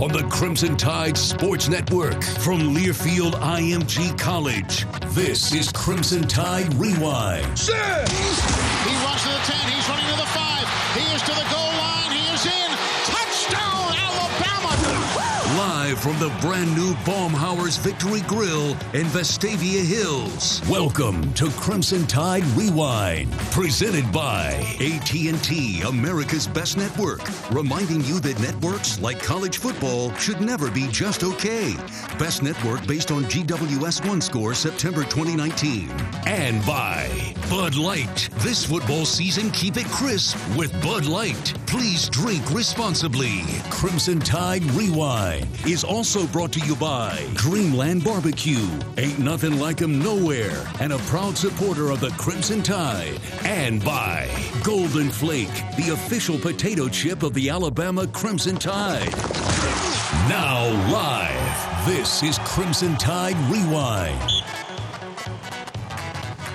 on 0.00 0.10
the 0.10 0.22
Crimson 0.30 0.78
Tide 0.78 1.16
Sports 1.16 1.68
Network 1.68 2.22
from 2.22 2.74
Learfield 2.74 3.32
IMG 3.32 4.18
College. 4.18 4.86
This 5.08 5.52
is 5.52 5.70
Crimson 5.72 6.26
Tide 6.26 6.72
Rewind. 6.74 7.58
Set. 7.58 8.08
He 8.08 9.04
runs 9.04 9.22
to 9.22 9.28
the 9.28 9.40
10. 9.44 9.72
He's 9.72 9.88
running 9.90 10.06
to 10.06 10.16
the 10.16 10.26
5. 10.26 10.96
He 10.96 11.14
is 11.14 11.20
to 11.22 11.32
the 11.32 11.54
goal 11.54 11.69
Live 15.90 15.98
from 15.98 16.18
the 16.20 16.32
brand 16.40 16.72
new 16.76 16.94
Baumhower's 17.04 17.76
Victory 17.76 18.20
Grill 18.28 18.70
in 18.94 19.06
Vestavia 19.08 19.84
Hills. 19.84 20.62
Welcome 20.68 21.34
to 21.34 21.50
Crimson 21.50 22.06
Tide 22.06 22.44
Rewind, 22.54 23.32
presented 23.50 24.12
by 24.12 24.52
AT&T, 24.80 25.82
America's 25.82 26.46
best 26.46 26.76
network, 26.76 27.22
reminding 27.50 28.04
you 28.04 28.20
that 28.20 28.38
networks 28.38 29.00
like 29.00 29.20
college 29.20 29.58
football 29.58 30.14
should 30.14 30.40
never 30.40 30.70
be 30.70 30.86
just 30.92 31.24
okay. 31.24 31.74
Best 32.20 32.44
network 32.44 32.86
based 32.86 33.10
on 33.10 33.24
GWS 33.24 34.06
1 34.06 34.20
score 34.20 34.54
September 34.54 35.02
2019. 35.02 35.90
And 36.24 36.64
by 36.64 37.34
Bud 37.50 37.74
Light. 37.74 38.28
This 38.36 38.64
football 38.64 39.04
season, 39.04 39.50
keep 39.50 39.76
it 39.76 39.86
crisp 39.86 40.38
with 40.56 40.72
Bud 40.80 41.04
Light. 41.06 41.52
Please 41.66 42.08
drink 42.08 42.48
responsibly. 42.52 43.42
Crimson 43.70 44.20
Tide 44.20 44.62
Rewind 44.70 45.48
is 45.66 45.79
also 45.84 46.26
brought 46.26 46.52
to 46.52 46.60
you 46.60 46.76
by 46.76 47.26
Dreamland 47.34 48.04
Barbecue. 48.04 48.66
Ain't 48.98 49.18
nothing 49.18 49.58
like 49.58 49.82
'em 49.82 49.98
nowhere. 49.98 50.66
And 50.80 50.92
a 50.92 50.98
proud 51.10 51.36
supporter 51.36 51.90
of 51.90 52.00
the 52.00 52.10
Crimson 52.10 52.62
Tide. 52.62 53.20
And 53.44 53.84
by 53.84 54.28
Golden 54.62 55.10
Flake, 55.10 55.54
the 55.76 55.90
official 55.92 56.38
potato 56.38 56.88
chip 56.88 57.22
of 57.22 57.34
the 57.34 57.50
Alabama 57.50 58.06
Crimson 58.06 58.56
Tide. 58.56 59.14
Now 60.28 60.66
live, 60.90 61.86
this 61.86 62.22
is 62.22 62.38
Crimson 62.40 62.96
Tide 62.96 63.36
Rewind. 63.50 64.59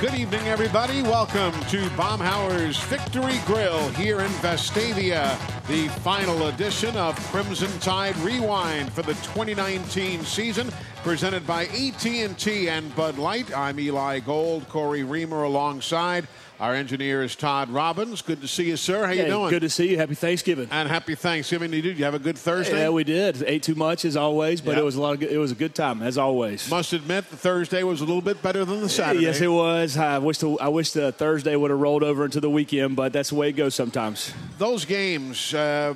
Good 0.01 0.15
evening, 0.15 0.45
everybody. 0.49 1.01
Welcome 1.01 1.53
to 1.69 1.89
Baumhower's 1.91 2.77
Victory 2.77 3.39
Grill 3.45 3.87
here 3.91 4.19
in 4.19 4.29
Vestavia, 4.41 5.37
the 5.67 5.87
final 6.01 6.47
edition 6.47 6.97
of 6.97 7.15
Crimson 7.31 7.71
Tide 7.79 8.17
Rewind 8.17 8.91
for 8.91 9.03
the 9.03 9.13
2019 9.13 10.25
season, 10.25 10.69
presented 11.01 11.47
by 11.47 11.67
AT&T 11.67 12.67
and 12.67 12.93
Bud 12.93 13.17
Light. 13.17 13.55
I'm 13.55 13.79
Eli 13.79 14.19
Gold, 14.19 14.67
Cory 14.67 15.05
Reamer 15.05 15.43
alongside. 15.43 16.27
Our 16.57 16.73
engineer 16.73 17.21
is 17.21 17.35
Todd 17.35 17.69
Robbins. 17.69 18.21
Good 18.21 18.39
to 18.39 18.47
see 18.47 18.69
you, 18.69 18.77
sir. 18.77 19.05
How 19.05 19.11
you 19.11 19.25
doing? 19.25 19.49
Good 19.49 19.63
to 19.63 19.69
see 19.69 19.89
you. 19.89 19.97
Happy 19.97 20.15
Thanksgiving. 20.15 20.69
and 20.71 20.87
happy 20.87 21.13
Thanksgiving 21.13 21.69
to 21.71 21.75
you. 21.75 21.81
Did 21.83 21.97
you 21.97 22.05
have 22.05 22.13
a 22.13 22.19
good 22.19 22.37
Thursday? 22.37 22.79
Yeah, 22.79 22.89
we 22.91 23.03
did. 23.03 23.43
Ate 23.45 23.61
too 23.61 23.75
much 23.75 24.05
as 24.05 24.15
always, 24.15 24.61
but 24.61 24.71
Yeah. 24.75 24.79
it 24.79 24.85
was 24.85 24.95
a 24.95 25.01
lot 25.01 25.13
of 25.15 25.19
good, 25.19 25.31
it 25.31 25.37
was 25.37 25.51
a 25.51 25.55
good 25.55 25.75
time 25.75 26.01
as 26.01 26.17
always. 26.17 26.69
Must 26.69 26.93
admit, 26.93 27.29
the 27.29 27.35
Thursday 27.35 27.83
was 27.83 27.99
a 27.99 28.05
little 28.05 28.21
bit 28.21 28.41
better 28.41 28.63
than 28.63 28.79
the 28.79 28.87
Saturday. 28.87 29.25
Yes, 29.25 29.41
it 29.41 29.49
was. 29.49 29.97
I 29.97 30.17
wish 30.19 30.37
the 30.37 30.51
I 30.61 30.69
wish 30.69 30.91
the 30.91 31.11
Thursday 31.11 31.57
would 31.57 31.71
have 31.71 31.79
rolled 31.79 32.03
over 32.03 32.23
into 32.23 32.39
the 32.39 32.49
weekend, 32.49 32.95
but 32.95 33.11
that's 33.11 33.29
the 33.29 33.35
way 33.35 33.49
it 33.49 33.53
goes 33.57 33.75
sometimes. 33.75 34.31
those 34.57 34.85
games, 34.85 35.53
uh, 35.53 35.93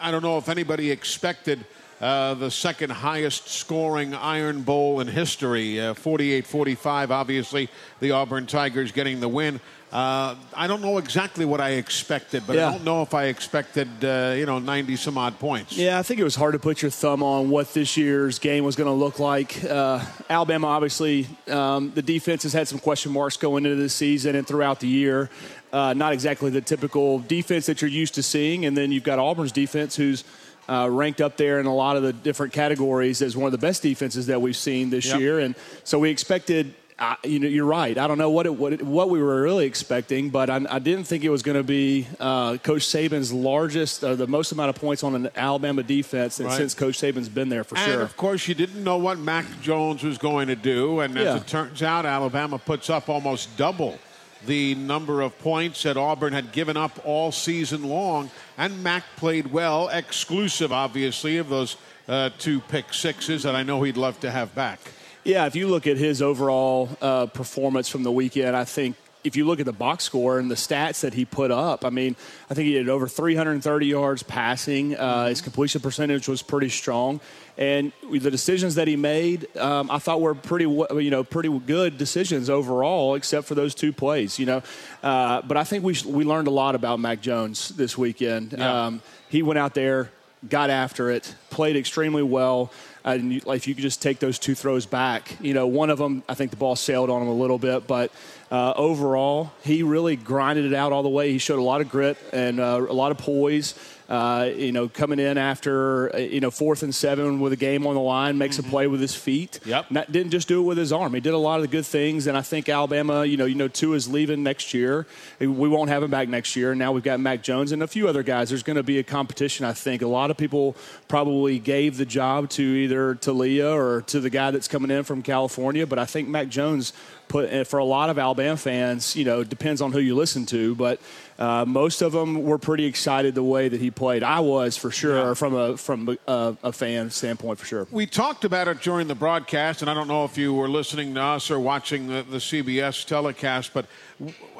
I 0.00 0.10
don't 0.10 0.22
know 0.22 0.38
if 0.38 0.48
anybody 0.48 0.90
expected 0.90 1.62
uh, 2.00 2.34
the 2.34 2.50
second 2.50 2.90
highest 2.90 3.48
scoring 3.48 4.14
Iron 4.14 4.62
Bowl 4.62 5.00
in 5.00 5.06
history, 5.08 5.80
uh, 5.80 5.94
48 5.94 6.46
45. 6.46 7.10
Obviously, 7.10 7.68
the 8.00 8.10
Auburn 8.12 8.46
Tigers 8.46 8.92
getting 8.92 9.20
the 9.20 9.28
win. 9.28 9.60
Uh, 9.92 10.34
I 10.56 10.66
don't 10.66 10.82
know 10.82 10.98
exactly 10.98 11.44
what 11.44 11.60
I 11.60 11.70
expected, 11.70 12.42
but 12.48 12.56
Yeah. 12.56 12.68
I 12.68 12.72
don't 12.72 12.84
know 12.84 13.02
if 13.02 13.14
I 13.14 13.26
expected, 13.26 13.88
uh, 14.04 14.34
you 14.36 14.44
know, 14.44 14.58
90 14.58 14.96
some 14.96 15.16
odd 15.16 15.38
points. 15.38 15.76
Yeah, 15.76 16.00
I 16.00 16.02
think 16.02 16.18
it 16.18 16.24
was 16.24 16.34
hard 16.34 16.54
to 16.54 16.58
put 16.58 16.82
your 16.82 16.90
thumb 16.90 17.22
on 17.22 17.48
what 17.48 17.72
this 17.74 17.96
year's 17.96 18.40
game 18.40 18.64
was 18.64 18.74
going 18.74 18.88
to 18.88 18.92
look 18.92 19.20
like. 19.20 19.62
Uh, 19.64 20.04
Alabama, 20.28 20.66
obviously, 20.66 21.28
um, 21.48 21.92
the 21.94 22.02
defense 22.02 22.42
has 22.42 22.52
had 22.52 22.66
some 22.66 22.80
question 22.80 23.12
marks 23.12 23.36
going 23.36 23.66
into 23.66 23.76
the 23.80 23.88
season 23.88 24.34
and 24.34 24.44
throughout 24.44 24.80
the 24.80 24.88
year. 24.88 25.30
Uh, 25.72 25.92
not 25.92 26.12
exactly 26.12 26.50
the 26.50 26.60
typical 26.60 27.20
defense 27.20 27.66
that 27.66 27.80
you're 27.80 27.88
used 27.90 28.14
to 28.14 28.22
seeing. 28.22 28.64
And 28.64 28.76
then 28.76 28.90
you've 28.90 29.04
got 29.04 29.20
Auburn's 29.20 29.52
defense, 29.52 29.94
who's 29.94 30.24
uh, 30.68 30.88
ranked 30.90 31.20
up 31.20 31.36
there 31.36 31.60
in 31.60 31.66
a 31.66 31.74
lot 31.74 31.96
of 31.96 32.02
the 32.02 32.12
different 32.12 32.52
categories 32.52 33.20
as 33.22 33.36
one 33.36 33.46
of 33.46 33.52
the 33.52 33.58
best 33.66 33.82
defenses 33.82 34.26
that 34.26 34.40
we've 34.40 34.56
seen 34.56 34.90
this 34.90 35.06
Yep. 35.06 35.20
year. 35.20 35.38
And 35.40 35.54
so 35.84 35.98
we 35.98 36.10
expected. 36.10 36.74
Uh, 36.96 37.16
you 37.24 37.40
know, 37.40 37.48
you're 37.48 37.64
right. 37.66 37.98
I 37.98 38.06
don't 38.06 38.18
know 38.18 38.30
what 38.30 38.46
it, 38.46 38.54
what, 38.54 38.72
it, 38.74 38.80
what 38.80 39.10
we 39.10 39.20
were 39.20 39.42
really 39.42 39.66
expecting, 39.66 40.30
but 40.30 40.48
I, 40.48 40.64
I 40.70 40.78
didn't 40.78 41.06
think 41.08 41.24
it 41.24 41.28
was 41.28 41.42
going 41.42 41.56
to 41.56 41.64
be 41.64 42.06
uh, 42.20 42.56
Coach 42.58 42.82
Saban's 42.82 43.32
largest, 43.32 44.04
uh, 44.04 44.14
the 44.14 44.28
most 44.28 44.52
amount 44.52 44.68
of 44.70 44.76
points 44.76 45.02
on 45.02 45.16
an 45.16 45.28
Alabama 45.34 45.82
defense 45.82 46.38
Right. 46.40 46.56
since 46.56 46.72
Coach 46.72 46.96
Saban's 47.00 47.28
been 47.28 47.48
there 47.48 47.64
for 47.64 47.76
And 47.76 47.84
sure. 47.92 48.02
of 48.02 48.16
course, 48.16 48.46
you 48.46 48.54
didn't 48.54 48.84
know 48.84 48.96
what 48.98 49.18
Mac 49.18 49.44
Jones 49.60 50.04
was 50.04 50.18
going 50.18 50.46
to 50.46 50.54
do. 50.54 51.00
And 51.00 51.18
as 51.18 51.24
Yeah. 51.24 51.36
it 51.38 51.48
turns 51.48 51.82
out, 51.82 52.06
Alabama 52.06 52.58
puts 52.60 52.88
up 52.88 53.08
almost 53.08 53.56
double 53.56 53.98
the 54.46 54.74
number 54.74 55.20
of 55.20 55.38
points 55.38 55.82
that 55.82 55.96
Auburn 55.96 56.32
had 56.32 56.52
given 56.52 56.76
up 56.76 56.98
all 57.04 57.32
season 57.32 57.84
long. 57.84 58.30
And 58.56 58.82
Mac 58.82 59.04
played 59.16 59.48
well, 59.48 59.88
exclusive, 59.88 60.72
obviously, 60.72 61.38
of 61.38 61.48
those 61.48 61.76
uh, 62.08 62.30
two 62.38 62.60
pick 62.60 62.92
sixes 62.92 63.42
that 63.44 63.54
I 63.54 63.62
know 63.62 63.82
he'd 63.82 63.96
love 63.96 64.20
to 64.20 64.30
have 64.30 64.54
back. 64.54 64.80
Yeah, 65.24 65.46
if 65.46 65.56
you 65.56 65.68
look 65.68 65.86
at 65.86 65.96
his 65.96 66.20
overall 66.20 66.90
uh, 67.00 67.26
performance 67.26 67.88
from 67.88 68.02
the 68.02 68.12
weekend, 68.12 68.54
I 68.54 68.64
think 68.64 68.96
if 69.24 69.36
you 69.36 69.46
look 69.46 69.58
at 69.58 69.66
the 69.66 69.72
box 69.72 70.04
score 70.04 70.38
and 70.38 70.50
the 70.50 70.54
stats 70.54 71.00
that 71.00 71.14
he 71.14 71.24
put 71.24 71.50
up, 71.50 71.84
I 71.84 71.90
mean, 71.90 72.14
I 72.50 72.54
think 72.54 72.66
he 72.66 72.74
had 72.74 72.88
over 72.88 73.08
330 73.08 73.86
yards 73.86 74.22
passing. 74.22 74.94
Uh, 74.94 75.28
his 75.28 75.40
completion 75.40 75.80
percentage 75.80 76.28
was 76.28 76.42
pretty 76.42 76.68
strong, 76.68 77.20
and 77.56 77.90
the 78.08 78.30
decisions 78.30 78.74
that 78.74 78.86
he 78.86 78.96
made, 78.96 79.54
um, 79.56 79.90
I 79.90 79.98
thought 79.98 80.20
were 80.20 80.34
pretty, 80.34 80.66
you 80.66 81.10
know, 81.10 81.24
pretty 81.24 81.48
good 81.60 81.96
decisions 81.96 82.50
overall, 82.50 83.14
except 83.14 83.46
for 83.46 83.54
those 83.54 83.74
two 83.74 83.92
plays. 83.92 84.38
You 84.38 84.46
know, 84.46 84.62
uh, 85.02 85.40
but 85.42 85.56
I 85.56 85.64
think 85.64 85.84
we 85.84 85.96
we 86.06 86.24
learned 86.24 86.48
a 86.48 86.52
lot 86.52 86.74
about 86.74 87.00
Mac 87.00 87.20
Jones 87.20 87.70
this 87.70 87.96
weekend. 87.96 88.52
Yeah. 88.52 88.86
Um, 88.86 89.02
he 89.30 89.42
went 89.42 89.58
out 89.58 89.74
there, 89.74 90.10
got 90.48 90.70
after 90.70 91.10
it, 91.10 91.34
played 91.50 91.76
extremely 91.76 92.22
well. 92.22 92.70
And 93.04 93.34
you, 93.34 93.40
like, 93.44 93.58
if 93.58 93.68
you 93.68 93.74
could 93.74 93.82
just 93.82 94.00
take 94.00 94.18
those 94.18 94.38
two 94.38 94.54
throws 94.54 94.86
back, 94.86 95.36
you 95.40 95.52
know, 95.52 95.66
one 95.66 95.90
of 95.90 95.98
them, 95.98 96.22
I 96.26 96.34
think 96.34 96.50
the 96.50 96.56
ball 96.56 96.74
sailed 96.74 97.10
on 97.10 97.20
him 97.20 97.28
a 97.28 97.34
little 97.34 97.58
bit, 97.58 97.86
but 97.86 98.10
uh, 98.50 98.74
overall, 98.76 99.52
he 99.62 99.82
really 99.82 100.16
grinded 100.16 100.64
it 100.64 100.74
out 100.74 100.92
all 100.92 101.02
the 101.02 101.08
way. 101.08 101.32
He 101.32 101.38
showed 101.38 101.58
a 101.58 101.62
lot 101.62 101.80
of 101.80 101.88
grit 101.88 102.18
and 102.32 102.60
uh, 102.60 102.86
a 102.88 102.92
lot 102.92 103.10
of 103.10 103.18
poise. 103.18 103.74
Uh, 104.08 104.50
you 104.54 104.70
know, 104.70 104.86
coming 104.86 105.18
in 105.18 105.38
after 105.38 106.14
uh, 106.14 106.18
you 106.18 106.40
know 106.40 106.50
fourth 106.50 106.82
and 106.82 106.94
seven 106.94 107.40
with 107.40 107.54
a 107.54 107.56
game 107.56 107.86
on 107.86 107.94
the 107.94 108.00
line, 108.00 108.36
makes 108.36 108.58
a 108.58 108.62
play 108.62 108.86
with 108.86 109.00
his 109.00 109.14
feet. 109.14 109.60
Yep. 109.64 109.90
Not, 109.90 110.12
didn't 110.12 110.30
just 110.30 110.46
do 110.46 110.60
it 110.60 110.64
with 110.64 110.76
his 110.76 110.92
arm. 110.92 111.14
He 111.14 111.20
did 111.20 111.32
a 111.32 111.38
lot 111.38 111.56
of 111.56 111.62
the 111.62 111.68
good 111.68 111.86
things, 111.86 112.26
and 112.26 112.36
I 112.36 112.42
think 112.42 112.68
Alabama, 112.68 113.24
you 113.24 113.38
know, 113.38 113.46
you 113.46 113.54
know, 113.54 113.68
Tua 113.68 113.96
is 113.96 114.06
leaving 114.06 114.42
next 114.42 114.74
year. 114.74 115.06
We 115.38 115.46
won't 115.46 115.88
have 115.88 116.02
him 116.02 116.10
back 116.10 116.28
next 116.28 116.54
year. 116.54 116.74
Now 116.74 116.92
we've 116.92 117.02
got 117.02 117.18
Mac 117.18 117.42
Jones 117.42 117.72
and 117.72 117.82
a 117.82 117.86
few 117.86 118.06
other 118.06 118.22
guys. 118.22 118.50
There's 118.50 118.62
going 118.62 118.76
to 118.76 118.82
be 118.82 118.98
a 118.98 119.02
competition. 119.02 119.64
I 119.64 119.72
think 119.72 120.02
a 120.02 120.06
lot 120.06 120.30
of 120.30 120.36
people 120.36 120.76
probably 121.08 121.58
gave 121.58 121.96
the 121.96 122.06
job 122.06 122.50
to 122.50 122.62
either 122.62 123.14
Taulia 123.14 123.74
or 123.74 124.02
to 124.02 124.20
the 124.20 124.30
guy 124.30 124.50
that's 124.50 124.68
coming 124.68 124.90
in 124.90 125.04
from 125.04 125.22
California, 125.22 125.86
but 125.86 125.98
I 125.98 126.04
think 126.04 126.28
Mac 126.28 126.48
Jones 126.48 126.92
put 127.28 127.66
for 127.66 127.78
a 127.78 127.84
lot 127.84 128.10
of 128.10 128.18
Alabama 128.18 128.56
fans, 128.56 129.16
you 129.16 129.24
know, 129.24 129.42
depends 129.44 129.80
on 129.80 129.92
who 129.92 129.98
you 129.98 130.14
listen 130.14 130.46
to, 130.46 130.74
but 130.74 131.00
uh, 131.38 131.64
most 131.66 132.00
of 132.02 132.12
them 132.12 132.42
were 132.44 132.58
pretty 132.58 132.84
excited 132.84 133.34
the 133.34 133.42
way 133.42 133.68
that 133.68 133.80
he 133.80 133.90
played. 133.90 134.22
I 134.22 134.40
was 134.40 134.76
for 134.76 134.90
sure 134.90 135.16
Yeah. 135.16 135.34
from 135.34 135.54
a 135.54 135.76
from 135.76 136.16
a, 136.28 136.56
a 136.62 136.72
fan 136.72 137.10
standpoint 137.10 137.58
for 137.58 137.66
sure. 137.66 137.86
We 137.90 138.06
talked 138.06 138.44
about 138.44 138.68
it 138.68 138.80
during 138.82 139.08
the 139.08 139.14
broadcast, 139.16 139.80
and 139.82 139.90
I 139.90 139.94
don't 139.94 140.06
know 140.08 140.24
if 140.24 140.38
you 140.38 140.54
were 140.54 140.68
listening 140.68 141.14
to 141.14 141.20
us 141.22 141.50
or 141.50 141.58
watching 141.58 142.06
the, 142.06 142.22
the 142.22 142.38
CBS 142.38 143.04
telecast, 143.04 143.74
but 143.74 143.86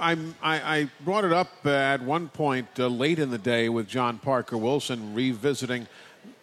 I'm, 0.00 0.34
I, 0.42 0.78
I 0.78 0.90
brought 1.04 1.24
it 1.24 1.32
up 1.32 1.64
at 1.64 2.02
one 2.02 2.28
point 2.28 2.66
uh, 2.78 2.88
late 2.88 3.18
in 3.20 3.30
the 3.30 3.38
day 3.38 3.68
with 3.68 3.86
John 3.88 4.18
Parker 4.18 4.56
Wilson 4.58 5.14
revisiting 5.14 5.86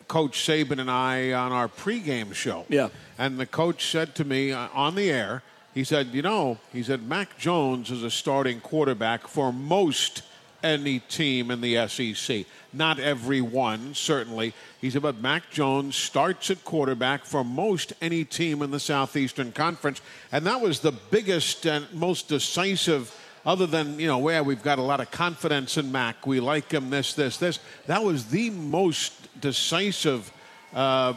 Coach 0.08 0.40
Saban 0.46 0.80
and 0.80 0.90
I 0.92 1.32
on 1.34 1.52
our 1.52 1.68
pregame 1.68 2.34
show. 2.34 2.66
Yeah. 2.70 2.90
And 3.18 3.38
the 3.38 3.46
coach 3.46 3.86
said 3.92 4.16
to 4.16 4.24
me 4.26 4.52
uh, 4.52 4.68
on 4.74 4.96
the 4.96 5.10
air, 5.12 5.44
he 5.74 5.84
said, 5.84 6.08
You 6.08 6.22
know, 6.22 6.58
he 6.74 6.84
said, 6.84 7.08
Mac 7.08 7.38
Jones 7.38 7.92
is 7.92 8.04
a 8.04 8.12
starting 8.12 8.60
quarterback 8.60 9.28
for 9.28 9.54
most 9.54 10.24
any 10.64 11.00
team 11.00 11.52
in 11.52 11.62
the 11.62 11.88
SEC. 11.88 12.46
Not 12.74 13.00
every 13.00 13.42
one, 13.42 13.94
certainly. 13.94 14.54
He 14.80 14.90
said, 14.90 15.02
but 15.02 15.20
Mac 15.20 15.50
Jones 15.50 15.96
starts 15.96 16.50
at 16.50 16.64
quarterback 16.64 17.26
for 17.26 17.44
most 17.44 17.94
any 18.02 18.24
team 18.24 18.62
in 18.62 18.72
the 18.72 18.80
Southeastern 18.80 19.52
Conference. 19.52 20.02
And 20.32 20.46
that 20.46 20.62
was 20.62 20.80
the 20.80 20.92
biggest 20.92 21.66
and 21.66 21.92
most 21.94 22.28
decisive, 22.28 23.16
other 23.46 23.66
than, 23.66 24.00
you 24.00 24.08
know, 24.08 24.20
where 24.20 24.44
we've 24.44 24.64
got 24.64 24.80
a 24.80 24.84
lot 24.84 25.00
of 25.00 25.12
confidence 25.12 25.78
in 25.78 25.92
Mac. 25.92 26.26
We 26.26 26.40
like 26.40 26.72
him, 26.72 26.90
this, 26.90 27.14
this, 27.14 27.38
this. 27.38 27.60
That 27.88 28.04
was 28.04 28.28
the 28.28 28.50
most 28.52 29.42
decisive. 29.42 30.32
Uh, 30.74 31.14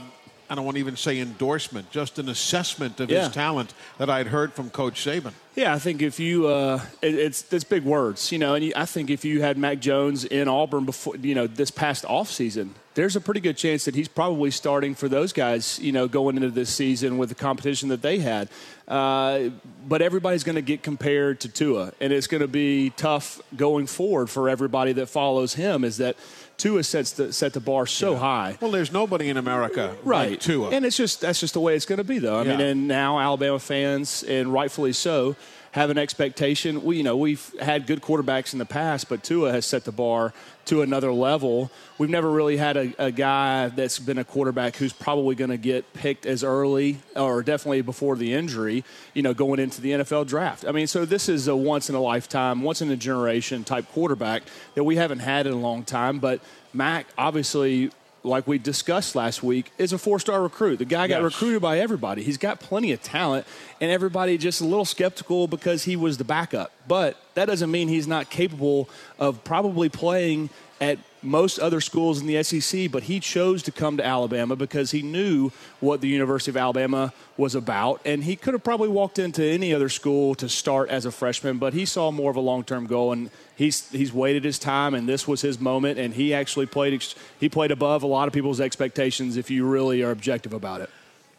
I 0.51 0.55
don't 0.55 0.65
want 0.65 0.75
to 0.77 0.81
even 0.81 0.97
say 0.97 1.21
endorsement, 1.21 1.91
just 1.91 2.19
an 2.19 2.29
assessment 2.29 3.01
of 3.01 3.11
Yeah. 3.11 3.25
his 3.25 3.33
talent 3.35 3.73
that 3.99 4.11
I'd 4.11 4.27
heard 4.29 4.53
from 4.53 4.71
Coach 4.71 5.05
Saban. 5.05 5.33
Yeah, 5.57 5.73
I 5.73 5.79
think 5.79 6.03
if 6.03 6.19
you, 6.21 6.49
uh, 6.49 6.81
it, 7.01 7.15
it's 7.15 7.53
it's 7.53 7.65
big 7.65 7.85
words, 7.85 8.31
you 8.33 8.39
know, 8.39 8.55
and 8.55 8.65
you, 8.65 8.73
I 8.77 8.85
think 8.87 9.09
if 9.09 9.25
you 9.25 9.41
had 9.41 9.57
Mac 9.57 9.79
Jones 9.81 10.25
in 10.25 10.49
Auburn 10.49 10.85
before, 10.85 11.17
you 11.17 11.35
know, 11.35 11.47
this 11.47 11.71
past 11.71 12.05
offseason, 12.05 12.71
there's 12.95 13.15
a 13.17 13.21
pretty 13.21 13.41
good 13.41 13.57
chance 13.57 13.85
that 13.87 13.95
he's 13.95 14.09
probably 14.09 14.51
starting 14.51 14.95
for 14.97 15.09
those 15.09 15.33
guys, 15.33 15.79
you 15.81 15.93
know, 15.93 16.09
going 16.09 16.37
into 16.37 16.51
this 16.51 16.71
season 16.71 17.19
with 17.19 17.29
the 17.29 17.35
competition 17.37 17.89
that 17.89 18.03
they 18.03 18.19
had. 18.19 18.49
Uh, 18.89 19.51
but 19.89 20.03
everybody's 20.03 20.45
going 20.45 20.57
to 20.57 20.63
get 20.63 20.83
compared 20.83 21.41
to 21.41 21.49
Tua, 21.49 21.93
and 22.01 22.13
it's 22.13 22.27
going 22.27 22.41
to 22.43 22.49
be 22.49 22.91
tough 22.91 23.41
going 23.57 23.87
forward 23.87 24.29
for 24.29 24.49
everybody 24.49 24.93
that 24.95 25.07
follows 25.07 25.55
him. 25.55 25.85
Is 25.85 25.97
that 25.99 26.17
Tua 26.57 26.83
sets 26.85 27.13
the, 27.13 27.33
set 27.33 27.53
the 27.53 27.61
bar 27.61 27.87
so 27.87 28.13
yeah. 28.13 28.19
high. 28.19 28.59
Well, 28.61 28.71
there's 28.71 28.93
nobody 28.93 29.29
in 29.29 29.37
America 29.37 29.97
right 30.05 30.31
like 30.31 30.41
Tua, 30.41 30.71
and 30.71 30.85
it's 30.85 30.97
just 30.97 31.21
that's 31.21 31.41
just 31.41 31.55
the 31.55 31.61
way 31.61 31.75
it's 31.75 31.87
going 31.87 31.99
to 31.99 32.05
be, 32.05 32.19
though. 32.19 32.41
I 32.41 32.43
yeah. 32.45 32.57
mean, 32.57 32.61
and 32.61 32.89
now 32.89 33.19
Alabama 33.19 33.59
fans, 33.59 34.23
and 34.23 34.53
rightfully 34.53 34.93
so, 34.93 35.37
have 35.75 35.91
an 35.91 35.99
expectation. 35.99 36.85
We, 36.85 36.99
you 36.99 37.03
know, 37.03 37.17
we've 37.17 37.53
had 37.59 37.89
good 37.89 38.01
quarterbacks 38.01 38.53
in 38.53 38.61
the 38.61 38.65
past, 38.65 39.09
but 39.09 39.25
Tua 39.25 39.51
has 39.51 39.67
set 39.67 39.85
the 39.85 39.91
bar 39.91 40.33
to 40.67 40.83
another 40.83 41.13
level. 41.13 41.69
We've 41.99 42.09
never 42.09 42.31
really 42.31 42.57
had 42.57 42.77
a, 42.77 42.95
a 42.97 43.11
guy 43.11 43.71
that's 43.71 43.99
been 43.99 44.19
a 44.19 44.25
quarterback 44.25 44.77
who's 44.77 44.93
probably 44.93 45.35
going 45.35 45.51
to 45.51 45.57
get 45.57 45.93
picked 45.93 46.27
as 46.27 46.45
early 46.45 46.99
or 47.17 47.43
definitely 47.43 47.83
before 47.83 48.15
the 48.15 48.35
injury, 48.35 48.85
you 49.15 49.23
know, 49.23 49.35
going 49.35 49.59
into 49.59 49.81
the 49.81 49.91
NFL 49.91 50.29
draft. 50.29 50.65
I 50.65 50.71
mean, 50.71 50.87
so 50.87 51.05
this 51.05 51.29
is 51.29 51.49
a 51.49 51.57
once 51.57 51.89
in 51.89 51.97
a 51.97 52.01
lifetime, 52.01 52.63
once 52.63 52.81
in 52.81 52.89
a 52.93 52.97
generation 52.97 53.65
type 53.65 53.91
quarterback 53.91 54.45
that 54.77 54.85
we 54.85 54.95
haven't 54.95 55.19
had 55.19 55.49
in 55.49 55.55
a 55.55 55.59
long 55.59 55.83
time. 55.83 56.21
But 56.21 56.41
Mac 56.73 57.09
obviously 57.19 57.91
like 58.25 58.47
we 58.49 58.59
discussed 58.59 59.15
last 59.15 59.43
week, 59.43 59.71
is 59.79 59.93
a 59.93 59.99
four 59.99 60.19
star 60.19 60.43
recruit. 60.43 60.79
The 60.79 60.85
guy 60.85 61.07
got 61.07 61.23
yes. 61.23 61.33
recruited 61.33 61.63
by 61.63 61.79
everybody. 61.79 62.23
He's 62.23 62.39
got 62.39 62.59
plenty 62.59 62.93
of 62.93 63.03
talent, 63.03 63.47
and 63.81 63.91
everybody 63.91 64.39
just 64.39 64.61
a 64.61 64.65
little 64.65 64.85
skeptical 64.85 65.47
because 65.47 65.85
he 65.85 65.95
was 65.95 66.17
the 66.17 66.25
backup. 66.25 66.73
But 66.89 67.17
that 67.35 67.45
doesn't 67.45 67.71
mean 67.71 67.89
he's 67.89 68.09
not 68.09 68.31
capable 68.31 68.89
of 69.19 69.45
probably 69.45 69.89
playing 69.89 70.51
at 70.81 70.99
most 71.23 71.59
other 71.59 71.81
schools 71.81 72.21
in 72.21 72.27
the 72.27 72.43
SEC, 72.43 72.91
but 72.91 73.05
he 73.05 73.19
chose 73.19 73.63
to 73.63 73.73
come 73.73 73.97
to 73.97 74.05
Alabama 74.05 74.55
because 74.57 74.91
he 74.91 75.03
knew 75.03 75.51
what 75.81 76.01
the 76.01 76.09
University 76.09 76.51
of 76.51 76.57
Alabama 76.57 77.13
was 77.37 77.55
about. 77.55 78.01
And 78.05 78.25
he 78.25 78.37
could 78.37 78.55
have 78.55 78.63
probably 78.63 78.89
walked 78.89 79.19
into 79.19 79.43
any 79.43 79.73
other 79.73 79.89
school 79.89 80.35
to 80.37 80.49
start 80.49 80.91
as 80.91 81.07
a 81.07 81.11
freshman, 81.11 81.59
but 81.59 81.73
he 81.73 81.85
saw 81.87 82.11
more 82.11 82.31
of 82.31 82.37
a 82.37 82.41
long 82.41 82.65
term 82.65 82.87
goal. 82.87 83.13
And 83.13 83.31
he's, 83.57 83.89
he's 83.91 84.13
waited 84.13 84.45
his 84.45 84.59
time, 84.59 84.95
and 84.95 85.09
this 85.09 85.27
was 85.27 85.41
his 85.41 85.59
moment. 85.59 85.99
And 85.99 86.15
he 86.15 86.35
actually 86.35 86.67
played, 86.67 87.03
he 87.41 87.49
played 87.49 87.71
above 87.71 88.03
a 88.03 88.07
lot 88.07 88.29
of 88.29 88.35
people's 88.35 88.61
expectations 88.61 89.37
if 89.37 89.51
you 89.51 89.67
really 89.67 90.03
are 90.03 90.11
objective 90.11 90.53
about 90.53 90.81
it. 90.83 90.91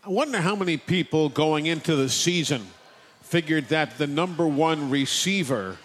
I 0.03 0.09
wonder 0.09 0.39
how 0.39 0.55
many 0.55 0.77
people 0.77 1.29
going 1.29 1.65
into 1.65 1.95
the 1.95 2.09
season 2.09 2.67
figured 3.21 3.69
that 3.69 3.97
the 3.97 4.07
number 4.07 4.47
one 4.47 4.89
receiver 4.89 5.77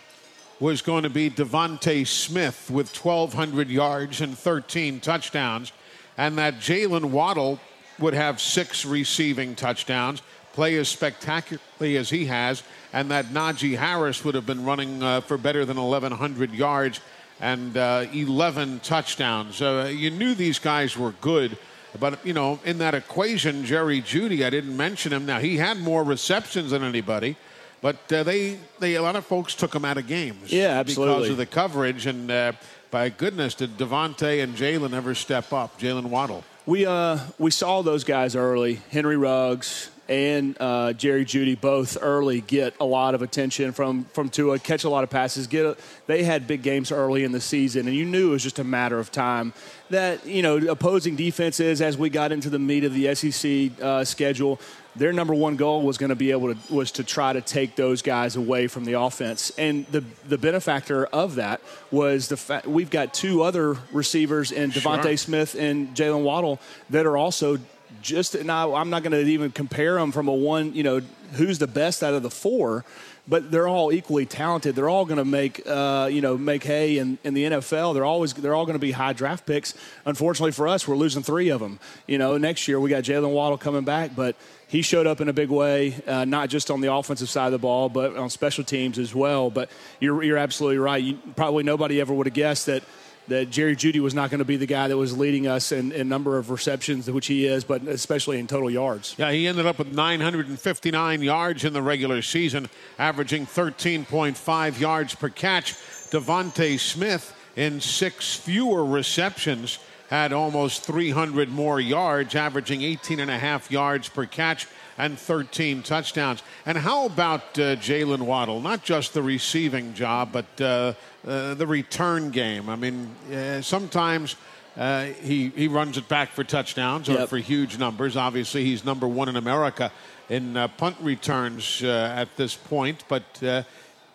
was 0.60 0.82
going 0.82 1.02
to 1.04 1.10
be 1.10 1.30
DeVonta 1.30 2.06
Smith 2.06 2.70
with 2.70 2.94
1,200 2.94 3.68
yards 3.68 4.20
and 4.20 4.38
13 4.38 5.00
touchdowns, 5.00 5.72
and 6.18 6.36
that 6.36 6.56
Jaylen 6.56 7.06
Waddle 7.06 7.58
would 7.98 8.12
have 8.12 8.40
six 8.40 8.84
receiving 8.84 9.54
touchdowns, 9.54 10.22
play 10.52 10.76
as 10.76 10.88
spectacularly 10.88 11.96
as 11.96 12.10
he 12.10 12.26
has, 12.26 12.62
and 12.92 13.10
that 13.10 13.26
Najee 13.26 13.76
Harris 13.76 14.22
would 14.22 14.34
have 14.34 14.46
been 14.46 14.64
running 14.64 15.02
uh, 15.02 15.22
for 15.22 15.38
better 15.38 15.64
than 15.64 15.78
1,100 15.78 16.52
yards 16.52 17.00
and 17.40 17.76
uh, 17.76 18.04
11 18.12 18.80
touchdowns. 18.80 19.62
Uh, 19.62 19.90
you 19.90 20.10
knew 20.10 20.34
these 20.34 20.58
guys 20.58 20.96
were 20.96 21.12
good. 21.22 21.56
But, 21.98 22.24
you 22.24 22.32
know, 22.32 22.60
in 22.64 22.78
that 22.78 22.94
equation, 22.94 23.64
Jerry 23.64 24.00
Jeudy, 24.00 24.44
I 24.44 24.50
didn't 24.50 24.76
mention 24.76 25.12
him. 25.12 25.26
Now, 25.26 25.40
he 25.40 25.56
had 25.56 25.78
more 25.78 26.04
receptions 26.04 26.70
than 26.70 26.84
anybody. 26.84 27.36
But 27.80 28.12
uh, 28.12 28.22
they, 28.22 28.58
they, 28.78 28.94
a 28.94 29.02
lot 29.02 29.16
of 29.16 29.24
folks 29.24 29.54
took 29.54 29.74
him 29.74 29.84
out 29.84 29.96
of 29.96 30.06
games. 30.06 30.52
Yeah, 30.52 30.78
absolutely. 30.78 31.14
Because 31.14 31.30
of 31.30 31.36
the 31.38 31.46
coverage. 31.46 32.06
And 32.06 32.30
uh, 32.30 32.52
by 32.90 33.08
goodness, 33.08 33.54
did 33.54 33.78
DeVonta 33.78 34.42
and 34.42 34.54
Jaylen 34.54 34.92
ever 34.92 35.14
step 35.14 35.52
up? 35.52 35.80
Jaylen 35.80 36.06
Waddle. 36.06 36.44
We, 36.66 36.84
uh, 36.84 37.18
we 37.38 37.50
saw 37.50 37.82
those 37.82 38.04
guys 38.04 38.36
early. 38.36 38.80
Henry 38.90 39.16
Ruggs 39.16 39.90
and 40.10 40.56
uh, 40.58 40.92
Jerry 40.92 41.24
Jeudy 41.24 41.58
both 41.58 41.96
early 42.00 42.40
get 42.40 42.74
a 42.80 42.84
lot 42.84 43.14
of 43.14 43.22
attention 43.22 43.70
from, 43.70 44.04
from 44.06 44.28
Tua, 44.28 44.58
catch 44.58 44.82
a 44.82 44.90
lot 44.90 45.04
of 45.04 45.10
passes. 45.10 45.46
Get 45.46 45.64
a, 45.64 45.76
they 46.06 46.24
had 46.24 46.48
big 46.48 46.62
games 46.62 46.90
early 46.90 47.22
in 47.22 47.30
the 47.30 47.40
season, 47.40 47.86
and 47.86 47.96
you 47.96 48.04
knew 48.04 48.30
it 48.30 48.32
was 48.32 48.42
just 48.42 48.58
a 48.58 48.64
matter 48.64 48.98
of 48.98 49.12
time 49.12 49.54
that, 49.90 50.26
you 50.26 50.42
know, 50.42 50.56
opposing 50.56 51.14
defenses, 51.14 51.80
as 51.80 51.96
we 51.96 52.10
got 52.10 52.32
into 52.32 52.50
the 52.50 52.58
meat 52.58 52.82
of 52.82 52.92
the 52.92 53.14
SEC 53.14 53.80
uh, 53.80 54.04
schedule, 54.04 54.60
their 54.96 55.12
number 55.12 55.34
one 55.34 55.56
goal 55.56 55.82
was 55.82 55.98
going 55.98 56.10
to 56.10 56.16
be 56.16 56.30
able 56.30 56.54
to 56.54 56.74
was 56.74 56.92
to 56.92 57.04
try 57.04 57.32
to 57.32 57.40
take 57.40 57.76
those 57.76 58.02
guys 58.02 58.36
away 58.36 58.66
from 58.66 58.84
the 58.84 58.94
offense. 58.94 59.50
And 59.56 59.86
the 59.86 60.04
the 60.28 60.38
benefactor 60.38 61.06
of 61.06 61.36
that 61.36 61.60
was 61.90 62.28
the 62.28 62.36
fact 62.36 62.66
we've 62.66 62.90
got 62.90 63.14
two 63.14 63.42
other 63.42 63.76
receivers 63.92 64.52
in 64.52 64.70
DeVonta 64.70 65.02
sure. 65.02 65.16
Smith 65.16 65.54
and 65.54 65.94
Jaylen 65.94 66.22
Waddle 66.22 66.60
that 66.90 67.06
are 67.06 67.16
also 67.16 67.58
just 68.02 68.42
now. 68.44 68.74
I'm 68.74 68.90
not 68.90 69.02
going 69.02 69.12
to 69.12 69.30
even 69.30 69.50
compare 69.50 69.94
them 69.94 70.12
from 70.12 70.28
a 70.28 70.34
one. 70.34 70.74
You 70.74 70.82
know, 70.82 71.00
who's 71.32 71.58
the 71.58 71.66
best 71.66 72.02
out 72.02 72.14
of 72.14 72.22
the 72.22 72.30
four 72.30 72.84
but 73.30 73.52
they're 73.52 73.68
all 73.68 73.92
equally 73.92 74.26
talented. 74.26 74.74
They're 74.74 74.88
all 74.88 75.04
going 75.04 75.18
to 75.18 75.24
make 75.24 75.62
uh, 75.64 76.08
you 76.10 76.20
know 76.20 76.36
make 76.36 76.64
hay 76.64 76.98
in, 76.98 77.16
in 77.22 77.32
the 77.32 77.44
NFL. 77.44 77.94
They're 77.94 78.04
always 78.04 78.34
they're 78.34 78.54
all 78.54 78.66
going 78.66 78.74
to 78.74 78.80
be 78.80 78.90
high 78.90 79.12
draft 79.12 79.46
picks. 79.46 79.72
Unfortunately 80.04 80.50
for 80.50 80.66
us, 80.66 80.86
we're 80.86 80.96
losing 80.96 81.22
three 81.22 81.48
of 81.48 81.60
them. 81.60 81.78
You 82.08 82.18
know, 82.18 82.36
next 82.36 82.66
year 82.66 82.80
we 82.80 82.90
got 82.90 83.04
Jaylen 83.04 83.32
Waddle 83.32 83.56
coming 83.56 83.84
back, 83.84 84.16
but 84.16 84.34
he 84.66 84.82
showed 84.82 85.06
up 85.06 85.20
in 85.20 85.28
a 85.28 85.32
big 85.32 85.48
way, 85.48 85.94
uh, 86.06 86.24
not 86.24 86.48
just 86.48 86.70
on 86.70 86.80
the 86.80 86.92
offensive 86.92 87.28
side 87.28 87.46
of 87.46 87.52
the 87.52 87.58
ball, 87.58 87.88
but 87.88 88.16
on 88.16 88.30
special 88.30 88.64
teams 88.64 88.98
as 88.98 89.14
well. 89.14 89.48
But 89.48 89.70
you're 90.00 90.22
you're 90.24 90.38
absolutely 90.38 90.78
right. 90.78 91.02
You, 91.02 91.18
probably 91.36 91.62
nobody 91.62 92.00
ever 92.00 92.12
would 92.12 92.26
have 92.26 92.34
guessed 92.34 92.66
that 92.66 92.82
that 93.30 93.50
Jerry 93.50 93.74
Jeudy 93.74 94.00
was 94.00 94.14
not 94.14 94.30
going 94.30 94.40
to 94.40 94.44
be 94.44 94.56
the 94.56 94.66
guy 94.66 94.88
that 94.88 94.96
was 94.96 95.16
leading 95.16 95.46
us 95.46 95.72
in, 95.72 95.92
in 95.92 96.08
number 96.08 96.36
of 96.38 96.50
receptions, 96.50 97.10
which 97.10 97.26
he 97.26 97.46
is, 97.46 97.64
but 97.64 97.82
especially 97.82 98.38
in 98.38 98.46
total 98.46 98.70
yards. 98.70 99.14
Yeah, 99.18 99.32
he 99.32 99.46
ended 99.46 99.66
up 99.66 99.78
with 99.78 99.92
959 99.92 101.22
yards 101.22 101.64
in 101.64 101.72
the 101.72 101.82
regular 101.82 102.22
season, 102.22 102.68
averaging 102.98 103.46
13.5 103.46 104.78
yards 104.78 105.14
per 105.14 105.28
catch. 105.28 105.74
DeVonta 106.10 106.78
Smith 106.78 107.34
in 107.56 107.80
six 107.80 108.36
fewer 108.36 108.84
receptions 108.84 109.78
had 110.10 110.32
almost 110.32 110.82
300 110.84 111.48
more 111.48 111.80
yards, 111.80 112.34
averaging 112.34 112.82
18 112.82 113.20
and 113.20 113.30
a 113.30 113.38
half 113.38 113.70
yards 113.70 114.08
per 114.08 114.26
catch 114.26 114.66
and 114.98 115.18
13 115.18 115.82
touchdowns. 115.82 116.42
And 116.66 116.76
how 116.76 117.06
about 117.06 117.58
uh, 117.58 117.76
Jaylen 117.76 118.22
Waddle? 118.22 118.60
Not 118.60 118.82
just 118.82 119.14
the 119.14 119.22
receiving 119.22 119.94
job, 119.94 120.30
but 120.32 120.60
uh, 120.60 120.94
uh, 121.26 121.54
the 121.54 121.66
return 121.66 122.30
game. 122.30 122.68
I 122.68 122.76
mean, 122.76 123.14
uh, 123.32 123.60
sometimes. 123.62 124.36
Uh, 124.76 125.06
he 125.20 125.48
he 125.56 125.66
runs 125.66 125.98
it 125.98 126.08
back 126.08 126.30
for 126.30 126.44
touchdowns 126.44 127.08
or 127.08 127.14
yep. 127.14 127.28
for 127.28 127.38
huge 127.38 127.76
numbers. 127.76 128.16
Obviously, 128.16 128.64
he's 128.64 128.84
number 128.84 129.06
one 129.06 129.28
in 129.28 129.34
America 129.34 129.90
in 130.28 130.56
uh, 130.56 130.68
punt 130.68 130.96
returns 131.00 131.82
at 131.82 132.34
this 132.36 132.54
point. 132.54 133.02
But 133.08 133.24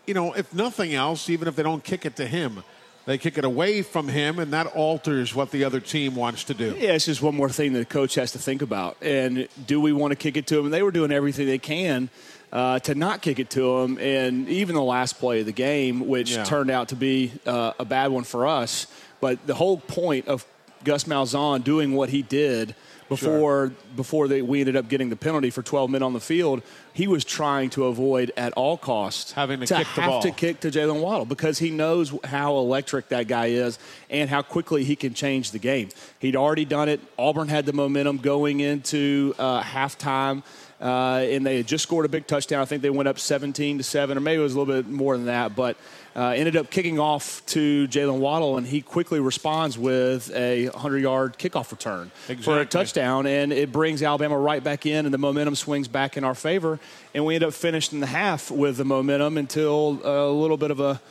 you 0.08 0.14
know, 0.14 0.32
if 0.32 0.54
nothing 0.54 0.94
else, 0.94 1.30
even 1.30 1.50
if 1.50 1.58
they 1.58 1.62
don't 1.62 1.84
kick 1.84 2.06
it 2.06 2.16
to 2.16 2.26
him, 2.26 2.64
they 3.06 3.18
kick 3.18 3.38
it 3.38 3.46
away 3.46 3.82
from 3.82 4.08
him, 4.08 4.40
and 4.40 4.52
that 4.54 4.68
alters 4.68 5.36
what 5.36 5.52
the 5.52 5.64
other 5.64 5.80
team 5.80 6.16
wants 6.16 6.46
to 6.46 6.54
do. 6.54 6.76
Yeah, 6.78 6.94
it's 6.94 7.06
just 7.06 7.22
one 7.22 7.36
more 7.36 7.50
thing 7.50 7.74
that 7.74 7.80
the 7.80 7.86
coach 7.86 8.16
has 8.16 8.32
to 8.32 8.40
think 8.40 8.62
about. 8.62 8.98
And 9.02 9.48
do 9.68 9.80
we 9.80 9.94
want 9.94 10.12
to 10.12 10.16
kick 10.16 10.38
it 10.38 10.48
to 10.48 10.60
him? 10.60 10.66
And 10.66 10.74
they 10.74 10.82
were 10.82 10.92
doing 10.92 11.12
everything 11.12 11.46
they 11.46 11.60
can 11.60 12.10
uh, 12.56 12.80
to 12.80 12.96
not 12.96 13.22
kick 13.22 13.38
it 13.38 13.50
to 13.52 13.80
him. 13.80 14.00
And 14.00 14.48
even 14.48 14.76
the 14.76 14.82
last 14.82 15.20
play 15.20 15.42
of 15.42 15.46
the 15.46 15.52
game, 15.52 16.08
which 16.08 16.32
yeah. 16.32 16.46
turned 16.46 16.72
out 16.72 16.88
to 16.90 16.96
be 16.96 17.34
uh, 17.46 17.74
a 17.78 17.86
bad 17.86 18.12
one 18.12 18.24
for 18.24 18.48
us. 18.48 18.88
But 19.20 19.46
the 19.46 19.56
whole 19.56 19.78
point 19.78 20.28
of 20.28 20.46
Gus 20.86 21.04
Malzahn 21.04 21.64
doing 21.64 21.94
what 21.94 22.10
he 22.10 22.22
did– 22.22 22.74
before 23.10 23.68
sure. 23.68 23.74
before 23.96 24.28
they, 24.28 24.42
we 24.42 24.62
ended 24.62 24.76
up 24.76 24.88
getting 24.88 25.10
the 25.10 25.16
penalty 25.16 25.50
for 25.50 25.62
12 25.62 25.90
men 25.90 26.02
on 26.02 26.14
the 26.14 26.20
field. 26.20 26.64
He 26.94 27.08
was 27.08 27.24
trying 27.24 27.70
to 27.72 27.86
avoid 27.86 28.32
at 28.36 28.54
all 28.54 28.78
costs 28.78 29.34
having 29.34 29.60
to, 29.60 29.66
to 29.68 29.78
kick 29.78 29.88
have 29.88 30.24
to 30.24 30.32
kick 30.32 30.60
to 30.62 30.72
Jaylen 30.72 31.02
Waddle 31.02 31.26
because 31.26 31.60
he 31.60 31.70
knows 31.70 32.14
how 32.24 32.58
electric 32.58 33.10
that 33.10 33.28
guy 33.28 33.48
is 33.48 33.78
and 34.10 34.30
how 34.30 34.42
quickly 34.42 34.84
he 34.84 34.96
can 34.96 35.14
change 35.14 35.52
the 35.52 35.60
game. 35.60 35.90
He'd 36.20 36.36
already 36.36 36.66
done 36.66 36.90
it. 36.90 37.00
Auburn 37.18 37.48
had 37.48 37.66
the 37.66 37.74
momentum 37.74 38.18
going 38.18 38.60
into 38.60 39.36
uh, 39.38 39.62
halftime. 39.62 40.44
Uh, 40.80 41.26
and 41.30 41.46
they 41.46 41.58
had 41.58 41.68
just 41.68 41.84
scored 41.84 42.06
a 42.06 42.10
big 42.10 42.28
touchdown. 42.28 42.62
I 42.62 42.66
think 42.66 42.82
they 42.82 42.90
went 42.90 43.08
up 43.08 43.18
17 43.18 43.78
to 43.78 43.84
seven, 43.84 44.18
or 44.18 44.22
maybe 44.22 44.40
it 44.40 44.44
was 44.44 44.56
a 44.56 44.60
little 44.60 44.74
bit 44.74 44.90
more 44.90 45.16
than 45.16 45.28
that. 45.28 45.56
But 45.56 45.78
uh, 46.16 46.30
ended 46.30 46.56
up 46.56 46.70
kicking 46.70 47.00
off 47.00 47.46
to 47.48 47.88
Jaylen 47.88 48.20
Waddle, 48.20 48.58
and 48.58 48.68
he 48.68 48.82
quickly 48.82 49.20
responds 49.20 49.78
with 49.78 50.32
a 50.36 50.70
100 50.70 51.00
yard 51.00 51.38
kickoff 51.38 51.72
return 51.72 52.12
exactly. 52.28 52.44
for 52.44 52.60
a 52.60 52.66
touchdown. 52.66 53.26
And 53.26 53.54
it 53.54 53.72
brings 53.72 54.04
Alabama 54.04 54.38
right 54.38 54.64
back 54.64 54.86
in, 54.86 55.06
and 55.06 55.14
the 55.14 55.18
momentum 55.18 55.56
swings 55.56 55.88
back 55.88 56.18
in 56.18 56.24
our 56.24 56.36
favor. 56.36 56.80
And 57.14 57.26
we 57.26 57.36
end 57.36 57.44
up 57.44 57.54
finishing 57.54 58.02
the 58.02 58.08
half 58.08 58.52
with 58.52 58.78
the 58.78 58.86
momentum 58.86 59.38
until 59.38 60.00
a 60.04 60.30
little 60.30 60.58
bit 60.58 60.72
of 60.72 60.80
a 60.80 61.02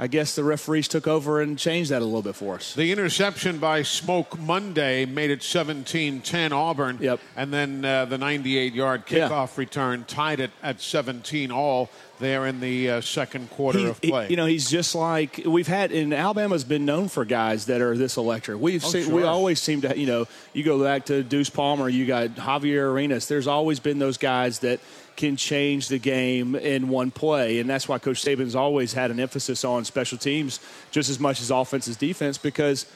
I 0.00 0.06
guess 0.06 0.36
the 0.36 0.44
referees 0.44 0.86
took 0.86 1.08
over 1.08 1.40
and 1.40 1.58
changed 1.58 1.90
that 1.90 2.02
a 2.02 2.04
little 2.04 2.22
bit 2.22 2.36
for 2.36 2.54
us. 2.54 2.72
The 2.74 2.92
interception 2.92 3.58
by 3.58 3.82
Smoke 3.82 4.38
Monday 4.38 5.04
made 5.04 5.30
it 5.30 5.42
17 5.42 6.20
10 6.20 6.52
Auburn. 6.52 6.98
Yep. 7.00 7.20
And 7.36 7.52
then 7.52 7.84
uh, 7.84 8.04
the 8.04 8.16
98 8.16 8.74
yard 8.74 9.06
kickoff 9.06 9.30
yeah. 9.30 9.48
return 9.56 10.04
tied 10.04 10.38
it 10.38 10.52
at 10.62 10.80
17 10.80 11.50
all. 11.50 11.90
there 12.20 12.46
in 12.46 12.60
the 12.60 12.90
uh, 12.90 13.00
second 13.00 13.50
quarter 13.50 13.78
he, 13.78 13.86
of 13.86 14.00
play. 14.00 14.26
He, 14.26 14.30
you 14.30 14.36
know, 14.36 14.46
he's 14.46 14.70
just 14.70 14.94
like 14.94 15.42
we've 15.44 15.66
had. 15.66 15.90
And 15.90 16.14
Alabama's 16.14 16.64
been 16.64 16.84
known 16.84 17.08
for 17.08 17.24
guys 17.24 17.66
that 17.66 17.80
are 17.80 17.96
this 17.96 18.16
electric. 18.16 18.60
We've 18.60 18.84
oh, 18.84 18.88
seen, 18.88 19.04
sure. 19.04 19.14
we 19.14 19.22
always 19.24 19.60
seem 19.60 19.80
to. 19.80 19.98
You 19.98 20.06
know, 20.06 20.28
you 20.52 20.62
go 20.62 20.82
back 20.82 21.06
to 21.06 21.24
Deuce 21.24 21.50
Palmer, 21.50 21.88
you 21.88 22.06
got 22.06 22.30
Javier 22.30 22.92
Arenas. 22.92 23.26
There's 23.26 23.48
always 23.48 23.80
been 23.80 23.98
those 23.98 24.18
guys 24.18 24.60
that 24.60 24.78
can 25.18 25.36
change 25.36 25.88
the 25.88 25.98
game 25.98 26.54
in 26.54 26.88
one 26.88 27.10
play, 27.10 27.58
and 27.58 27.68
that's 27.68 27.88
why 27.88 27.98
Coach 27.98 28.24
Saban's 28.24 28.54
always 28.54 28.92
had 28.92 29.10
an 29.10 29.18
emphasis 29.18 29.64
on 29.64 29.84
special 29.84 30.16
teams 30.16 30.60
just 30.92 31.10
as 31.10 31.18
much 31.18 31.40
as 31.40 31.50
offense 31.50 31.88
as 31.88 31.96
defense 31.96 32.38
because 32.38 32.86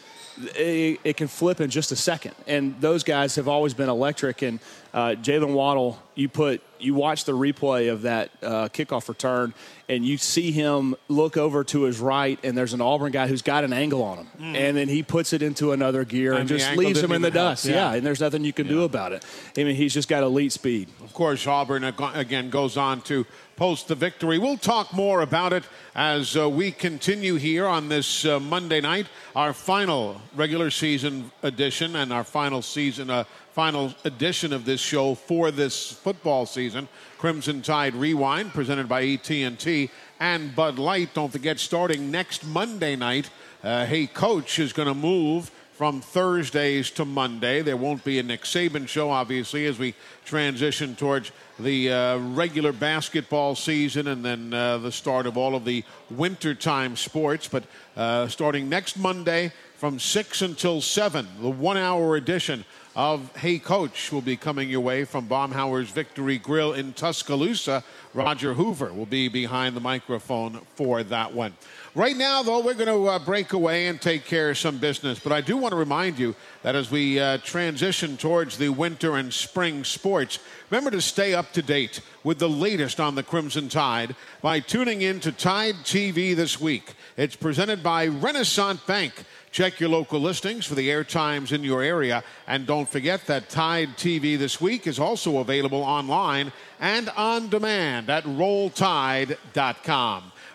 it, 0.57 1.01
it, 1.03 1.17
can 1.17 1.27
flip 1.27 1.61
in 1.61 1.69
just 1.69 1.91
a 1.93 1.97
second. 1.97 2.35
And 2.47 2.81
those 2.81 3.03
guys 3.03 3.35
have 3.35 3.49
always 3.49 3.75
been 3.75 3.89
electric. 3.89 4.43
And 4.43 4.61
uh, 4.95 5.17
Jaylen 5.21 5.53
Waddle, 5.53 6.01
you 6.15 6.29
put 6.29 6.63
you 6.83 6.95
watch 6.95 7.25
the 7.25 7.33
replay 7.33 7.91
of 7.91 8.03
that 8.03 8.31
uh, 8.43 8.69
kickoff 8.69 9.09
return, 9.09 9.55
and 9.89 10.05
you 10.05 10.17
see 10.17 10.53
him 10.53 10.95
look 11.09 11.37
over 11.37 11.65
to 11.65 11.83
his 11.83 12.01
right, 12.01 12.39
and 12.43 12.57
there's 12.57 12.73
an 12.73 12.81
Auburn 12.81 13.13
guy 13.13 13.27
who's 13.27 13.43
got 13.43 13.65
an 13.65 13.73
angle 13.73 14.03
on 14.03 14.19
him, 14.19 14.29
mm. 14.39 14.57
and 14.57 14.77
then 14.77 14.89
he 14.89 15.03
puts 15.03 15.33
it 15.33 15.43
into 15.43 15.73
another 15.73 16.05
gear 16.05 16.33
and, 16.33 16.41
and 16.41 16.49
just 16.49 16.77
leaves 16.77 17.03
him 17.03 17.13
in 17.13 17.23
the 17.23 17.31
dust. 17.31 17.65
Yeah. 17.65 17.75
yeah. 17.75 17.95
and 17.95 18.07
there's 18.07 18.21
nothing 18.21 18.45
you 18.45 18.53
can 18.53 18.67
yeah. 18.67 18.73
do 18.73 18.83
about 18.85 19.13
it. 19.13 19.25
I 19.57 19.65
mean, 19.65 19.77
he's 19.77 19.95
just 19.95 20.09
got 20.09 20.23
elite 20.23 20.53
speed. 20.53 20.89
Of 21.03 21.13
course, 21.13 21.47
Auburn 21.47 21.85
again 21.85 22.51
goes 22.51 22.77
on 22.77 23.03
to 23.03 23.27
post 23.57 23.89
the 23.89 23.95
victory. 23.95 24.39
We'll 24.39 24.57
talk 24.57 24.93
more 24.93 25.21
about 25.21 25.53
it 25.53 25.65
as 25.95 26.37
uh, 26.37 26.49
we 26.49 26.73
continue 26.73 27.37
here 27.37 27.67
on 27.67 27.89
this 27.89 28.25
uh, 28.25 28.41
Monday 28.41 28.81
night, 28.81 29.07
our 29.37 29.53
final 29.53 30.21
regular 30.35 30.71
season 30.71 31.31
edition 31.43 31.97
and 31.97 32.13
our 32.13 32.25
final 32.25 32.63
season, 32.63 33.11
uh, 33.11 33.25
final 33.55 33.95
edition 34.05 34.53
of 34.53 34.65
this 34.65 34.81
show 34.81 35.15
for 35.15 35.51
this 35.51 35.93
football 35.93 36.47
season. 36.47 36.89
Crimson 37.19 37.61
Tide 37.61 37.95
Rewind, 37.95 38.53
presented 38.53 38.89
by 38.89 39.03
AT&T 39.03 39.91
and 40.19 40.57
Bud 40.57 40.79
Light. 40.79 41.13
Don't 41.13 41.31
forget, 41.31 41.59
starting 41.59 42.11
next 42.11 42.47
Monday 42.47 42.97
night, 42.97 43.29
uh, 43.63 43.85
Hey 43.85 44.07
Coach 44.07 44.59
is 44.59 44.73
going 44.73 44.89
to 44.89 44.95
move 44.95 45.51
from 45.75 46.01
Thursdays 46.01 46.91
to 46.93 47.05
Monday. 47.05 47.61
There 47.61 47.77
won't 47.77 48.05
be 48.05 48.19
a 48.19 48.23
Nick 48.23 48.43
Saban 48.43 48.89
show, 48.89 49.11
obviously, 49.11 49.67
as 49.67 49.79
we 49.79 49.95
transition 50.25 50.95
towards 50.97 51.31
the 51.59 51.93
uh, 51.93 52.19
regular 52.19 52.73
basketball 52.73 53.55
season 53.55 54.07
and 54.09 54.25
then 54.25 54.55
uh, 54.55 54.79
the 54.79 54.93
start 54.93 55.27
of 55.27 55.37
all 55.37 55.55
of 55.55 55.65
the 55.65 55.85
wintertime 56.11 56.97
sports. 56.97 57.49
But 57.49 57.65
uh, 57.97 58.29
starting 58.29 58.69
next 58.69 58.97
Monday 58.97 59.53
from 59.77 59.99
6 59.99 60.43
until 60.43 60.81
7, 60.81 61.27
the 61.41 61.51
one 61.51 61.77
hour 61.77 62.17
edition 62.17 62.65
of 62.95 63.35
Hey 63.37 63.59
Coach 63.59 64.13
will 64.13 64.21
be 64.21 64.37
coming 64.37 64.69
your 64.69 64.81
way 64.81 65.05
from 65.05 65.27
Baumhower's 65.27 65.91
Victory 65.91 66.37
Grill 66.37 66.75
in 66.75 66.93
Tuscaloosa. 66.93 67.83
Roger 68.13 68.53
Hoover 68.53 68.93
will 68.93 69.07
be 69.07 69.29
behind 69.29 69.75
the 69.75 69.81
microphone 69.81 70.61
for 70.75 71.03
that 71.05 71.33
one. 71.33 71.55
Right 71.95 72.17
now, 72.17 72.43
though, 72.43 72.61
we're 72.61 72.75
going 72.75 72.87
to 72.87 73.09
uh, 73.09 73.19
break 73.19 73.55
away 73.55 73.87
and 73.87 74.01
take 74.01 74.27
care 74.27 74.51
of 74.51 74.59
some 74.59 74.79
business. 74.79 75.19
But 75.19 75.33
I 75.33 75.41
do 75.41 75.57
want 75.57 75.73
to 75.73 75.77
remind 75.77 76.19
you 76.19 76.35
that 76.63 76.75
as 76.75 76.91
we 76.91 77.19
uh, 77.19 77.39
transition 77.39 78.19
towards 78.19 78.59
the 78.59 78.69
winter 78.69 79.17
and 79.17 79.33
spring 79.33 79.85
sports, 79.85 80.39
remember 80.71 80.91
to 80.91 81.01
stay 81.01 81.33
up 81.33 81.53
to 81.53 81.63
date 81.63 82.01
with 82.25 82.39
the 82.39 82.49
latest 82.49 83.01
on 83.01 83.15
the 83.15 83.23
Crimson 83.23 83.69
Tide 83.71 84.15
by 84.43 84.61
tuning 84.61 85.01
in 85.01 85.21
to 85.21 85.33
Tide 85.33 85.77
TV 85.85 86.37
this 86.37 86.61
week. 86.61 86.95
It's 87.17 87.37
presented 87.37 87.83
by 87.83 88.09
Renasant 88.09 88.87
Bank. 88.87 89.15
Check 89.53 89.79
your 89.81 89.91
local 89.91 90.19
listings 90.19 90.65
for 90.65 90.75
the 90.75 90.91
air 90.91 91.05
times 91.05 91.53
in 91.53 91.63
your 91.63 91.83
area. 91.83 92.25
And 92.47 92.67
don't 92.67 92.89
forget 92.89 93.27
that 93.27 93.51
Tide 93.51 93.91
TV 93.99 94.39
this 94.39 94.63
week 94.63 94.87
is 94.87 94.99
also 94.99 95.41
available 95.41 95.83
online 95.83 96.53
and 96.81 97.11
on 97.11 97.51
demand 97.51 98.09
at 98.09 98.25
rolltide.com. 98.25 99.33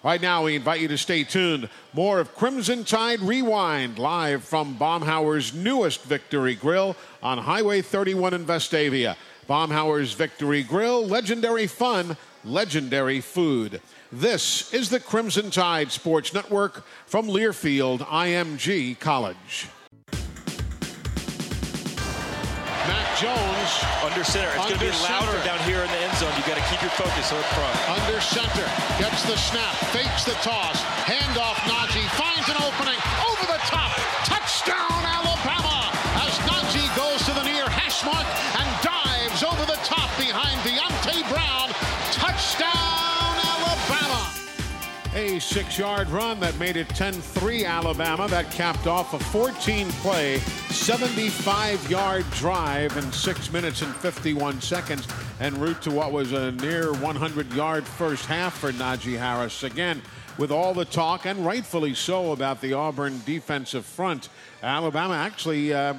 Right 0.04 0.20
now, 0.22 0.46
we 0.46 0.56
invite 0.56 0.82
you 0.82 0.88
to 0.88 0.98
stay 0.98 1.24
tuned. 1.24 1.70
More 1.94 2.20
of 2.20 2.34
Crimson 2.34 2.84
Tide 2.84 3.22
Rewind 3.22 4.00
live 4.00 4.44
from 4.44 4.75
Baumhower's 4.80 5.54
newest 5.54 6.01
Victory 6.04 6.56
Grill 6.56 6.96
on 7.22 7.38
Highway 7.38 7.84
31 7.84 8.34
in 8.34 8.46
Vestavia. 8.46 9.16
Baumhower's 9.48 10.13
Victory 10.13 10.63
Grill, 10.63 11.06
legendary 11.06 11.68
fun, 11.68 12.18
legendary 12.44 13.22
food. 13.22 13.80
This 14.12 14.74
is 14.74 14.90
the 14.90 15.02
Crimson 15.02 15.52
Tide 15.52 15.92
Sports 15.92 16.34
Network 16.34 16.86
from 17.08 17.28
Learfield 17.28 18.00
IMG 18.08 18.98
College. 19.02 19.68
Mac 22.88 23.20
Jones. 23.20 23.84
Under 24.00 24.24
center. 24.24 24.48
It's 24.56 24.64
going 24.64 24.80
to 24.80 24.80
be 24.80 24.92
louder 25.04 25.28
center. 25.28 25.44
down 25.44 25.60
here 25.68 25.84
in 25.84 25.92
the 25.92 26.00
end 26.00 26.16
zone. 26.16 26.32
You've 26.38 26.48
got 26.48 26.56
to 26.56 26.64
keep 26.72 26.82
your 26.82 26.96
focus 26.96 27.34
up 27.34 27.44
front. 27.52 28.00
Under 28.00 28.22
center. 28.22 28.64
Gets 28.96 29.28
the 29.28 29.36
snap. 29.36 29.76
Fakes 29.92 30.24
the 30.24 30.40
toss. 30.40 30.80
Handoff 31.04 31.60
Najee. 31.68 32.08
Finds 32.16 32.48
an 32.48 32.64
opening. 32.64 32.96
A 45.18 45.40
six-yard 45.40 46.10
run 46.10 46.40
that 46.42 46.56
made 46.60 46.78
it 46.78 46.88
10-3 46.90 47.66
Alabama. 47.66 48.28
That 48.28 48.52
capped 48.52 48.86
off 48.86 49.16
a 49.16 49.18
14-play 49.18 50.38
75 50.38 51.90
yard 51.90 52.24
drive 52.34 52.96
in 52.96 53.12
6 53.12 53.52
minutes 53.52 53.82
and 53.82 53.96
51 53.96 54.62
seconds 54.62 55.08
en 55.40 55.60
route 55.60 55.82
to 55.82 55.90
what 55.90 56.12
was 56.12 56.34
a 56.34 56.52
near 56.52 56.94
100 56.94 57.52
yard 57.54 57.84
first 57.84 58.28
half 58.28 58.60
for 58.60 58.72
Najee 58.72 59.18
Harris. 59.18 59.64
Again, 59.64 60.04
with 60.38 60.52
all 60.52 60.76
the 60.76 60.86
talk, 60.86 61.26
and 61.26 61.44
rightfully 61.44 61.96
so, 61.96 62.32
about 62.32 62.62
the 62.62 62.74
Auburn 62.74 63.20
defensive 63.26 63.88
front, 63.88 64.30
Alabama 64.62 65.16
actually 65.16 65.74
uh, 65.74 65.96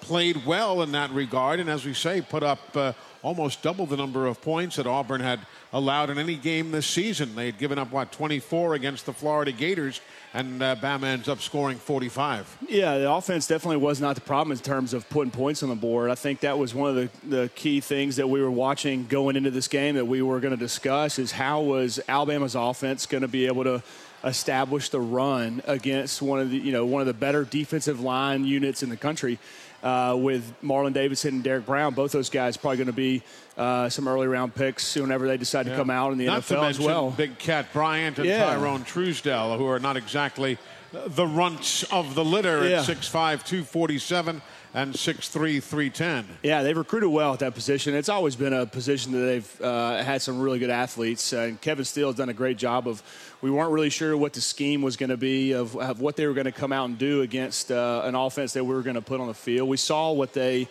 played 0.00 0.44
well 0.44 0.82
in 0.82 0.90
that 0.90 1.12
regard, 1.12 1.60
and 1.60 1.70
as 1.70 1.84
we 1.84 1.94
say, 1.94 2.20
put 2.20 2.42
up 2.42 2.76
uh, 2.76 2.92
almost 3.22 3.62
double 3.62 3.86
the 3.86 3.96
number 3.96 4.26
of 4.26 4.42
points 4.42 4.76
that 4.76 4.86
Auburn 4.88 5.20
had 5.20 5.38
allowed 5.72 6.10
in 6.10 6.18
any 6.18 6.36
game 6.36 6.70
this 6.70 6.86
season. 6.86 7.34
They 7.34 7.46
had 7.46 7.58
given 7.58 7.78
up, 7.78 7.92
what, 7.92 8.12
24 8.12 8.74
against 8.74 9.06
the 9.06 9.12
Florida 9.12 9.52
Gators, 9.52 10.00
and 10.34 10.62
uh, 10.62 10.76
Bama 10.76 11.04
ends 11.04 11.28
up 11.28 11.40
scoring 11.40 11.78
45. 11.78 12.58
Yeah, 12.68 12.98
the 12.98 13.10
offense 13.10 13.46
definitely 13.46 13.78
was 13.78 14.00
not 14.00 14.14
the 14.14 14.20
problem 14.20 14.52
in 14.52 14.58
terms 14.58 14.94
of 14.94 15.08
putting 15.08 15.30
points 15.30 15.62
on 15.62 15.68
the 15.68 15.74
board. 15.74 16.10
I 16.10 16.14
think 16.14 16.40
that 16.40 16.58
was 16.58 16.74
one 16.74 16.90
of 16.90 16.96
the, 16.96 17.28
the 17.28 17.48
key 17.54 17.80
things 17.80 18.16
that 18.16 18.28
we 18.28 18.40
were 18.40 18.50
watching 18.50 19.06
going 19.06 19.36
into 19.36 19.50
this 19.50 19.68
game 19.68 19.94
that 19.96 20.06
we 20.06 20.22
were 20.22 20.40
going 20.40 20.52
to 20.52 20.58
discuss 20.58 21.18
is 21.18 21.32
how 21.32 21.60
was 21.60 22.00
Alabama's 22.08 22.54
offense 22.54 23.06
going 23.06 23.22
to 23.22 23.28
be 23.28 23.46
able 23.46 23.64
to 23.64 23.82
establish 24.24 24.88
the 24.88 25.00
run 25.00 25.62
against 25.66 26.20
one 26.20 26.40
of 26.40 26.50
the 26.50 26.58
you 26.58 26.72
know 26.72 26.84
one 26.84 27.00
of 27.00 27.06
the 27.06 27.14
better 27.14 27.44
defensive 27.44 28.00
line 28.00 28.44
units 28.44 28.82
in 28.82 28.88
the 28.88 28.96
country 28.96 29.38
uh, 29.82 30.16
with 30.18 30.54
Marlon 30.62 30.92
Davidson 30.92 31.36
and 31.36 31.44
Derrick 31.44 31.66
Brown. 31.66 31.94
Both 31.94 32.12
those 32.12 32.30
guys 32.30 32.56
probably 32.56 32.78
going 32.78 32.86
to 32.88 32.92
be 32.92 33.22
uh, 33.56 33.88
some 33.88 34.08
early 34.08 34.26
round 34.26 34.54
picks 34.54 34.96
whenever 34.96 35.26
they 35.26 35.36
decide 35.36 35.66
yeah. 35.66 35.72
to 35.72 35.78
come 35.78 35.90
out 35.90 36.12
in 36.12 36.18
the 36.18 36.26
not 36.26 36.42
NFL 36.42 36.68
as 36.68 36.78
well. 36.78 37.10
Big 37.10 37.38
Kat 37.38 37.72
Bryant 37.72 38.18
and 38.18 38.26
yeah. 38.26 38.44
Tyrone 38.44 38.84
Truesdell, 38.84 39.56
who 39.58 39.66
are 39.66 39.80
not 39.80 39.96
exactly 39.96 40.58
the 40.92 41.26
runts 41.26 41.84
of 41.84 42.14
the 42.14 42.24
litter 42.24 42.68
yeah. 42.68 42.80
at 42.80 42.86
6'5", 42.86 43.12
247 43.44 44.42
and 44.74 44.94
6'3", 44.94 45.62
310. 45.62 46.26
Yeah, 46.42 46.62
they've 46.62 46.76
recruited 46.76 47.10
well 47.10 47.34
at 47.34 47.40
that 47.40 47.54
position. 47.54 47.94
It's 47.94 48.08
always 48.08 48.36
been 48.36 48.52
a 48.52 48.64
position 48.64 49.12
that 49.12 49.18
they've 49.18 49.60
uh, 49.60 50.02
had 50.02 50.22
some 50.22 50.40
really 50.40 50.58
good 50.58 50.70
athletes. 50.70 51.32
And 51.32 51.60
Kevin 51.60 51.84
Steele 51.84 52.08
has 52.08 52.16
done 52.16 52.28
a 52.28 52.34
great 52.34 52.58
job 52.58 52.88
of. 52.88 53.02
We 53.40 53.52
weren't 53.52 53.70
really 53.70 53.90
sure 53.90 54.16
what 54.16 54.32
the 54.32 54.40
scheme 54.40 54.82
was 54.82 54.96
going 54.96 55.10
to 55.10 55.16
be 55.16 55.52
of, 55.52 55.76
of, 55.76 56.00
what 56.00 56.16
they 56.16 56.26
were 56.26 56.34
going 56.34 56.46
to 56.46 56.52
come 56.52 56.72
out 56.72 56.88
and 56.88 56.98
do 56.98 57.22
against 57.22 57.70
uh, 57.70 58.02
an 58.04 58.16
offense 58.16 58.54
that 58.54 58.64
we 58.64 58.74
were 58.74 58.82
going 58.82 58.96
to 58.96 59.00
put 59.00 59.20
on 59.20 59.28
the 59.28 59.34
field. 59.34 59.68
We 59.68 59.76
saw 59.76 60.10
what 60.10 60.32
they 60.32 60.66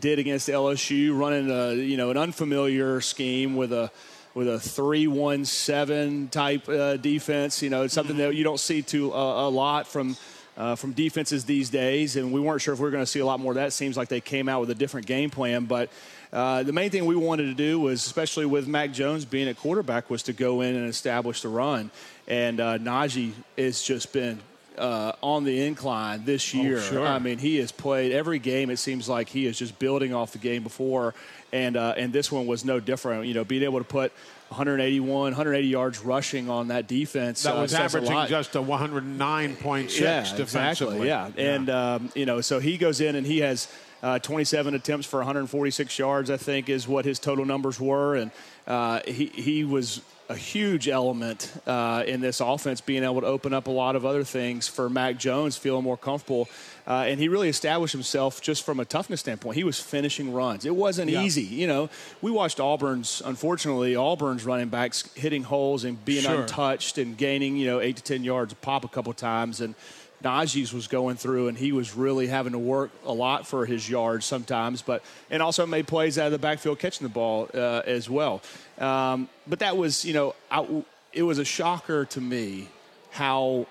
did 0.00 0.18
against 0.18 0.48
LSU, 0.48 1.16
running 1.16 1.48
a 1.48 1.74
you 1.74 1.96
know 1.96 2.10
an 2.10 2.16
unfamiliar 2.16 3.00
scheme 3.00 3.54
with 3.54 3.72
a 3.72 3.92
with 4.34 4.48
a 4.48 4.58
three-one-seven 4.58 6.28
type 6.28 6.68
uh, 6.68 6.96
defense. 6.96 7.62
You 7.62 7.70
know, 7.70 7.84
it's 7.84 7.94
something 7.94 8.16
that 8.16 8.34
you 8.34 8.42
don't 8.42 8.58
see 8.58 8.82
too 8.82 9.14
uh, 9.14 9.48
a 9.48 9.48
lot 9.48 9.86
from. 9.86 10.16
Uh, 10.56 10.74
from 10.74 10.90
defenses 10.90 11.44
these 11.44 11.70
days, 11.70 12.16
and 12.16 12.32
we 12.32 12.40
weren't 12.40 12.60
sure 12.60 12.74
if 12.74 12.80
we 12.80 12.82
were 12.82 12.90
going 12.90 13.00
to 13.00 13.06
see 13.06 13.20
a 13.20 13.24
lot 13.24 13.38
more 13.38 13.52
of 13.52 13.54
that. 13.54 13.72
Seems 13.72 13.96
like 13.96 14.08
they 14.08 14.20
came 14.20 14.48
out 14.48 14.58
with 14.58 14.70
a 14.70 14.74
different 14.74 15.06
game 15.06 15.30
plan, 15.30 15.66
but 15.66 15.88
uh, 16.32 16.62
the 16.62 16.72
main 16.72 16.90
thing 16.90 17.06
we 17.06 17.16
wanted 17.16 17.44
to 17.44 17.54
do 17.54 17.80
was, 17.80 18.04
especially 18.04 18.46
with 18.46 18.66
Mac 18.66 18.92
Jones 18.92 19.24
being 19.24 19.48
at 19.48 19.56
quarterback, 19.56 20.10
was 20.10 20.22
to 20.24 20.32
go 20.32 20.60
in 20.60 20.74
and 20.74 20.88
establish 20.88 21.42
the 21.42 21.48
run. 21.48 21.90
And 22.26 22.60
uh, 22.60 22.78
Najee 22.78 23.32
has 23.56 23.82
just 23.82 24.12
been 24.12 24.40
uh, 24.78 25.12
on 25.22 25.44
the 25.44 25.66
incline 25.66 26.24
this 26.24 26.54
oh, 26.54 26.58
year. 26.58 26.78
Oh, 26.78 26.80
sure. 26.80 27.06
I 27.06 27.18
mean, 27.18 27.38
he 27.38 27.56
has 27.56 27.72
played 27.72 28.12
every 28.12 28.38
game. 28.38 28.70
It 28.70 28.78
seems 28.78 29.08
like 29.08 29.28
he 29.28 29.46
is 29.46 29.58
just 29.58 29.78
building 29.78 30.14
off 30.14 30.32
the 30.32 30.38
game 30.38 30.62
before, 30.62 31.14
and 31.52 31.76
uh, 31.76 31.94
and 31.96 32.12
this 32.12 32.30
one 32.30 32.46
was 32.46 32.64
no 32.64 32.80
different. 32.80 33.26
You 33.26 33.34
know, 33.34 33.44
being 33.44 33.62
able 33.62 33.78
to 33.78 33.84
put 33.84 34.12
181, 34.48 35.08
180 35.08 35.66
yards 35.66 36.00
rushing 36.00 36.48
on 36.48 36.68
that 36.68 36.86
defense. 36.86 37.42
That 37.42 37.56
uh, 37.56 37.62
was 37.62 37.74
averaging 37.74 38.26
just 38.26 38.54
a 38.56 38.60
109.6 38.60 40.00
yeah, 40.00 40.20
defensively. 40.36 41.08
Exactly, 41.08 41.08
yeah, 41.08 41.30
yeah. 41.36 41.54
and 41.54 41.70
um, 41.70 42.12
you 42.14 42.26
know, 42.26 42.40
so 42.40 42.58
he 42.58 42.78
goes 42.78 43.00
in 43.00 43.16
and 43.16 43.26
he 43.26 43.38
has. 43.40 43.68
Uh, 44.02 44.18
27 44.18 44.74
attempts 44.74 45.06
for 45.06 45.18
146 45.18 45.98
yards, 45.98 46.30
I 46.30 46.36
think, 46.36 46.68
is 46.68 46.86
what 46.86 47.04
his 47.04 47.18
total 47.18 47.44
numbers 47.44 47.80
were, 47.80 48.14
and 48.14 48.30
uh, 48.66 49.00
he 49.06 49.26
he 49.26 49.64
was 49.64 50.00
a 50.30 50.36
huge 50.36 50.88
element 50.88 51.50
uh, 51.66 52.04
in 52.06 52.20
this 52.20 52.40
offense, 52.40 52.82
being 52.82 53.02
able 53.02 53.22
to 53.22 53.26
open 53.26 53.54
up 53.54 53.66
a 53.66 53.70
lot 53.70 53.96
of 53.96 54.04
other 54.04 54.22
things 54.22 54.68
for 54.68 54.90
Mac 54.90 55.16
Jones, 55.16 55.56
feeling 55.56 55.82
more 55.82 55.96
comfortable. 55.96 56.46
Uh, 56.86 57.04
and 57.08 57.18
he 57.18 57.28
really 57.28 57.48
established 57.48 57.92
himself 57.94 58.42
just 58.42 58.62
from 58.62 58.78
a 58.78 58.84
toughness 58.84 59.20
standpoint. 59.20 59.56
He 59.56 59.64
was 59.64 59.80
finishing 59.80 60.32
runs. 60.34 60.66
It 60.66 60.76
wasn't 60.76 61.10
Yeah. 61.10 61.22
easy. 61.22 61.42
You 61.42 61.66
know, 61.66 61.88
we 62.20 62.30
watched 62.30 62.60
Auburn's, 62.60 63.22
unfortunately, 63.24 63.96
Auburn's 63.96 64.44
running 64.44 64.68
backs 64.68 65.08
hitting 65.14 65.44
holes 65.44 65.84
and 65.84 66.02
being 66.04 66.22
Sure. 66.24 66.42
untouched 66.42 66.98
and 66.98 67.16
gaining, 67.16 67.56
you 67.56 67.66
know, 67.66 67.80
eight 67.80 67.96
to 67.96 68.02
10 68.02 68.22
yards 68.22 68.52
a 68.52 68.56
pop 68.56 68.84
a 68.84 68.88
couple 68.88 69.12
times. 69.14 69.62
And 69.62 69.74
Najee's 70.22 70.72
was 70.72 70.88
going 70.88 71.16
through, 71.16 71.48
and 71.48 71.56
he 71.56 71.72
was 71.72 71.94
really 71.94 72.26
having 72.26 72.52
to 72.52 72.58
work 72.58 72.90
a 73.04 73.12
lot 73.12 73.46
for 73.46 73.66
his 73.66 73.88
yards 73.88 74.26
sometimes, 74.26 74.82
but 74.82 75.02
and 75.30 75.42
also 75.42 75.66
made 75.66 75.86
plays 75.86 76.18
out 76.18 76.26
of 76.26 76.32
the 76.32 76.38
backfield 76.38 76.78
catching 76.78 77.06
the 77.06 77.12
ball 77.12 77.48
uh, 77.54 77.82
as 77.86 78.10
well. 78.10 78.42
Um, 78.78 79.28
but 79.46 79.60
that 79.60 79.76
was, 79.76 80.04
you 80.04 80.14
know, 80.14 80.34
I, 80.50 80.82
it 81.12 81.22
was 81.22 81.38
a 81.38 81.44
shocker 81.44 82.04
to 82.06 82.20
me 82.20 82.68
how 83.10 83.66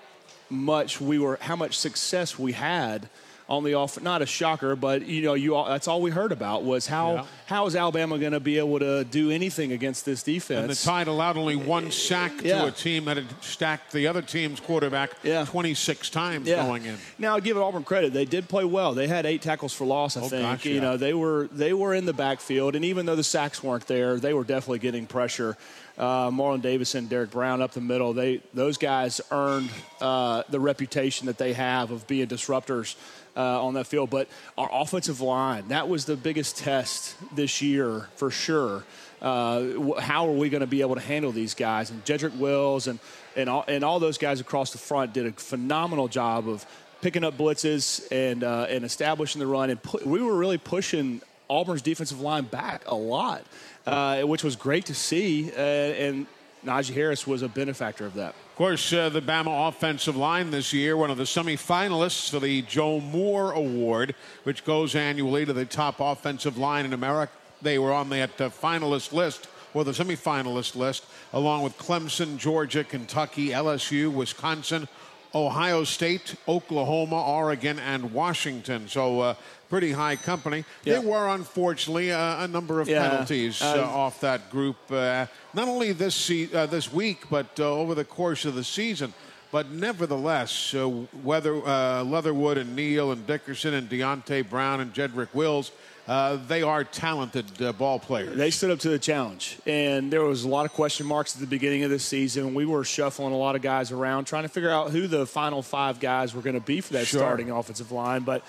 much 0.50 1.00
we 1.00 1.18
were, 1.18 1.38
how 1.40 1.56
much 1.56 1.78
success 1.78 2.38
we 2.38 2.52
had 2.52 3.08
on 3.48 3.64
the 3.64 3.74
off. 3.74 4.00
Not 4.02 4.20
a 4.22 4.26
shocker, 4.26 4.76
but 4.76 5.06
you 5.06 5.22
know, 5.22 5.34
you 5.34 5.54
all, 5.54 5.66
that's 5.66 5.88
all 5.88 6.02
we 6.02 6.10
heard 6.10 6.32
about 6.32 6.64
was 6.64 6.86
how 6.86 7.14
Yeah. 7.14 7.24
how 7.46 7.66
is 7.66 7.74
Alabama 7.74 8.18
going 8.18 8.32
to 8.32 8.40
be 8.40 8.58
able 8.58 8.78
to 8.80 9.04
do 9.04 9.30
anything 9.30 9.72
against 9.72 10.04
this 10.04 10.22
defense? 10.22 10.60
And 10.60 10.70
the 10.70 10.74
Tide 10.74 11.08
allowed 11.08 11.36
only 11.38 11.56
one 11.56 11.90
sack 11.90 12.32
Yeah. 12.42 12.60
to 12.62 12.66
a 12.66 12.70
team 12.70 13.06
that 13.06 13.16
had 13.16 13.26
stacked 13.42 13.92
the 13.92 14.06
other 14.06 14.20
team's 14.22 14.60
quarterback 14.60 15.12
Yeah. 15.22 15.44
26 15.46 16.10
times 16.10 16.46
going 16.48 16.84
in. 16.84 16.96
Now, 17.18 17.36
I 17.36 17.40
give 17.40 17.56
it 17.56 17.60
Auburn 17.60 17.84
credit; 17.84 18.12
they 18.12 18.26
did 18.26 18.48
play 18.48 18.64
well. 18.64 18.92
They 18.92 19.08
had 19.08 19.24
eight 19.24 19.40
tackles 19.42 19.72
for 19.72 19.86
loss. 19.86 20.16
I 20.16 20.20
Oh, 20.20 20.28
think 20.28 20.42
gosh, 20.42 20.64
you 20.66 20.80
know 20.80 20.96
they 20.98 21.14
were 21.14 21.48
they 21.50 21.72
were 21.72 21.94
in 21.94 22.04
the 22.04 22.12
backfield, 22.12 22.76
and 22.76 22.84
even 22.84 23.06
though 23.06 23.16
the 23.16 23.24
sacks 23.24 23.62
weren't 23.62 23.86
there, 23.86 24.18
they 24.18 24.34
were 24.34 24.44
definitely 24.44 24.80
getting 24.80 25.06
pressure. 25.06 25.56
Uh, 25.96 26.30
Marlon 26.30 26.62
Davidson, 26.62 27.06
Derrick 27.08 27.30
Brown 27.32 27.60
up 27.60 27.72
the 27.72 27.80
middle. 27.80 28.12
They 28.12 28.40
those 28.54 28.76
guys 28.78 29.20
earned 29.32 29.68
uh, 30.00 30.44
the 30.48 30.60
reputation 30.60 31.26
that 31.26 31.38
they 31.38 31.54
have 31.54 31.90
of 31.90 32.06
being 32.06 32.28
disruptors. 32.28 32.94
Uh, 33.38 33.64
on 33.64 33.74
that 33.74 33.86
field, 33.86 34.10
but 34.10 34.26
our 34.56 34.68
offensive 34.72 35.20
line, 35.20 35.68
that 35.68 35.88
was 35.88 36.06
the 36.06 36.16
biggest 36.16 36.56
test 36.56 37.14
this 37.36 37.62
year 37.62 38.08
for 38.16 38.32
sure. 38.32 38.82
Uh, 39.22 39.92
how 40.00 40.26
are 40.26 40.32
we 40.32 40.48
going 40.48 40.60
to 40.60 40.66
be 40.66 40.80
able 40.80 40.96
to 40.96 41.00
handle 41.00 41.30
these 41.30 41.54
guys? 41.54 41.90
And 41.90 42.04
Jedrick 42.04 42.36
Wills 42.36 42.88
and, 42.88 42.98
and, 43.36 43.48
all, 43.48 43.64
and 43.68 43.84
all 43.84 44.00
those 44.00 44.18
guys 44.18 44.40
across 44.40 44.72
the 44.72 44.78
front 44.78 45.12
did 45.12 45.26
a 45.26 45.32
phenomenal 45.32 46.08
job 46.08 46.48
of 46.48 46.66
picking 47.00 47.22
up 47.22 47.38
blitzes 47.38 48.10
and, 48.10 48.42
uh, 48.42 48.66
and 48.68 48.84
establishing 48.84 49.38
the 49.38 49.46
run. 49.46 49.70
And 49.70 49.80
pu- 49.80 50.04
we 50.04 50.20
were 50.20 50.36
really 50.36 50.58
pushing 50.58 51.22
Auburn's 51.48 51.82
defensive 51.82 52.20
line 52.20 52.44
back 52.44 52.82
a 52.86 52.96
lot, 52.96 53.44
uh, 53.86 54.22
which 54.22 54.42
was 54.42 54.56
great 54.56 54.86
to 54.86 54.94
see. 54.94 55.52
Uh, 55.52 55.60
and 55.60 56.26
Najee 56.64 56.92
Harris 56.92 57.24
was 57.24 57.42
a 57.42 57.48
benefactor 57.48 58.04
of 58.04 58.14
that. 58.14 58.34
Of 58.58 58.64
course, 58.64 58.92
uh, 58.92 59.08
the 59.08 59.22
Bama 59.22 59.68
offensive 59.68 60.16
line 60.16 60.50
this 60.50 60.72
year, 60.72 60.96
one 60.96 61.12
of 61.12 61.16
the 61.16 61.22
semifinalists 61.22 62.28
for 62.28 62.40
the 62.40 62.62
Joe 62.62 62.98
Moore 62.98 63.52
Award, 63.52 64.16
which 64.42 64.64
goes 64.64 64.96
annually 64.96 65.46
to 65.46 65.52
the 65.52 65.64
top 65.64 66.00
offensive 66.00 66.58
line 66.58 66.84
in 66.84 66.92
America. 66.92 67.30
They 67.62 67.78
were 67.78 67.92
on 67.92 68.08
that 68.08 68.40
uh, 68.40 68.50
finalist 68.50 69.12
list, 69.12 69.46
or 69.74 69.84
the 69.84 69.92
semifinalist 69.92 70.74
list, 70.74 71.04
along 71.32 71.62
with 71.62 71.78
Clemson, 71.78 72.36
Georgia, 72.36 72.82
Kentucky, 72.82 73.50
LSU, 73.50 74.12
Wisconsin, 74.12 74.88
Ohio 75.36 75.84
State, 75.84 76.34
Oklahoma, 76.48 77.22
Oregon, 77.28 77.78
and 77.78 78.12
Washington. 78.12 78.88
So, 78.88 79.20
uh, 79.20 79.34
pretty 79.68 79.92
high 79.92 80.16
company. 80.16 80.64
Yeah. 80.84 80.94
There 81.00 81.02
were, 81.10 81.28
unfortunately, 81.28 82.10
uh, 82.12 82.44
a 82.44 82.48
number 82.48 82.80
of 82.80 82.88
Yeah. 82.88 83.08
penalties 83.08 83.60
Uh, 83.62 83.82
uh, 83.84 83.86
off 83.86 84.20
that 84.20 84.50
group, 84.50 84.76
uh, 84.90 85.26
not 85.54 85.68
only 85.68 85.92
this 85.92 86.14
se- 86.14 86.50
uh, 86.54 86.66
this 86.66 86.92
week, 86.92 87.24
but 87.30 87.46
uh, 87.60 87.64
over 87.70 87.94
the 87.94 88.04
course 88.04 88.44
of 88.44 88.54
the 88.54 88.64
season. 88.64 89.12
But 89.50 89.70
nevertheless, 89.70 90.74
uh, 90.74 90.86
whether 91.22 91.54
uh, 91.66 92.02
Leatherwood 92.04 92.58
and 92.58 92.76
Neal 92.76 93.12
and 93.12 93.26
Dickerson 93.26 93.74
and 93.74 93.88
Deonte 93.88 94.48
Brown 94.48 94.80
and 94.80 94.92
Jedrick 94.92 95.28
Wills, 95.32 95.70
uh, 96.06 96.36
they 96.48 96.62
are 96.62 96.84
talented 96.84 97.44
uh, 97.62 97.72
ball 97.72 97.98
players. 97.98 98.34
They 98.36 98.50
stood 98.50 98.70
up 98.70 98.78
to 98.80 98.88
the 98.90 98.98
challenge, 98.98 99.58
and 99.66 100.10
there 100.10 100.22
was 100.24 100.44
a 100.44 100.48
lot 100.48 100.64
of 100.66 100.72
question 100.72 101.06
marks 101.06 101.34
at 101.34 101.40
the 101.40 101.46
beginning 101.46 101.82
of 101.84 101.90
the 101.90 101.98
season. 101.98 102.54
We 102.54 102.64
were 102.66 102.84
shuffling 102.84 103.32
a 103.32 103.36
lot 103.36 103.56
of 103.56 103.62
guys 103.62 103.90
around, 103.92 104.24
trying 104.26 104.44
to 104.44 104.48
figure 104.48 104.70
out 104.70 104.90
who 104.90 105.06
the 105.06 105.26
final 105.26 105.62
five 105.62 105.98
guys 106.00 106.34
were 106.34 106.40
going 106.42 106.54
to 106.54 106.60
be 106.64 106.80
for 106.80 106.94
that 106.94 107.06
Sure. 107.06 107.20
starting 107.20 107.50
offensive 107.50 107.92
line. 107.92 108.22
But 108.22 108.42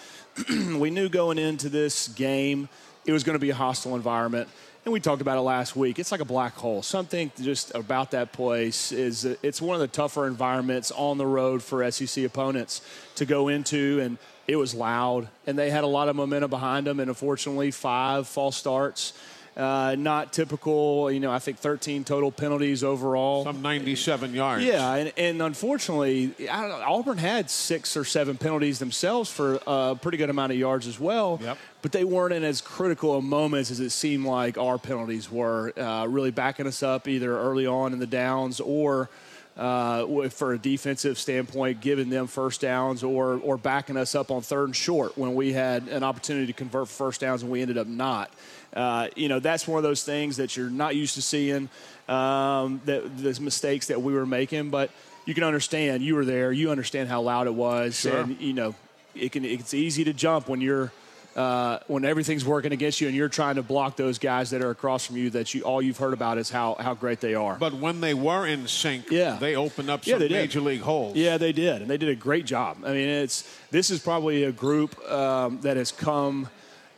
we 0.78 0.90
knew 0.90 1.10
going 1.10 1.38
into 1.38 1.70
this 1.70 2.08
game 2.10 2.70
it 3.06 3.12
was 3.12 3.24
going 3.24 3.36
to 3.36 3.40
be 3.40 3.50
a 3.50 3.56
hostile 3.56 3.96
environment. 3.96 4.48
And 4.86 4.94
we 4.94 5.00
talked 5.00 5.22
about 5.22 5.38
it 5.38 5.42
last 5.42 5.76
week. 5.76 6.00
It's 6.00 6.12
like 6.12 6.22
a 6.22 6.26
black 6.26 6.54
hole. 6.54 6.82
Something 6.82 7.32
just 7.42 7.74
about 7.76 8.12
that 8.12 8.32
place 8.32 8.92
is 8.92 9.26
it's 9.26 9.62
one 9.62 9.76
of 9.76 9.82
the 9.82 9.88
tougher 9.88 10.26
environments 10.26 10.92
on 10.92 11.18
the 11.18 11.26
road 11.26 11.62
for 11.62 11.90
SEC 11.92 12.24
opponents 12.24 12.82
to 13.16 13.26
go 13.26 13.48
into. 13.48 14.00
And 14.02 14.18
it 14.48 14.56
was 14.56 14.74
loud, 14.74 15.28
and 15.46 15.58
they 15.58 15.70
had 15.70 15.84
a 15.84 15.88
lot 15.88 16.08
of 16.08 16.16
momentum 16.16 16.50
behind 16.50 16.88
them. 16.88 17.00
And 17.00 17.10
unfortunately, 17.10 17.72
five 17.72 18.28
false 18.28 18.58
starts. 18.58 19.14
Uh, 19.60 19.94
not 19.96 20.32
typical, 20.32 21.12
you 21.12 21.20
know. 21.20 21.32
I 21.32 21.40
think 21.40 21.58
13 21.58 22.06
total 22.06 22.32
penalties 22.32 22.82
overall. 22.82 23.44
Some 23.44 23.62
97 23.62 24.34
yards. 24.34 24.64
Yeah, 24.64 24.94
and, 24.96 25.12
and 25.18 25.42
unfortunately, 25.42 26.34
I 26.50 26.62
don't 26.62 26.70
know, 26.70 26.86
Auburn 26.88 27.18
had 27.18 27.50
six 27.50 27.98
or 27.98 28.06
seven 28.06 28.38
penalties 28.38 28.80
themselves 28.80 29.30
for 29.30 29.60
a 29.68 29.98
pretty 30.02 30.18
good 30.18 30.30
amount 30.30 30.54
of 30.54 30.58
yards 30.58 30.88
as 30.88 30.98
well. 30.98 31.40
Yep. 31.44 31.58
But 31.82 31.92
they 31.92 32.06
weren't 32.06 32.34
in 32.34 32.46
as 32.46 32.62
critical 32.62 33.18
of 33.18 33.26
moments 33.26 33.70
as 33.70 33.82
it 33.82 33.90
seemed 33.90 34.26
like 34.26 34.58
our 34.58 34.78
penalties 34.78 35.30
were, 35.30 35.74
uh, 35.78 36.08
really 36.08 36.32
backing 36.32 36.66
us 36.66 36.82
up 36.82 37.10
either 37.10 37.38
early 37.38 37.68
on 37.68 37.92
in 37.92 38.00
the 38.00 38.08
downs 38.08 38.62
or 38.62 39.10
uh, 39.60 40.30
for 40.30 40.54
a 40.54 40.58
defensive 40.58 41.18
standpoint, 41.18 41.82
giving 41.82 42.10
them 42.10 42.28
first 42.28 42.62
downs 42.62 43.04
or 43.04 43.42
or 43.44 43.58
backing 43.58 43.98
us 43.98 44.16
up 44.16 44.32
on 44.32 44.42
third 44.42 44.66
and 44.66 44.76
short 44.76 45.18
when 45.18 45.36
we 45.36 45.52
had 45.52 45.88
an 45.90 46.02
opportunity 46.02 46.48
to 46.48 46.54
convert 46.54 46.88
first 46.88 47.20
downs 47.20 47.44
and 47.44 47.52
we 47.52 47.62
ended 47.62 47.78
up 47.78 47.88
not. 47.88 48.32
Uh, 48.74 49.08
you 49.16 49.28
know, 49.30 49.40
that's 49.40 49.68
one 49.68 49.78
of 49.78 49.84
those 49.84 50.04
things 50.04 50.38
that 50.38 50.56
you're 50.56 50.70
not 50.70 50.96
used 50.96 51.16
to 51.16 51.22
seeing. 51.22 51.70
Um, 52.08 52.82
that 52.86 53.18
the 53.18 53.40
mistakes 53.42 53.88
that 53.88 54.02
we 54.02 54.14
were 54.14 54.26
making, 54.26 54.70
but 54.72 54.90
you 55.26 55.34
can 55.36 55.44
understand. 55.44 56.02
You 56.02 56.16
were 56.16 56.26
there. 56.26 56.52
You 56.52 56.72
understand 56.72 57.08
how 57.08 57.22
loud 57.22 57.46
it 57.48 57.54
was, 57.54 58.00
Sure. 58.00 58.18
and 58.22 58.40
you 58.42 58.54
know, 58.54 58.74
it 59.16 59.32
can. 59.32 59.46
It's 59.46 59.74
easy 59.76 60.04
to 60.06 60.14
jump 60.14 60.48
when 60.50 60.60
you're. 60.62 60.92
Uh, 61.36 61.78
when 61.88 62.04
everything's 62.04 62.44
working 62.44 62.74
against 62.74 63.00
you 63.00 63.08
and 63.08 63.16
you're 63.16 63.30
trying 63.30 63.56
to 63.56 63.62
block 63.62 63.96
those 63.96 64.18
guys 64.18 64.50
that 64.50 64.62
are 64.64 64.72
across 64.72 65.06
from 65.06 65.16
you 65.16 65.30
that 65.30 65.54
you 65.54 65.62
all 65.62 65.80
you've 65.82 65.98
heard 66.00 66.12
about 66.12 66.40
is 66.40 66.50
how, 66.50 66.74
how 66.80 66.94
great 66.96 67.22
they 67.22 67.36
are. 67.36 67.56
But 67.56 67.76
when 67.76 68.02
they 68.02 68.16
were 68.16 68.48
in 68.48 68.68
sync, 68.68 69.10
Yeah. 69.12 69.38
they 69.40 69.56
opened 69.56 69.90
up 69.92 70.06
Yeah, 70.06 70.16
some 70.16 70.20
did. 70.22 70.32
major 70.32 70.60
league 70.60 70.82
holes. 70.82 71.16
Yeah, 71.16 71.38
they 71.38 71.52
did, 71.54 71.82
and 71.84 71.90
they 71.90 71.98
did 71.98 72.10
a 72.10 72.16
great 72.16 72.46
job. 72.46 72.78
I 72.84 72.92
mean, 72.94 73.08
it's 73.08 73.44
this 73.70 73.92
is 73.92 74.00
probably 74.00 74.44
a 74.44 74.52
group 74.52 75.00
um, 75.10 75.60
that 75.62 75.78
has 75.78 75.92
come 75.92 76.50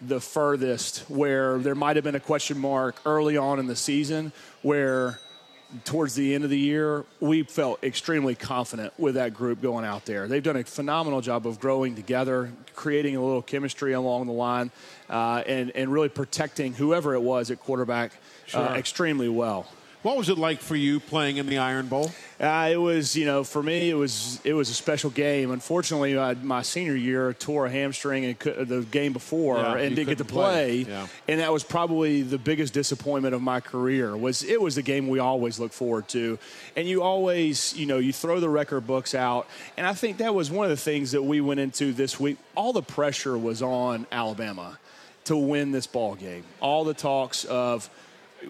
the 0.02 0.20
furthest 0.20 1.00
where 1.10 1.58
there 1.60 1.76
might 1.76 1.96
have 1.96 2.04
been 2.04 2.16
a 2.16 2.20
question 2.20 2.58
mark 2.58 2.96
early 3.06 3.38
on 3.38 3.60
in 3.60 3.68
the 3.68 3.76
season 3.76 4.32
where 4.62 5.20
towards 5.86 6.16
the 6.16 6.36
end 6.36 6.44
of 6.44 6.50
the 6.50 6.58
year 6.58 7.06
we 7.20 7.44
felt 7.44 7.82
extremely 7.84 8.36
confident 8.36 8.92
with 8.98 9.16
that 9.16 9.34
group 9.34 9.62
going 9.62 9.86
out 9.86 10.06
there. 10.06 10.28
They've 10.28 10.44
done 10.44 10.58
a 10.58 10.64
phenomenal 10.64 11.22
job 11.22 11.48
of 11.48 11.60
growing 11.60 11.96
together 11.96 12.52
creating 12.76 13.16
a 13.16 13.24
little 13.24 13.42
chemistry 13.42 13.94
along 13.94 14.26
the 14.26 14.34
line 14.34 14.72
uh, 15.10 15.44
and, 15.46 15.72
and 15.72 15.92
really 15.94 16.10
protecting 16.10 16.74
whoever 16.74 17.14
it 17.14 17.22
was 17.22 17.52
at 17.52 17.60
quarterback 17.60 18.12
uh, 18.54 18.74
extremely 18.76 19.30
well 19.30 19.68
What 20.04 20.18
was 20.18 20.30
it 20.30 20.38
like 20.40 20.62
for 20.62 20.76
you 20.76 21.00
playing 21.00 21.38
in 21.38 21.46
the 21.46 21.60
Iron 21.60 21.86
Bowl? 21.88 22.12
uh, 22.40 22.70
it 22.72 22.78
was, 22.78 23.16
you 23.16 23.24
know, 23.26 23.44
for 23.44 23.62
me, 23.62 23.88
it 23.92 23.94
was 23.94 24.42
it 24.44 24.54
was 24.54 24.70
a 24.72 24.74
special 24.74 25.12
game. 25.12 25.52
Unfortunately, 25.52 26.18
uh, 26.18 26.34
my 26.42 26.64
senior 26.64 26.96
year 26.96 27.34
tore 27.34 27.68
a 27.68 27.70
hamstring 27.70 28.26
and 28.26 28.40
could, 28.40 28.68
the 28.68 28.82
game 28.82 29.14
before 29.14 29.58
Yeah, 29.58 29.76
and 29.76 29.96
didn't 29.96 30.10
get 30.10 30.18
to 30.18 30.26
play. 30.26 30.86
play. 30.86 30.92
Yeah. 30.92 31.08
And 31.28 31.40
that 31.40 31.54
was 31.54 31.64
probably 31.64 32.24
the 32.24 32.40
biggest 32.40 32.74
disappointment 32.74 33.36
of 33.36 33.44
my 33.44 33.60
career. 33.60 34.18
Was 34.18 34.42
it 34.44 34.60
was 34.60 34.74
the 34.74 34.82
game 34.82 35.08
we 35.08 35.20
always 35.20 35.60
look 35.60 35.72
forward 35.72 36.08
to, 36.10 36.40
and 36.76 36.88
you 36.88 37.04
always, 37.04 37.76
you 37.78 37.86
know, 37.86 38.00
you 38.00 38.12
throw 38.12 38.40
the 38.40 38.50
record 38.50 38.88
books 38.88 39.14
out, 39.14 39.48
and 39.78 39.86
I 39.86 39.94
think 39.94 40.18
that 40.18 40.34
was 40.34 40.50
one 40.50 40.66
of 40.66 40.72
the 40.72 40.78
things 40.84 41.12
that 41.12 41.22
we 41.22 41.42
went 41.42 41.60
into 41.60 41.94
this 41.94 42.20
week. 42.20 42.38
All 42.56 42.74
the 42.74 42.82
pressure 42.82 43.38
was 43.38 43.62
on 43.62 44.08
Alabama 44.12 44.80
to 45.26 45.38
win 45.38 45.72
this 45.72 45.86
ball 45.86 46.16
game. 46.16 46.44
All 46.60 46.86
the 46.86 46.96
talks 46.96 47.46
of 47.46 47.88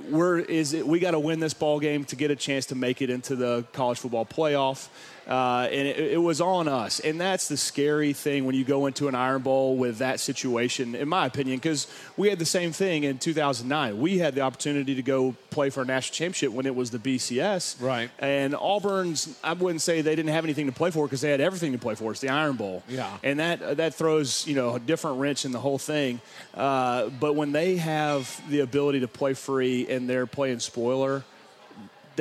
we're 0.10 0.40
is 0.40 0.74
it 0.74 0.88
we 0.88 1.00
got 1.00 1.12
to 1.12 1.20
win 1.20 1.40
this 1.40 1.54
ball 1.54 1.80
game 1.80 2.06
to 2.06 2.16
get 2.16 2.32
a 2.32 2.36
chance 2.36 2.66
to 2.68 2.76
make 2.76 3.02
it 3.02 3.10
into 3.10 3.36
the 3.36 3.66
college 3.74 4.00
football 4.00 4.26
playoff. 4.26 4.88
Uh, 5.28 5.68
and 5.72 5.88
it, 5.88 6.00
it 6.14 6.18
was 6.22 6.42
on 6.42 6.68
us, 6.68 7.00
and 7.00 7.22
that's 7.22 7.48
the 7.48 7.56
scary 7.56 8.12
thing 8.12 8.44
when 8.46 8.56
you 8.56 8.64
go 8.64 8.88
into 8.88 9.08
an 9.08 9.14
Iron 9.16 9.44
Bowl 9.44 9.78
with 9.78 10.00
that 10.00 10.20
situation, 10.20 10.96
in 10.96 11.08
my 11.08 11.28
opinion, 11.28 11.58
because 11.58 11.86
we 12.18 12.28
had 12.30 12.40
the 12.40 12.46
same 12.46 12.72
thing 12.72 13.04
in 13.04 13.20
2009. 13.20 14.00
We 14.00 14.18
had 14.18 14.34
the 14.34 14.42
opportunity 14.42 14.96
to 14.96 15.04
go 15.04 15.36
play 15.52 15.70
for 15.70 15.84
a 15.84 15.86
national 15.86 16.16
championship 16.16 16.52
when 16.52 16.66
it 16.66 16.76
was 16.76 16.90
the 16.90 16.98
BCS, 16.98 17.76
Right. 17.80 18.10
And 18.20 18.56
Auburn's, 18.56 19.30
I 19.44 19.54
wouldn't 19.54 19.82
say 19.82 20.02
they 20.02 20.16
didn't 20.16 20.32
have 20.32 20.44
anything 20.44 20.66
to 20.66 20.72
play 20.72 20.90
for 20.92 21.06
because 21.06 21.22
they 21.22 21.30
had 21.32 21.40
everything 21.42 21.72
to 21.74 21.78
play 21.78 21.94
for. 21.96 22.12
It's 22.12 22.22
the 22.22 22.30
Iron 22.30 22.56
Bowl, 22.56 22.82
Yeah. 22.90 23.16
and 23.24 23.40
that 23.40 23.78
that 23.78 23.94
throws 23.94 24.46
you 24.48 24.56
know 24.56 24.76
a 24.76 24.80
different 24.80 25.20
wrench 25.20 25.46
in 25.46 25.52
the 25.52 25.60
whole 25.60 25.78
thing. 25.78 26.20
Uh, 26.56 27.10
but 27.20 27.34
when 27.36 27.52
they 27.52 27.78
have 27.78 28.42
the 28.50 28.62
ability 28.62 29.02
to 29.02 29.08
play 29.08 29.34
free 29.34 29.88
and 29.88 30.10
they're 30.10 30.26
playing 30.26 30.60
spoiler, 30.60 31.24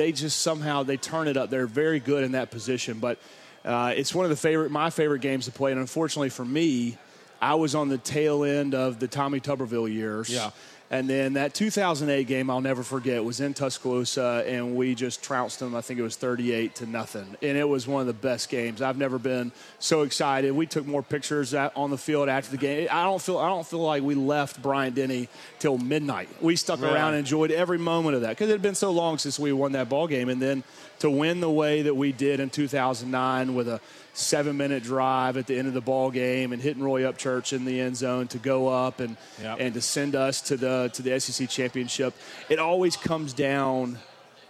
they 0.01 0.11
just 0.11 0.41
somehow 0.41 0.81
they 0.81 0.97
turn 0.97 1.27
it 1.27 1.37
up. 1.37 1.51
They're 1.51 1.67
very 1.67 1.99
good 1.99 2.23
in 2.23 2.31
that 2.31 2.49
position, 2.49 2.97
but 2.97 3.19
uh, 3.63 3.93
it's 3.95 4.15
one 4.15 4.25
of 4.25 4.31
the 4.31 4.35
favorite 4.35 4.71
my 4.71 4.89
favorite 4.89 5.21
games 5.21 5.45
to 5.45 5.51
play. 5.51 5.71
And 5.71 5.79
unfortunately 5.79 6.29
for 6.29 6.43
me, 6.43 6.97
I 7.39 7.53
was 7.53 7.75
on 7.75 7.87
the 7.87 7.99
tail 7.99 8.43
end 8.43 8.73
of 8.73 8.99
the 8.99 9.07
Tommy 9.07 9.39
Tuberville 9.39 9.91
years. 9.91 10.27
Yeah. 10.27 10.49
And 10.91 11.09
then 11.09 11.33
that 11.33 11.53
2008 11.53 12.27
game, 12.27 12.49
I'll 12.49 12.59
never 12.59 12.83
forget, 12.83 13.23
was 13.23 13.39
in 13.39 13.53
Tuscaloosa, 13.53 14.43
and 14.45 14.75
we 14.75 14.93
just 14.93 15.23
trounced 15.23 15.59
them. 15.59 15.73
I 15.73 15.79
think 15.79 16.01
it 16.01 16.03
was 16.03 16.17
38 16.17 16.75
to 16.75 16.85
nothing, 16.85 17.37
and 17.41 17.57
it 17.57 17.63
was 17.63 17.87
one 17.87 18.01
of 18.01 18.07
the 18.07 18.13
best 18.13 18.49
games. 18.49 18.81
I've 18.81 18.97
never 18.97 19.17
been 19.17 19.53
so 19.79 20.01
excited. 20.01 20.51
We 20.51 20.65
took 20.65 20.85
more 20.85 21.01
pictures 21.01 21.53
on 21.53 21.91
the 21.91 21.97
field 21.97 22.27
after 22.27 22.51
the 22.51 22.57
game. 22.57 22.89
I 22.91 23.05
don't 23.05 23.21
feel 23.21 23.37
I 23.37 23.47
don't 23.47 23.65
feel 23.65 23.79
like 23.79 24.03
we 24.03 24.15
left 24.15 24.61
Bryant-Denny 24.61 25.29
till 25.59 25.77
midnight. 25.77 26.27
We 26.41 26.57
stuck 26.57 26.81
around 26.81 27.13
and 27.13 27.19
enjoyed 27.19 27.51
every 27.51 27.77
moment 27.77 28.15
of 28.15 28.23
that 28.23 28.31
because 28.31 28.49
it 28.49 28.53
had 28.53 28.61
been 28.61 28.75
so 28.75 28.91
long 28.91 29.17
since 29.17 29.39
we 29.39 29.53
won 29.53 29.71
that 29.71 29.87
ball 29.87 30.07
game, 30.07 30.27
and 30.27 30.41
then 30.41 30.61
to 30.99 31.09
win 31.09 31.39
the 31.39 31.49
way 31.49 31.83
that 31.83 31.95
we 31.95 32.11
did 32.11 32.41
in 32.41 32.49
2009 32.49 33.55
with 33.55 33.69
a 33.69 33.79
seven 34.13 34.57
minute 34.57 34.83
drive 34.83 35.37
at 35.37 35.47
the 35.47 35.57
end 35.57 35.67
of 35.67 35.73
the 35.73 35.81
ball 35.81 36.11
game 36.11 36.53
and 36.53 36.61
hitting 36.61 36.83
Roy 36.83 37.03
Upchurch 37.03 37.53
in 37.53 37.65
the 37.65 37.79
end 37.79 37.95
zone 37.95 38.27
to 38.29 38.37
go 38.37 38.67
up 38.67 38.99
and 38.99 39.17
yep. 39.41 39.57
and 39.59 39.73
to 39.73 39.81
send 39.81 40.15
us 40.15 40.41
to 40.41 40.57
the 40.57 40.89
to 40.93 41.01
the 41.01 41.19
SEC 41.19 41.49
championship. 41.49 42.13
It 42.49 42.59
always 42.59 42.97
comes 42.97 43.33
down 43.33 43.97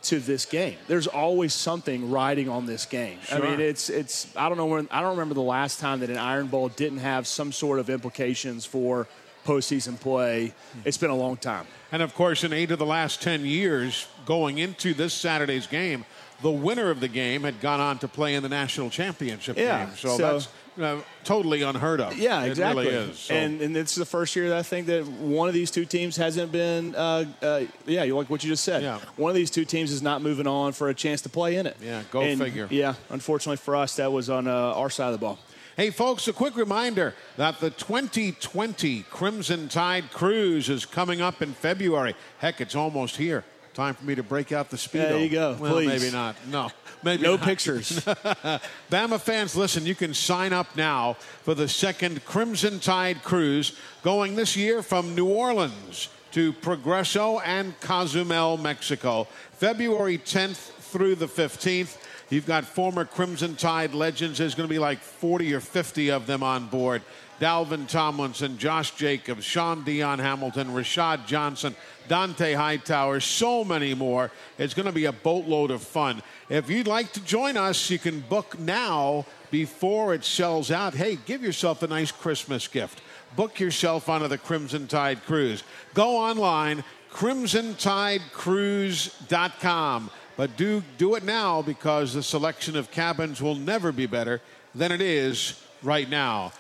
to 0.04 0.20
this 0.20 0.46
game. 0.46 0.78
There's 0.88 1.08
always 1.08 1.54
something 1.54 2.10
riding 2.10 2.50
on 2.50 2.66
this 2.66 2.86
game. 2.86 3.20
Sure. 3.24 3.46
I 3.46 3.50
mean, 3.52 3.60
it's 3.60 3.90
it's. 3.90 4.36
I 4.36 4.50
don't 4.50 4.58
know 4.58 4.66
when. 4.66 4.88
I 4.92 5.02
don't 5.02 5.12
remember 5.12 5.36
the 5.36 5.42
last 5.42 5.80
time 5.80 6.00
that 6.00 6.10
an 6.10 6.18
Iron 6.18 6.48
Bowl 6.48 6.70
didn't 6.70 7.00
have 7.00 7.28
some 7.28 7.52
sort 7.52 7.80
of 7.80 7.90
implications 7.90 8.66
for 8.66 9.08
postseason 9.46 10.00
play. 10.00 10.54
Hmm. 10.74 10.80
It's 10.86 10.98
been 10.98 11.10
a 11.10 11.16
long 11.16 11.38
time. 11.38 11.68
And 11.92 12.02
of 12.02 12.14
course, 12.16 12.44
in 12.44 12.54
eight 12.54 12.72
of 12.72 12.80
the 12.80 12.86
last 12.86 13.22
ten 13.22 13.46
years, 13.46 14.08
going 14.26 14.58
into 14.58 14.94
this 14.94 15.14
Saturday's 15.14 15.68
game, 15.68 16.06
the 16.42 16.52
winner 16.52 16.90
of 16.90 17.00
the 17.00 17.08
game 17.08 17.44
had 17.44 17.60
gone 17.62 17.80
on 17.80 18.00
to 18.00 18.08
play 18.08 18.36
in 18.36 18.44
the 18.44 18.50
national 18.50 18.90
championship 18.90 19.58
yeah, 19.58 19.86
game. 19.86 19.96
So, 19.96 20.18
so 20.18 20.34
that's 20.34 20.48
uh, 20.80 21.02
totally 21.24 21.62
unheard 21.62 22.02
of. 22.02 22.18
Yeah, 22.18 22.44
exactly. 22.44 22.88
It 22.88 22.92
really 22.92 23.10
is. 23.12 23.20
So. 23.20 23.34
And 23.34 23.62
and 23.62 23.78
it's 23.78 23.96
the 23.96 24.06
first 24.06 24.36
year 24.36 24.50
that 24.50 24.58
I 24.58 24.64
think 24.64 24.88
that 24.88 25.06
one 25.06 25.48
of 25.48 25.54
these 25.54 25.72
two 25.72 25.86
teams 25.86 26.16
hasn't 26.18 26.52
been. 26.52 26.96
Uh, 26.96 27.26
uh, 27.42 27.62
yeah, 27.86 28.04
you 28.04 28.16
like 28.16 28.30
what 28.30 28.44
you 28.44 28.50
just 28.50 28.64
said. 28.64 28.82
Yeah. 28.84 29.00
One 29.18 29.30
of 29.30 29.36
these 29.36 29.52
two 29.52 29.66
teams 29.66 29.92
is 29.92 30.02
not 30.02 30.22
moving 30.22 30.48
on 30.48 30.74
for 30.74 30.90
a 30.90 30.94
chance 30.94 31.22
to 31.24 31.30
play 31.30 31.56
in 31.58 31.66
it. 31.66 31.78
Yeah, 31.82 32.04
go 32.12 32.22
and, 32.22 32.40
figure. 32.40 32.68
Yeah, 32.70 32.96
unfortunately 33.10 33.58
for 33.58 33.76
us, 33.76 33.96
that 33.98 34.12
was 34.12 34.30
on 34.30 34.48
uh, 34.48 34.52
our 34.52 34.90
side 34.90 35.08
of 35.08 35.14
the 35.14 35.26
ball. 35.26 35.40
Hey, 35.78 35.90
folks, 35.90 36.28
a 36.28 36.34
quick 36.34 36.58
reminder 36.58 37.16
that 37.38 37.60
the 37.60 37.70
2020 37.70 39.04
Crimson 39.04 39.70
Tide 39.70 40.12
Cruise 40.12 40.70
is 40.70 40.86
coming 40.86 41.22
up 41.22 41.42
in 41.42 41.54
February. 41.54 42.14
Heck, 42.40 42.60
it's 42.60 42.76
almost 42.76 43.16
here. 43.16 43.46
Time 43.74 43.94
for 43.94 44.04
me 44.04 44.16
to 44.16 44.24
break 44.24 44.52
out 44.52 44.70
the 44.70 44.76
speedo. 44.76 45.10
There 45.10 45.20
you 45.20 45.30
go. 45.30 45.56
Well, 45.58 45.74
Please. 45.74 45.88
maybe 45.88 46.12
not. 46.12 46.36
No, 46.50 46.70
maybe 47.04 47.24
no 47.24 47.38
not. 47.38 47.46
pictures. 47.46 47.92
Bama 48.92 49.20
fans, 49.20 49.56
listen. 49.56 49.86
You 49.86 49.96
can 49.96 50.14
sign 50.14 50.52
up 50.52 50.76
now 50.76 51.14
for 51.44 51.54
the 51.54 51.70
second 51.70 52.26
Crimson 52.26 52.82
Tide 52.82 53.24
cruise 53.24 53.78
going 54.04 54.36
this 54.36 54.58
year 54.58 54.82
from 54.82 55.16
New 55.16 55.30
Orleans 55.30 56.10
to 56.32 56.52
Progreso 56.54 57.42
and 57.46 57.80
Cozumel, 57.80 58.58
Mexico, 58.58 59.26
February 59.54 60.18
10th 60.18 60.72
through 60.92 61.16
the 61.16 61.28
15th. 61.28 61.98
You've 62.30 62.46
got 62.46 62.66
former 62.66 63.06
Crimson 63.06 63.56
Tide 63.56 63.94
legends. 63.94 64.38
There's 64.38 64.56
going 64.56 64.68
to 64.68 64.74
be 64.74 64.80
like 64.80 65.00
40 65.00 65.54
or 65.54 65.60
50 65.62 66.12
of 66.12 66.28
them 66.28 66.44
on 66.44 66.68
board. 66.68 67.02
Dalvin 67.42 67.88
Tomlinson, 67.88 68.58
Josh 68.60 68.92
Jacobs, 68.92 69.44
Shaun 69.44 69.84
Dion 69.84 70.20
Hamilton, 70.20 70.68
Rashad 70.68 71.26
Johnson, 71.26 71.76
Dont'a 72.12 72.56
Hightower, 72.56 73.20
so 73.22 73.64
many 73.64 73.94
more. 73.94 74.32
It's 74.58 74.74
going 74.74 74.86
to 74.86 74.92
be 74.92 75.06
a 75.06 75.14
boatload 75.14 75.72
of 75.72 75.82
fun. 75.82 76.22
If 76.50 76.70
you'd 76.70 76.86
like 76.86 77.14
to 77.14 77.24
join 77.24 77.56
us, 77.56 77.90
you 77.90 78.00
can 78.00 78.20
book 78.20 78.60
now 78.60 79.26
before 79.50 80.14
it 80.14 80.26
sells 80.26 80.72
out. 80.72 80.94
Hey, 80.94 81.18
give 81.26 81.42
yourself 81.42 81.84
a 81.84 81.88
nice 81.88 82.12
Christmas 82.12 82.68
gift. 82.68 83.02
Book 83.38 83.62
yourself 83.62 84.10
onto 84.10 84.28
the 84.28 84.38
Crimson 84.38 84.88
Tide 84.88 85.24
Cruise. 85.26 85.64
Go 85.94 86.18
online, 86.18 86.84
crimsontidecruise.com. 87.14 90.10
But 90.36 90.58
do 90.58 90.84
do 90.98 91.16
it 91.16 91.24
now 91.24 91.62
because 91.62 92.14
the 92.14 92.24
selection 92.24 92.76
of 92.76 92.92
cabins 92.92 93.42
will 93.42 93.56
never 93.56 93.94
be 93.94 94.06
better 94.06 94.42
than 94.76 94.92
it 94.92 95.00
is 95.00 95.64
right 95.82 96.10
now. 96.10 96.52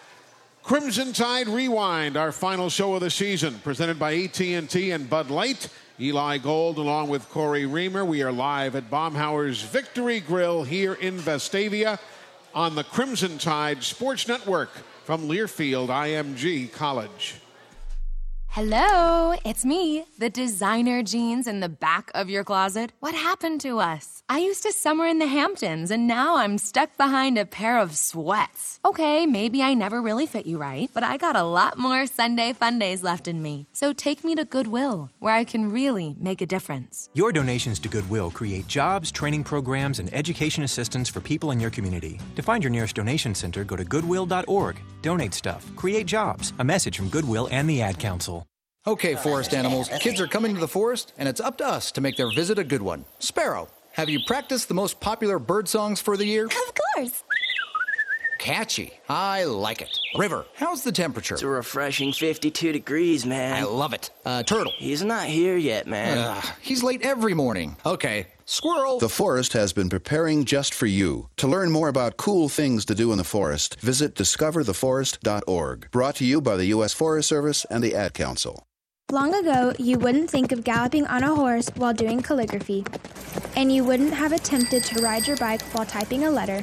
Crimson 0.63 1.12
Tide 1.12 1.47
Rewind, 1.47 2.15
our 2.15 2.32
final 2.32 2.69
show 2.69 2.93
of 2.93 3.02
the 3.02 3.10
season, 3.10 3.60
presented 3.63 3.97
by 3.97 4.15
AT&T 4.15 4.91
and 4.91 5.10
Bud 5.10 5.30
Light. 5.32 5.67
Eli 6.00 6.38
Gold, 6.38 6.78
along 6.78 7.10
with 7.10 7.30
Cory 7.30 7.65
Reamer. 7.65 8.06
We 8.06 8.21
are 8.21 8.32
live 8.32 8.76
at 8.76 8.89
Baumhower's 8.89 9.63
Victory 9.63 10.19
Grill 10.19 10.63
here 10.63 10.93
in 10.93 11.17
Vestavia 11.17 12.00
on 12.54 12.76
the 12.76 12.84
Crimson 12.84 13.38
Tide 13.38 13.84
Sports 13.84 14.28
Network 14.28 14.69
from 15.04 15.28
Learfield 15.28 15.88
IMG 15.89 16.71
College. 16.71 17.36
Hello, 18.47 19.36
it's 19.43 19.65
me, 19.65 20.06
the 20.17 20.30
designer 20.30 21.04
jeans 21.04 21.47
in 21.47 21.60
the 21.60 21.69
back 21.69 22.12
of 22.13 22.30
your 22.30 22.43
closet. 22.43 22.91
What 23.00 23.15
happened 23.15 23.62
to 23.62 23.80
us? 23.80 24.20
I 24.31 24.37
used 24.37 24.63
to 24.63 24.71
summer 24.71 25.05
in 25.07 25.19
the 25.19 25.27
Hamptons, 25.27 25.91
and 25.91 26.07
now 26.07 26.37
I'm 26.37 26.57
stuck 26.57 26.95
behind 26.95 27.37
a 27.37 27.45
pair 27.45 27.77
of 27.77 27.97
sweats. 27.97 28.79
Okay, 28.85 29.25
maybe 29.25 29.61
I 29.61 29.73
never 29.73 30.01
really 30.01 30.25
fit 30.25 30.45
you 30.45 30.57
right, 30.57 30.89
but 30.93 31.03
I 31.03 31.17
got 31.17 31.35
a 31.35 31.43
lot 31.43 31.77
more 31.77 32.07
Sunday 32.07 32.53
fun 32.53 32.79
days 32.79 33.03
left 33.03 33.27
in 33.27 33.41
me. 33.41 33.67
So 33.73 33.91
take 33.91 34.23
me 34.23 34.35
to 34.35 34.45
Goodwill, 34.45 35.09
where 35.19 35.33
I 35.33 35.43
can 35.43 35.69
really 35.69 36.15
make 36.17 36.39
a 36.39 36.45
difference. 36.45 37.09
Your 37.13 37.33
donations 37.33 37.77
to 37.79 37.89
Goodwill 37.89 38.31
create 38.31 38.69
jobs, 38.69 39.11
training 39.11 39.43
programs, 39.43 39.99
and 39.99 40.07
education 40.13 40.63
assistance 40.63 41.09
for 41.09 41.19
people 41.19 41.51
in 41.51 41.59
your 41.59 41.69
community. 41.69 42.17
To 42.37 42.41
find 42.41 42.63
your 42.63 42.71
nearest 42.71 42.95
donation 42.95 43.35
center, 43.35 43.65
go 43.65 43.75
to 43.75 43.83
goodwill.org. 43.83 44.79
Donate 45.01 45.33
stuff, 45.33 45.69
create 45.75 46.07
jobs. 46.07 46.53
A 46.59 46.63
message 46.63 46.95
from 46.95 47.09
Goodwill 47.09 47.49
and 47.51 47.69
the 47.69 47.81
Ad 47.81 47.99
Council. 47.99 48.47
Okay, 48.87 49.13
forest 49.13 49.53
animals, 49.53 49.89
kids 49.99 50.21
are 50.21 50.25
coming 50.25 50.55
to 50.55 50.59
the 50.61 50.67
forest, 50.67 51.11
and 51.17 51.27
it's 51.27 51.41
up 51.41 51.57
to 51.57 51.67
us 51.67 51.91
to 51.91 52.01
make 52.01 52.15
their 52.15 52.31
visit 52.33 52.57
a 52.57 52.63
good 52.63 52.81
one. 52.81 53.05
Sparrow, 53.19 53.67
have 53.93 54.10
you 54.10 54.19
practiced 54.25 54.67
the 54.67 54.73
most 54.73 54.99
popular 54.99 55.39
bird 55.39 55.67
songs 55.67 56.01
for 56.01 56.17
the 56.17 56.25
year? 56.25 56.45
Of 56.45 56.73
course. 56.95 57.23
Catchy. 58.41 58.91
I 59.08 59.43
like 59.43 59.84
it. 59.84 59.99
River, 60.17 60.45
how's 60.56 60.84
the 60.84 60.91
temperature? 60.91 61.36
It's 61.36 61.43
a 61.43 61.47
refreshing 61.47 62.12
52 62.12 62.71
degrees, 62.71 63.23
man. 63.23 63.54
I 63.56 63.65
love 63.65 63.93
it. 63.93 64.10
Uh, 64.25 64.41
turtle. 64.41 64.73
He's 64.77 65.04
not 65.04 65.25
here 65.27 65.56
yet, 65.56 65.86
man. 65.86 66.17
Uh, 66.17 66.41
he's 66.60 66.82
late 66.82 67.04
every 67.04 67.36
morning. 67.36 67.77
Okay. 67.86 68.25
Squirrel. 68.45 68.97
The 68.97 69.10
forest 69.10 69.54
has 69.54 69.73
been 69.73 69.89
preparing 69.89 70.45
just 70.45 70.73
for 70.73 70.88
you. 70.88 71.30
To 71.38 71.47
learn 71.47 71.71
more 71.71 71.88
about 71.88 72.17
cool 72.17 72.49
things 72.49 72.84
to 72.86 72.95
do 72.95 73.12
in 73.12 73.19
the 73.19 73.23
forest, 73.23 73.80
visit 73.80 74.15
discovertheforest.org. 74.15 75.91
Brought 75.91 76.15
to 76.15 76.25
you 76.25 76.41
by 76.41 76.56
the 76.58 76.65
U.S. 76.65 76.93
Forest 76.93 77.30
Service 77.30 77.63
and 77.65 77.84
the 77.84 77.93
Ad 77.93 78.15
Council. 78.15 78.65
Long 79.12 79.36
ago, 79.36 79.74
you 79.78 80.00
wouldn't 80.00 80.30
think 80.30 80.54
of 80.54 80.63
galloping 80.63 81.06
on 81.08 81.24
a 81.24 81.36
horse 81.36 81.67
while 81.76 81.93
doing 81.93 82.21
calligraphy, 82.21 82.86
and 83.58 83.69
you 83.69 83.84
wouldn't 83.84 84.13
have 84.13 84.32
attempted 84.32 84.86
to 84.86 85.02
ride 85.02 85.28
your 85.28 85.36
bike 85.36 85.62
while 85.74 85.86
typing 85.86 86.24
a 86.24 86.32
letter. 86.32 86.62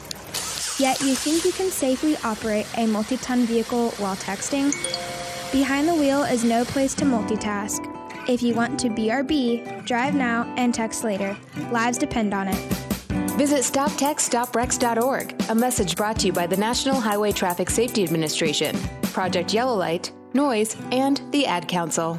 Yet 0.79 0.99
you 1.03 1.15
think 1.15 1.45
you 1.45 1.53
can 1.53 1.71
safely 1.71 2.17
operate 2.25 2.67
a 2.79 2.87
multi 2.87 3.19
ton 3.19 3.45
vehicle 3.45 3.91
while 3.99 4.17
texting? 4.17 4.73
Behind 5.53 5.87
the 5.87 5.95
wheel 5.95 6.23
is 6.23 6.43
no 6.43 6.65
place 6.65 6.95
to 6.95 7.05
multitask. 7.05 7.85
If 8.31 8.43
you 8.43 8.55
want 8.55 8.81
to 8.81 8.89
BRB, 8.89 9.85
drive 9.85 10.15
now 10.15 10.51
and 10.57 10.73
text 10.73 11.05
later. 11.05 11.37
Lives 11.71 11.99
depend 11.99 12.33
on 12.33 12.49
it. 12.49 12.59
Visit 13.37 13.61
StopTextStopWrecks.org, 13.61 15.51
a 15.51 15.55
message 15.55 15.97
brought 15.97 16.19
to 16.21 16.29
you 16.29 16.33
by 16.33 16.47
the 16.47 16.57
National 16.57 16.99
Highway 16.99 17.33
Traffic 17.33 17.69
Safety 17.69 18.05
Administration, 18.05 18.75
Project 19.03 19.53
Yellow 19.53 19.77
Light, 19.77 20.13
Noise, 20.33 20.77
and 20.93 21.21
the 21.31 21.45
Ad 21.45 21.69
Council. 21.69 22.19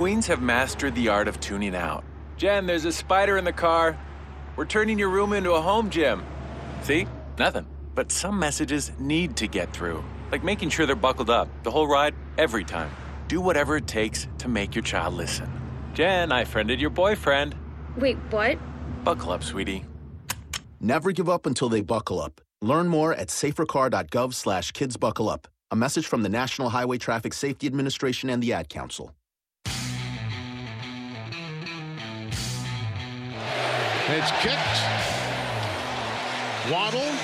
Tweens 0.00 0.24
have 0.28 0.40
mastered 0.40 0.94
the 0.94 1.08
art 1.08 1.28
of 1.28 1.38
tuning 1.40 1.76
out. 1.76 2.04
Jen, 2.38 2.64
there's 2.64 2.86
a 2.86 2.90
spider 2.90 3.36
in 3.36 3.44
the 3.44 3.52
car. 3.52 3.98
We're 4.56 4.64
turning 4.64 4.98
your 4.98 5.10
room 5.10 5.34
into 5.34 5.52
a 5.52 5.60
home 5.60 5.90
gym. 5.90 6.24
See? 6.80 7.06
Nothing. 7.36 7.66
But 7.94 8.10
some 8.10 8.38
messages 8.38 8.92
need 8.98 9.36
to 9.36 9.46
get 9.46 9.74
through, 9.74 10.02
like 10.32 10.42
making 10.42 10.70
sure 10.70 10.86
they're 10.86 10.96
buckled 10.96 11.28
up 11.28 11.50
the 11.64 11.70
whole 11.70 11.86
ride, 11.86 12.14
every 12.38 12.64
time. 12.64 12.90
Do 13.28 13.42
whatever 13.42 13.76
it 13.76 13.86
takes 13.86 14.26
to 14.38 14.48
make 14.48 14.74
your 14.74 14.82
child 14.82 15.12
listen. 15.12 15.52
Jen, 15.92 16.32
I 16.32 16.46
friended 16.46 16.80
your 16.80 16.88
boyfriend. 16.88 17.54
Wait, 17.98 18.16
what? 18.30 18.56
Buckle 19.04 19.32
up, 19.32 19.44
sweetie. 19.44 19.84
Never 20.80 21.12
give 21.12 21.28
up 21.28 21.44
until 21.44 21.68
they 21.68 21.82
buckle 21.82 22.22
up. 22.22 22.40
Learn 22.62 22.88
more 22.88 23.12
at 23.12 23.28
safercar.gov 23.28 24.32
slash 24.32 24.72
kidsbuckleup. 24.72 25.44
A 25.70 25.76
message 25.76 26.06
from 26.06 26.22
the 26.22 26.30
National 26.30 26.70
Highway 26.70 26.96
Traffic 26.96 27.34
Safety 27.34 27.66
Administration 27.66 28.30
and 28.30 28.42
the 28.42 28.54
Ad 28.54 28.70
Council. 28.70 29.14
It's 34.10 34.32
kicked. 34.42 34.78
Waddle 36.66 37.14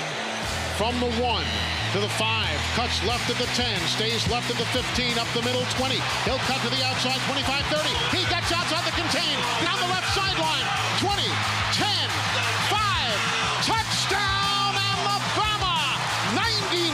from 0.79 0.95
the 1.03 1.11
one 1.19 1.43
to 1.91 1.99
the 1.99 2.07
five, 2.15 2.55
cuts 2.79 3.03
left 3.03 3.27
of 3.29 3.37
the 3.37 3.49
10, 3.59 3.75
stays 3.91 4.23
left 4.31 4.49
of 4.49 4.57
the 4.57 4.63
15, 4.71 5.19
up 5.19 5.27
the 5.35 5.43
middle 5.43 5.67
20. 5.75 5.99
He'll 6.23 6.39
cut 6.47 6.63
to 6.63 6.71
the 6.71 6.79
outside 6.87 7.19
25 7.27 7.43
30. 7.67 7.91
He 8.15 8.23
gets 8.31 8.55
outside 8.55 8.87
the 8.87 8.95
contain, 8.95 9.35
down 9.67 9.75
the 9.83 9.91
left 9.91 10.07
sideline 10.15 10.63
20, 11.03 11.27
10, 11.75 12.07
5, 12.71 13.67
touchdown 13.67 14.71
Alabama! 14.79 15.99
99 16.39 16.87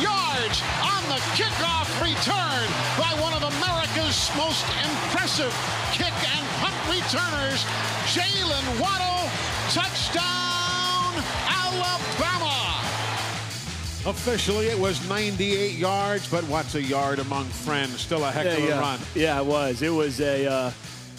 yards 0.00 0.64
on 0.80 1.04
the 1.12 1.20
kickoff 1.36 1.88
return 2.00 2.64
by 2.96 3.12
one 3.20 3.36
of 3.36 3.44
America's 3.44 4.32
most 4.40 4.64
impressive 4.80 5.52
kick 5.92 6.16
and 6.16 6.44
punt 6.64 6.80
returners, 6.88 7.68
Jaylen 8.08 8.64
Waddle. 8.80 9.17
Touchdown 9.70 11.22
Alabama! 11.46 12.80
Officially, 14.06 14.68
it 14.68 14.78
was 14.78 15.06
98 15.06 15.74
yards, 15.74 16.26
but 16.30 16.42
what's 16.44 16.74
a 16.74 16.80
yard 16.80 17.18
among 17.18 17.44
friends? 17.44 18.00
Still 18.00 18.24
a 18.24 18.30
heck 18.30 18.46
of 18.46 18.64
a 18.64 18.66
yeah, 18.66 18.80
run. 18.80 18.98
Yeah, 19.14 19.38
it 19.38 19.44
was. 19.44 19.82
It 19.82 19.90
was 19.90 20.22
a 20.22 20.46
uh, 20.46 20.70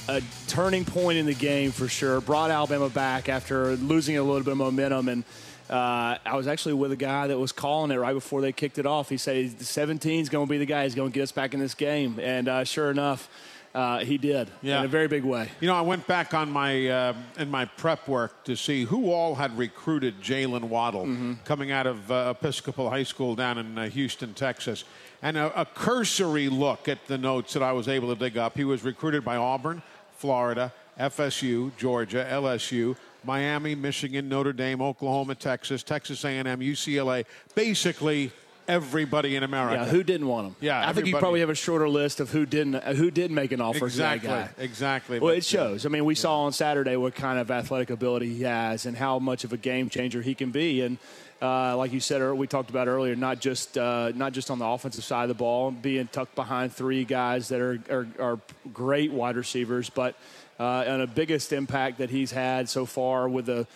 a 0.07 0.23
turning 0.47 0.83
point 0.83 1.19
in 1.19 1.27
the 1.27 1.35
game 1.35 1.69
for 1.69 1.87
sure. 1.87 2.21
Brought 2.21 2.49
Alabama 2.49 2.89
back 2.89 3.29
after 3.29 3.75
losing 3.75 4.17
a 4.17 4.23
little 4.23 4.41
bit 4.41 4.53
of 4.53 4.57
momentum, 4.57 5.09
and 5.09 5.23
uh, 5.69 6.17
I 6.25 6.35
was 6.35 6.47
actually 6.47 6.73
with 6.73 6.91
a 6.91 6.97
guy 6.97 7.27
that 7.27 7.37
was 7.37 7.51
calling 7.51 7.91
it 7.91 7.97
right 7.97 8.13
before 8.13 8.41
they 8.41 8.51
kicked 8.51 8.79
it 8.79 8.87
off. 8.87 9.09
He 9.09 9.17
said, 9.17 9.61
"17 9.61 10.21
is 10.21 10.29
going 10.29 10.47
to 10.47 10.49
be 10.49 10.57
the 10.57 10.65
guy 10.65 10.85
who's 10.85 10.95
going 10.95 11.11
to 11.11 11.13
get 11.13 11.21
us 11.21 11.31
back 11.31 11.53
in 11.53 11.59
this 11.59 11.75
game," 11.75 12.19
and 12.19 12.47
uh, 12.47 12.63
sure 12.63 12.89
enough. 12.89 13.29
Uh, 13.75 13.99
he 13.99 14.17
did 14.17 14.49
Yeah. 14.63 14.79
in 14.79 14.85
a 14.85 14.87
very 14.87 15.07
big 15.07 15.23
way. 15.23 15.49
You 15.61 15.67
know, 15.67 15.75
I 15.75 15.81
went 15.81 16.07
back 16.07 16.33
on 16.33 16.51
my 16.51 16.87
uh, 16.87 17.13
in 17.37 17.51
my 17.51 17.65
prep 17.65 18.07
work 18.07 18.43
to 18.45 18.55
see 18.55 18.83
who 18.83 19.11
all 19.11 19.35
had 19.35 19.55
recruited 19.57 20.21
Jaylen 20.21 20.63
Waddle 20.63 21.05
Mm-hmm. 21.05 21.33
coming 21.45 21.71
out 21.71 21.85
of 21.85 22.09
uh, 22.11 22.33
Episcopal 22.35 22.89
High 22.89 23.03
School 23.03 23.35
down 23.35 23.57
in 23.59 23.77
uh, 23.77 23.87
Houston, 23.89 24.33
Texas, 24.33 24.85
and 25.21 25.37
a, 25.37 25.61
a 25.61 25.65
cursory 25.65 26.49
look 26.49 26.87
at 26.89 27.05
the 27.07 27.17
notes 27.17 27.53
that 27.53 27.61
I 27.61 27.71
was 27.71 27.87
able 27.87 28.13
to 28.13 28.19
dig 28.19 28.37
up. 28.37 28.57
He 28.57 28.63
was 28.63 28.83
recruited 28.83 29.23
by 29.23 29.35
Auburn, 29.35 29.83
Florida, 30.17 30.73
FSU, 30.99 31.71
Georgia, 31.77 32.27
LSU. 32.29 32.95
Miami, 33.25 33.75
Michigan, 33.75 34.29
Notre 34.29 34.53
Dame, 34.53 34.81
Oklahoma, 34.81 35.35
Texas, 35.35 35.83
Texas 35.83 36.23
A&M, 36.23 36.45
UCLA, 36.61 37.25
basically 37.53 38.31
everybody 38.69 39.35
in 39.35 39.43
America. 39.43 39.83
Yeah, 39.83 39.89
who 39.89 40.03
didn't 40.03 40.27
want 40.27 40.47
him? 40.47 40.55
Yeah, 40.61 40.87
I 40.87 40.93
think 40.93 41.07
you 41.07 41.17
probably 41.17 41.41
have 41.41 41.49
a 41.49 41.55
shorter 41.55 41.89
list 41.89 42.19
of 42.19 42.29
who 42.29 42.45
didn't 42.45 42.75
uh, 42.75 42.93
who 42.93 43.11
did 43.11 43.31
make 43.31 43.51
an 43.51 43.61
offer 43.61 43.85
exactly, 43.85 44.29
to 44.29 44.35
that 44.35 44.57
guy. 44.57 44.63
exactly. 44.63 45.19
Well, 45.19 45.33
it 45.33 45.43
shows. 45.43 45.85
I 45.85 45.89
mean, 45.89 46.05
we 46.05 46.15
saw 46.15 46.43
on 46.43 46.53
Saturday 46.53 46.95
what 46.95 47.15
kind 47.15 47.39
of 47.39 47.51
athletic 47.51 47.89
ability 47.89 48.33
he 48.33 48.43
has 48.43 48.85
and 48.85 48.95
how 48.95 49.19
much 49.19 49.43
of 49.43 49.51
a 49.51 49.57
game 49.57 49.89
changer 49.89 50.21
he 50.21 50.35
can 50.35 50.51
be. 50.51 50.81
And 50.81 50.97
uh, 51.41 51.75
like 51.77 51.93
you 51.93 51.99
said, 51.99 52.21
or 52.21 52.35
we 52.35 52.47
talked 52.47 52.69
about 52.69 52.87
earlier, 52.87 53.15
not 53.15 53.39
just 53.39 53.77
uh, 53.77 54.11
not 54.15 54.33
just 54.33 54.51
on 54.51 54.59
the 54.59 54.65
offensive 54.65 55.03
side 55.03 55.23
of 55.23 55.29
the 55.29 55.35
ball, 55.35 55.71
being 55.71 56.07
tucked 56.07 56.35
behind 56.35 56.73
three 56.73 57.03
guys 57.03 57.49
that 57.49 57.61
are 57.61 57.79
are, 57.89 58.07
are 58.19 58.39
great 58.73 59.11
wide 59.11 59.35
receivers, 59.35 59.89
but 59.89 60.15
uh, 60.59 60.83
and 60.85 61.01
the 61.01 61.07
biggest 61.07 61.53
impact 61.53 61.99
that 61.99 62.09
he's 62.09 62.31
had 62.31 62.69
so 62.69 62.85
far 62.85 63.27
with 63.27 63.47
the. 63.47 63.67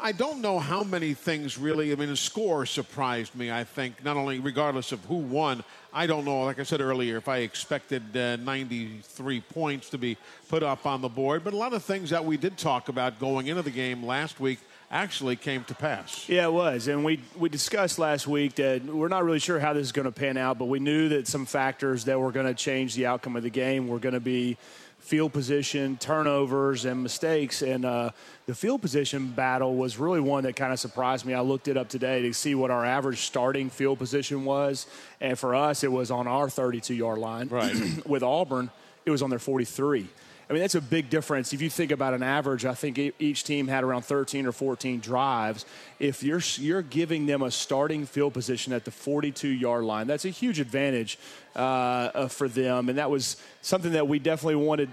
I 0.00 0.12
don't 0.12 0.40
know 0.40 0.58
how 0.58 0.82
many 0.82 1.14
things 1.14 1.58
really. 1.58 1.92
I 1.92 1.94
mean, 1.94 2.10
the 2.10 2.16
score 2.16 2.66
surprised 2.66 3.34
me. 3.34 3.50
I 3.50 3.64
think 3.64 4.04
not 4.04 4.16
only 4.16 4.38
regardless 4.38 4.92
of 4.92 5.04
who 5.06 5.16
won. 5.16 5.64
I 5.92 6.06
don't 6.06 6.24
know. 6.24 6.44
Like 6.44 6.60
I 6.60 6.62
said 6.62 6.80
earlier, 6.80 7.16
if 7.16 7.28
I 7.28 7.38
expected 7.38 8.16
uh, 8.16 8.36
93 8.36 9.40
points 9.40 9.90
to 9.90 9.98
be 9.98 10.16
put 10.48 10.62
up 10.62 10.86
on 10.86 11.00
the 11.00 11.08
board, 11.08 11.42
but 11.42 11.52
a 11.52 11.56
lot 11.56 11.72
of 11.72 11.82
things 11.82 12.10
that 12.10 12.24
we 12.24 12.36
did 12.36 12.56
talk 12.56 12.88
about 12.88 13.18
going 13.18 13.48
into 13.48 13.62
the 13.62 13.70
game 13.70 14.04
last 14.04 14.38
week 14.38 14.60
actually 14.90 15.36
came 15.36 15.64
to 15.64 15.74
pass. 15.74 16.28
Yeah, 16.28 16.46
it 16.46 16.52
was. 16.52 16.88
And 16.88 17.04
we, 17.04 17.20
we 17.38 17.48
discussed 17.48 17.98
last 17.98 18.26
week 18.26 18.56
that 18.56 18.84
we're 18.84 19.08
not 19.08 19.24
really 19.24 19.38
sure 19.38 19.60
how 19.60 19.72
this 19.72 19.86
is 19.86 19.92
going 19.92 20.06
to 20.06 20.12
pan 20.12 20.36
out, 20.36 20.58
but 20.58 20.64
we 20.64 20.80
knew 20.80 21.08
that 21.10 21.28
some 21.28 21.46
factors 21.46 22.04
that 22.04 22.18
were 22.18 22.32
going 22.32 22.46
to 22.46 22.54
change 22.54 22.94
the 22.94 23.06
outcome 23.06 23.36
of 23.36 23.42
the 23.42 23.50
game 23.50 23.86
were 23.86 24.00
going 24.00 24.14
to 24.14 24.20
be 24.20 24.56
field 24.98 25.32
position, 25.32 25.96
turnovers, 25.96 26.84
and 26.84 27.02
mistakes. 27.02 27.62
And 27.62 27.84
uh, 27.84 28.10
the 28.46 28.54
field 28.54 28.82
position 28.82 29.28
battle 29.30 29.76
was 29.76 29.96
really 29.96 30.20
one 30.20 30.44
that 30.44 30.56
kind 30.56 30.72
of 30.72 30.80
surprised 30.80 31.24
me. 31.24 31.34
I 31.34 31.40
looked 31.40 31.68
it 31.68 31.76
up 31.76 31.88
today 31.88 32.22
to 32.22 32.34
see 32.34 32.54
what 32.54 32.70
our 32.70 32.84
average 32.84 33.20
starting 33.20 33.70
field 33.70 33.98
position 33.98 34.44
was. 34.44 34.86
And 35.20 35.38
for 35.38 35.54
us, 35.54 35.84
it 35.84 35.92
was 35.92 36.10
on 36.10 36.26
our 36.26 36.50
32 36.50 36.94
yard 36.94 37.18
line. 37.18 37.48
Right. 37.48 37.74
With 38.06 38.22
Auburn, 38.22 38.70
it 39.06 39.10
was 39.10 39.22
on 39.22 39.30
their 39.30 39.38
43. 39.38 40.08
I 40.50 40.52
mean, 40.52 40.62
that's 40.62 40.74
a 40.74 40.80
big 40.80 41.08
difference. 41.10 41.52
If 41.52 41.62
you 41.62 41.70
think 41.70 41.92
about 41.92 42.12
an 42.12 42.24
average, 42.24 42.64
I 42.64 42.74
think 42.74 42.98
each 43.20 43.44
team 43.44 43.68
had 43.68 43.84
around 43.84 44.02
13 44.02 44.46
or 44.46 44.52
14 44.52 44.98
drives. 44.98 45.64
If 46.00 46.24
you're 46.24 46.40
you're 46.56 46.82
giving 46.82 47.26
them 47.26 47.42
a 47.42 47.52
starting 47.52 48.04
field 48.04 48.34
position 48.34 48.72
at 48.72 48.84
the 48.84 48.90
42 48.90 49.46
yard 49.46 49.84
line, 49.84 50.08
that's 50.08 50.24
a 50.24 50.30
huge 50.30 50.58
advantage 50.58 51.20
uh, 51.56 51.58
uh, 51.58 52.28
for 52.28 52.48
them, 52.48 52.88
and 52.88 52.98
that 52.98 53.10
was 53.10 53.36
something 53.62 53.92
that 53.92 54.06
we 54.06 54.18
definitely 54.18 54.54
wanted 54.56 54.88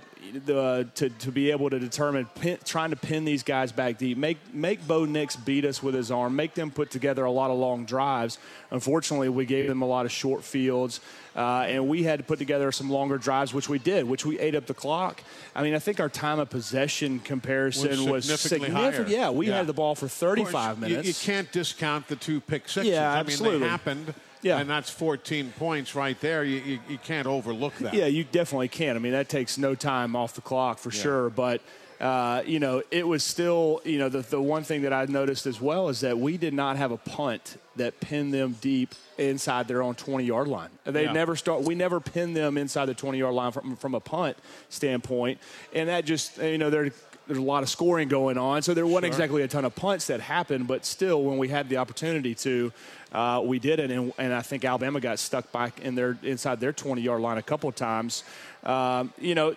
the, 0.45 0.87
to 0.95 1.09
to 1.09 1.31
be 1.31 1.51
able 1.51 1.69
to 1.69 1.79
determine. 1.79 2.25
Pin, 2.39 2.57
trying 2.65 2.89
to 2.89 2.95
pin 2.95 3.25
these 3.25 3.43
guys 3.43 3.71
back 3.71 3.97
deep, 3.97 4.17
make 4.17 4.37
make 4.53 4.85
Bo 4.87 5.05
Nix 5.05 5.35
beat 5.35 5.65
us 5.65 5.83
with 5.83 5.93
his 5.93 6.09
arm, 6.11 6.35
make 6.35 6.55
them 6.55 6.71
put 6.71 6.89
together 6.89 7.25
a 7.25 7.31
lot 7.31 7.51
of 7.51 7.57
long 7.57 7.85
drives. 7.85 8.39
Unfortunately, 8.71 9.29
we 9.29 9.45
gave 9.45 9.67
them 9.67 9.81
a 9.81 9.85
lot 9.87 10.05
of 10.05 10.11
short 10.11 10.43
fields. 10.43 10.99
Uh, 11.35 11.65
and 11.67 11.87
we 11.87 12.01
had 12.01 12.17
to 12.17 12.25
put 12.25 12.39
together 12.39 12.71
some 12.71 12.89
longer 12.89 13.19
drives, 13.19 13.53
which 13.53 13.69
we 13.69 13.77
did, 13.77 14.09
which 14.09 14.25
we 14.25 14.39
ate 14.39 14.55
up 14.55 14.65
the 14.65 14.73
clock. 14.73 15.21
I 15.55 15.61
mean, 15.61 15.75
I 15.75 15.79
think 15.79 15.99
our 15.99 16.09
time 16.09 16.39
of 16.39 16.49
possession 16.49 17.19
comparison 17.19 18.09
was, 18.09 18.25
significantly 18.25 18.69
significant. 18.69 19.07
higher. 19.07 19.15
Yeah, 19.15 19.29
we 19.29 19.47
Yeah. 19.47 19.57
had 19.57 19.67
the 19.67 19.73
ball 19.73 19.93
for 19.93 20.07
35 20.07 20.79
course, 20.79 20.89
minutes. 20.89 21.07
You, 21.07 21.31
can't 21.31 21.51
discount 21.51 22.07
the 22.07 22.15
two 22.15 22.41
pick 22.41 22.67
sixes. 22.67 22.91
Yeah, 22.91 23.11
I 23.11 23.17
mean, 23.17 23.27
absolutely. 23.27 23.59
they 23.59 23.67
happened. 23.67 24.13
Yeah. 24.41 24.59
And 24.59 24.69
that's 24.69 24.89
14 24.89 25.53
points 25.57 25.95
right 25.95 26.19
there. 26.21 26.43
You, 26.43 26.57
you, 26.59 26.79
you 26.89 26.97
can't 26.99 27.27
overlook 27.27 27.75
that. 27.79 27.93
Yeah, 27.93 28.05
you 28.05 28.23
definitely 28.23 28.67
can't. 28.67 28.95
I 28.95 28.99
mean, 28.99 29.13
that 29.13 29.29
takes 29.29 29.57
no 29.57 29.75
time 29.75 30.15
off 30.15 30.35
the 30.35 30.41
clock 30.41 30.77
for 30.79 30.91
sure. 30.91 31.29
But 31.29 31.61
uh, 31.99 32.43
you 32.45 32.59
know, 32.59 32.83
it 32.91 33.07
was 33.07 33.23
still 33.23 33.81
you 33.83 33.97
know 33.97 34.07
the 34.09 34.19
the 34.21 34.39
one 34.41 34.63
thing 34.63 34.83
that 34.83 34.93
I 34.93 35.05
noticed 35.05 35.47
as 35.47 35.59
well 35.59 35.89
is 35.89 36.01
that 36.01 36.19
we 36.19 36.37
did 36.37 36.53
not 36.53 36.77
have 36.77 36.91
a 36.91 36.97
punt 36.97 37.57
that 37.75 37.99
pinned 37.99 38.31
them 38.33 38.55
deep 38.61 38.93
inside 39.17 39.67
their 39.67 39.81
own 39.81 39.95
20 39.95 40.23
yard 40.23 40.47
line. 40.47 40.69
They 40.83 41.05
Yeah. 41.05 41.11
never 41.13 41.35
start. 41.35 41.63
We 41.63 41.73
never 41.73 41.99
pinned 41.99 42.35
them 42.37 42.55
inside 42.57 42.85
the 42.85 42.93
20 42.93 43.17
yard 43.17 43.33
line 43.33 43.51
from 43.51 43.75
from 43.75 43.95
a 43.95 43.99
punt 43.99 44.37
standpoint, 44.69 45.39
and 45.73 45.89
that 45.89 46.05
just 46.05 46.37
you 46.37 46.59
know 46.59 46.69
there. 46.69 46.91
There's 47.27 47.39
a 47.39 47.41
lot 47.41 47.63
of 47.63 47.69
scoring 47.69 48.07
going 48.07 48.37
on, 48.37 48.61
so 48.61 48.73
there 48.73 48.85
wasn't 48.85 49.05
Sure. 49.05 49.13
exactly 49.13 49.41
a 49.43 49.47
ton 49.47 49.65
of 49.65 49.75
punts 49.75 50.07
that 50.07 50.21
happened. 50.21 50.67
But 50.67 50.85
still, 50.85 51.23
when 51.23 51.37
we 51.37 51.49
had 51.49 51.69
the 51.69 51.77
opportunity 51.77 52.33
to, 52.35 52.71
uh, 53.11 53.41
we 53.43 53.59
did 53.59 53.79
it, 53.79 53.91
and, 53.91 54.13
and 54.17 54.33
I 54.33 54.41
think 54.41 54.65
Alabama 54.65 54.99
got 54.99 55.19
stuck 55.19 55.51
back 55.51 55.79
in 55.81 55.95
their 55.95 56.17
inside 56.23 56.59
their 56.59 56.73
20 56.73 57.01
yard 57.01 57.21
line 57.21 57.37
a 57.37 57.43
couple 57.43 57.69
of 57.69 57.75
times. 57.75 58.23
Um, 58.63 59.13
you 59.19 59.35
know, 59.35 59.55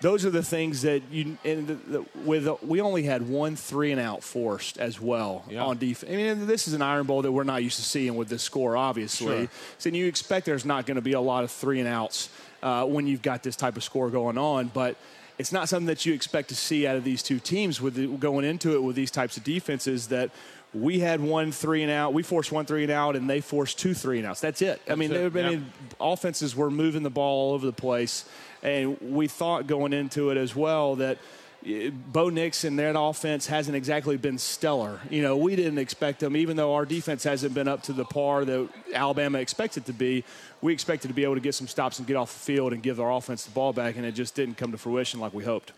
those 0.00 0.26
are 0.26 0.30
the 0.30 0.42
things 0.42 0.82
that 0.82 1.02
you 1.10 1.38
and 1.44 1.66
the, 1.66 1.74
the, 1.74 2.04
with 2.24 2.48
we 2.62 2.80
only 2.80 3.04
had 3.04 3.28
one 3.28 3.56
three 3.56 3.92
and 3.92 4.00
out 4.00 4.22
forced 4.22 4.78
as 4.78 5.00
well 5.00 5.44
yeah. 5.48 5.64
on 5.64 5.78
defense. 5.78 6.12
I 6.12 6.16
mean, 6.16 6.46
this 6.46 6.68
is 6.68 6.74
an 6.74 6.82
Iron 6.82 7.06
Bowl 7.06 7.22
that 7.22 7.32
we're 7.32 7.44
not 7.44 7.62
used 7.62 7.76
to 7.76 7.82
seeing 7.82 8.14
with 8.14 8.28
this 8.28 8.42
score, 8.42 8.76
obviously. 8.76 9.38
Sure. 9.38 9.48
So 9.78 9.88
you 9.88 10.06
expect 10.06 10.46
there's 10.46 10.66
not 10.66 10.86
going 10.86 10.96
to 10.96 11.02
be 11.02 11.12
a 11.12 11.20
lot 11.20 11.44
of 11.44 11.50
three 11.50 11.80
and 11.80 11.88
outs 11.88 12.28
uh, 12.62 12.84
when 12.84 13.06
you've 13.06 13.22
got 13.22 13.42
this 13.42 13.56
type 13.56 13.76
of 13.76 13.84
score 13.84 14.10
going 14.10 14.38
on, 14.38 14.68
but. 14.68 14.96
It's 15.38 15.52
not 15.52 15.68
something 15.68 15.86
that 15.86 16.06
you 16.06 16.14
expect 16.14 16.48
to 16.48 16.56
see 16.56 16.86
out 16.86 16.96
of 16.96 17.04
these 17.04 17.22
two 17.22 17.38
teams 17.38 17.80
with 17.80 17.94
the, 17.94 18.06
going 18.06 18.44
into 18.44 18.74
it 18.74 18.82
with 18.82 18.96
these 18.96 19.10
types 19.10 19.36
of 19.36 19.44
defenses 19.44 20.08
that 20.08 20.30
we 20.72 20.98
had 20.98 21.20
one 21.20 21.52
three 21.52 21.82
and 21.82 21.90
out. 21.90 22.12
We 22.12 22.22
forced 22.22 22.52
one 22.52 22.66
three 22.66 22.82
and 22.82 22.92
out, 22.92 23.16
and 23.16 23.28
they 23.28 23.40
forced 23.40 23.78
two 23.78 23.94
three 23.94 24.18
and 24.18 24.26
outs. 24.26 24.40
That's 24.40 24.62
it. 24.62 24.80
I 24.88 24.94
mean, 24.94 25.12
it. 25.12 25.36
I 25.36 25.50
mean, 25.50 25.72
offenses 26.00 26.56
were 26.56 26.70
moving 26.70 27.02
the 27.02 27.10
ball 27.10 27.48
all 27.48 27.54
over 27.54 27.66
the 27.66 27.72
place, 27.72 28.24
and 28.62 28.98
we 29.00 29.28
thought 29.28 29.66
going 29.66 29.92
into 29.92 30.30
it 30.30 30.36
as 30.36 30.54
well 30.54 30.96
that 30.96 31.18
Bo 31.66 32.28
Nix 32.28 32.62
and 32.62 32.78
that 32.78 32.96
offense 32.96 33.48
hasn't 33.48 33.76
exactly 33.76 34.16
been 34.16 34.38
stellar. 34.38 35.00
You 35.10 35.22
know, 35.22 35.36
we 35.36 35.56
didn't 35.56 35.78
expect 35.78 36.20
them, 36.20 36.36
even 36.36 36.56
though 36.56 36.74
our 36.74 36.86
defense 36.86 37.24
hasn't 37.24 37.54
been 37.54 37.66
up 37.66 37.82
to 37.84 37.92
the 37.92 38.04
par 38.04 38.44
that 38.44 38.68
Alabama 38.94 39.38
expected 39.38 39.84
to 39.86 39.92
be. 39.92 40.22
We 40.62 40.72
expected 40.72 41.08
to 41.08 41.14
be 41.14 41.24
able 41.24 41.34
to 41.34 41.40
get 41.40 41.56
some 41.56 41.66
stops 41.66 41.98
and 41.98 42.06
get 42.06 42.14
off 42.14 42.32
the 42.32 42.38
field 42.38 42.72
and 42.72 42.82
give 42.82 43.00
our 43.00 43.10
offense 43.10 43.44
the 43.44 43.50
ball 43.50 43.72
back, 43.72 43.96
and 43.96 44.06
it 44.06 44.12
just 44.12 44.36
didn't 44.36 44.56
come 44.56 44.70
to 44.70 44.78
fruition 44.78 45.18
like 45.18 45.34
we 45.34 45.42
hoped. 45.42 45.72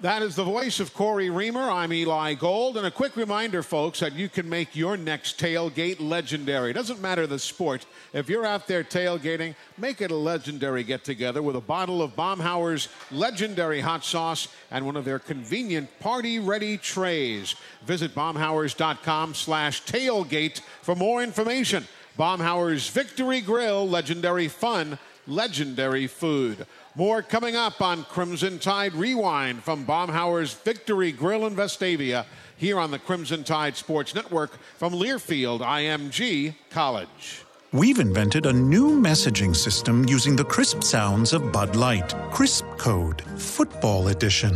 That 0.00 0.22
is 0.22 0.36
the 0.36 0.44
voice 0.44 0.78
of 0.78 0.94
Cory 0.94 1.28
Reamer. 1.28 1.68
I'm 1.68 1.92
Eli 1.92 2.34
Gold. 2.34 2.76
And 2.76 2.86
a 2.86 2.90
quick 2.90 3.16
reminder, 3.16 3.64
folks, 3.64 3.98
that 3.98 4.12
you 4.12 4.28
can 4.28 4.48
make 4.48 4.76
your 4.76 4.96
next 4.96 5.40
tailgate 5.40 5.98
legendary. 5.98 6.70
It 6.70 6.74
doesn't 6.74 7.00
matter 7.00 7.26
the 7.26 7.40
sport. 7.40 7.84
If 8.12 8.28
you're 8.28 8.46
out 8.46 8.68
there 8.68 8.84
tailgating, 8.84 9.56
make 9.76 10.00
it 10.00 10.12
a 10.12 10.16
legendary 10.16 10.84
get 10.84 11.02
together 11.02 11.42
with 11.42 11.56
a 11.56 11.60
bottle 11.60 12.00
of 12.00 12.14
Baumhower's 12.14 12.86
legendary 13.10 13.80
hot 13.80 14.04
sauce 14.04 14.46
and 14.70 14.86
one 14.86 14.94
of 14.94 15.04
their 15.04 15.18
convenient 15.18 15.88
party 15.98 16.38
ready 16.38 16.78
trays. 16.78 17.56
Visit 17.84 18.14
baumhowers.com 18.14 19.34
slash 19.34 19.82
tailgate 19.82 20.60
for 20.80 20.94
more 20.94 21.24
information. 21.24 21.88
Baumhower's 22.16 22.88
Victory 22.88 23.40
Grill, 23.40 23.88
legendary 23.88 24.46
fun, 24.46 24.96
legendary 25.26 26.06
food. 26.06 26.66
More 26.94 27.22
coming 27.22 27.54
up 27.54 27.80
on 27.80 28.04
Crimson 28.04 28.58
Tide 28.58 28.94
Rewind 28.94 29.62
from 29.62 29.84
Baumhower's 29.84 30.54
Victory 30.54 31.12
Grill 31.12 31.46
in 31.46 31.54
Vestavia 31.54 32.24
here 32.56 32.78
on 32.78 32.90
the 32.90 32.98
Crimson 32.98 33.44
Tide 33.44 33.76
Sports 33.76 34.14
Network 34.14 34.58
from 34.76 34.92
Learfield 34.92 35.60
IMG 35.60 36.54
College. 36.70 37.44
We've 37.72 37.98
invented 37.98 38.46
a 38.46 38.52
new 38.52 38.98
messaging 38.98 39.54
system 39.54 40.08
using 40.08 40.34
the 40.34 40.44
crisp 40.44 40.82
sounds 40.82 41.34
of 41.34 41.52
Bud 41.52 41.76
Light. 41.76 42.14
Crisp 42.32 42.64
Code, 42.78 43.22
Football 43.36 44.08
Edition. 44.08 44.54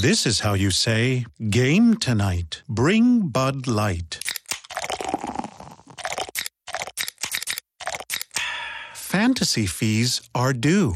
This 0.00 0.26
is 0.26 0.40
how 0.40 0.54
you 0.54 0.72
say, 0.72 1.24
Game 1.50 1.94
tonight. 1.96 2.62
Bring 2.68 3.28
Bud 3.28 3.68
Light. 3.68 4.23
Fantasy 9.14 9.64
fees 9.64 10.28
are 10.34 10.52
due. 10.52 10.92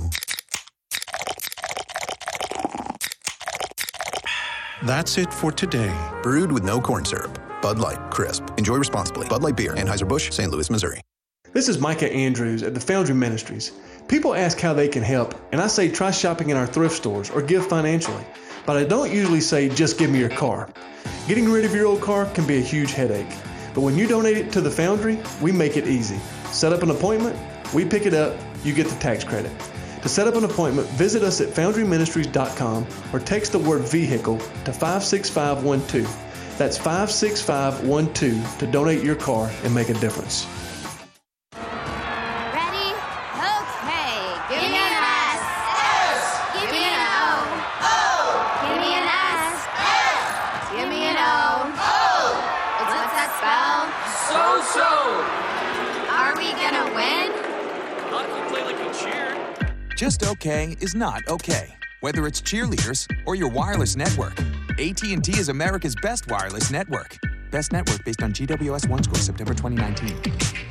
That's 4.82 5.16
it 5.18 5.32
for 5.32 5.52
today. 5.52 5.96
Brewed 6.24 6.50
with 6.50 6.64
no 6.64 6.80
corn 6.80 7.04
syrup. 7.04 7.38
Bud 7.62 7.78
Light, 7.78 8.10
crisp. 8.10 8.44
Enjoy 8.58 8.74
responsibly. 8.74 9.28
Bud 9.28 9.44
Light 9.44 9.56
Beer, 9.56 9.72
Anheuser-Busch, 9.76 10.32
St. 10.32 10.50
Louis, 10.50 10.68
Missouri. 10.68 11.00
This 11.52 11.68
is 11.68 11.78
Micah 11.78 12.12
Andrews 12.12 12.64
at 12.64 12.74
the 12.74 12.80
Foundry 12.80 13.14
Ministries. 13.14 13.70
People 14.08 14.34
ask 14.34 14.58
how 14.58 14.72
they 14.72 14.88
can 14.88 15.04
help, 15.04 15.40
and 15.52 15.60
I 15.60 15.68
say 15.68 15.88
try 15.88 16.10
shopping 16.10 16.50
in 16.50 16.56
our 16.56 16.66
thrift 16.66 16.96
stores 16.96 17.30
or 17.30 17.40
give 17.40 17.68
financially. 17.68 18.24
But 18.66 18.76
I 18.76 18.82
don't 18.82 19.12
usually 19.12 19.40
say 19.40 19.68
just 19.68 19.96
give 19.96 20.10
me 20.10 20.18
your 20.18 20.28
car. 20.28 20.68
Getting 21.28 21.48
rid 21.48 21.64
of 21.64 21.72
your 21.72 21.86
old 21.86 22.00
car 22.00 22.26
can 22.26 22.48
be 22.48 22.58
a 22.58 22.62
huge 22.62 22.90
headache. 22.90 23.32
But 23.74 23.82
when 23.82 23.96
you 23.96 24.08
donate 24.08 24.38
it 24.38 24.50
to 24.54 24.60
the 24.60 24.72
Foundry, 24.72 25.20
we 25.40 25.52
make 25.52 25.76
it 25.76 25.86
easy. 25.86 26.18
Set 26.50 26.72
up 26.72 26.82
an 26.82 26.90
appointment, 26.90 27.38
we 27.74 27.84
pick 27.84 28.06
it 28.06 28.14
up, 28.14 28.36
you 28.64 28.72
get 28.72 28.86
the 28.88 28.96
tax 28.96 29.24
credit. 29.24 29.52
To 30.02 30.08
set 30.08 30.28
up 30.28 30.34
an 30.36 30.44
appointment, 30.44 30.88
visit 30.90 31.22
us 31.22 31.40
at 31.40 31.48
foundryministries.com 31.48 32.86
or 33.12 33.18
text 33.18 33.52
the 33.52 33.58
word 33.58 33.82
vehicle 33.82 34.38
to 34.38 34.72
56512. 34.72 36.56
That's 36.56 36.76
56512 36.78 38.58
to 38.58 38.66
donate 38.66 39.02
your 39.02 39.16
car 39.16 39.50
and 39.64 39.74
make 39.74 39.88
a 39.88 39.94
difference. 39.94 40.46
Just 60.18 60.30
okay 60.30 60.76
is 60.80 60.94
not 60.94 61.22
okay. 61.28 61.74
Whether 62.00 62.26
it's 62.26 62.40
cheerleaders 62.40 63.06
or 63.26 63.34
your 63.34 63.48
wireless 63.48 63.94
network, 63.96 64.38
AT&T 64.70 65.32
is 65.38 65.48
America's 65.48 65.94
best 66.02 66.28
wireless 66.28 66.70
network. 66.70 67.18
Best 67.50 67.72
network 67.72 68.04
based 68.04 68.22
on 68.22 68.32
GWS 68.32 68.88
One 68.88 69.02
score 69.02 69.18
September 69.18 69.54
2019. 69.54 70.67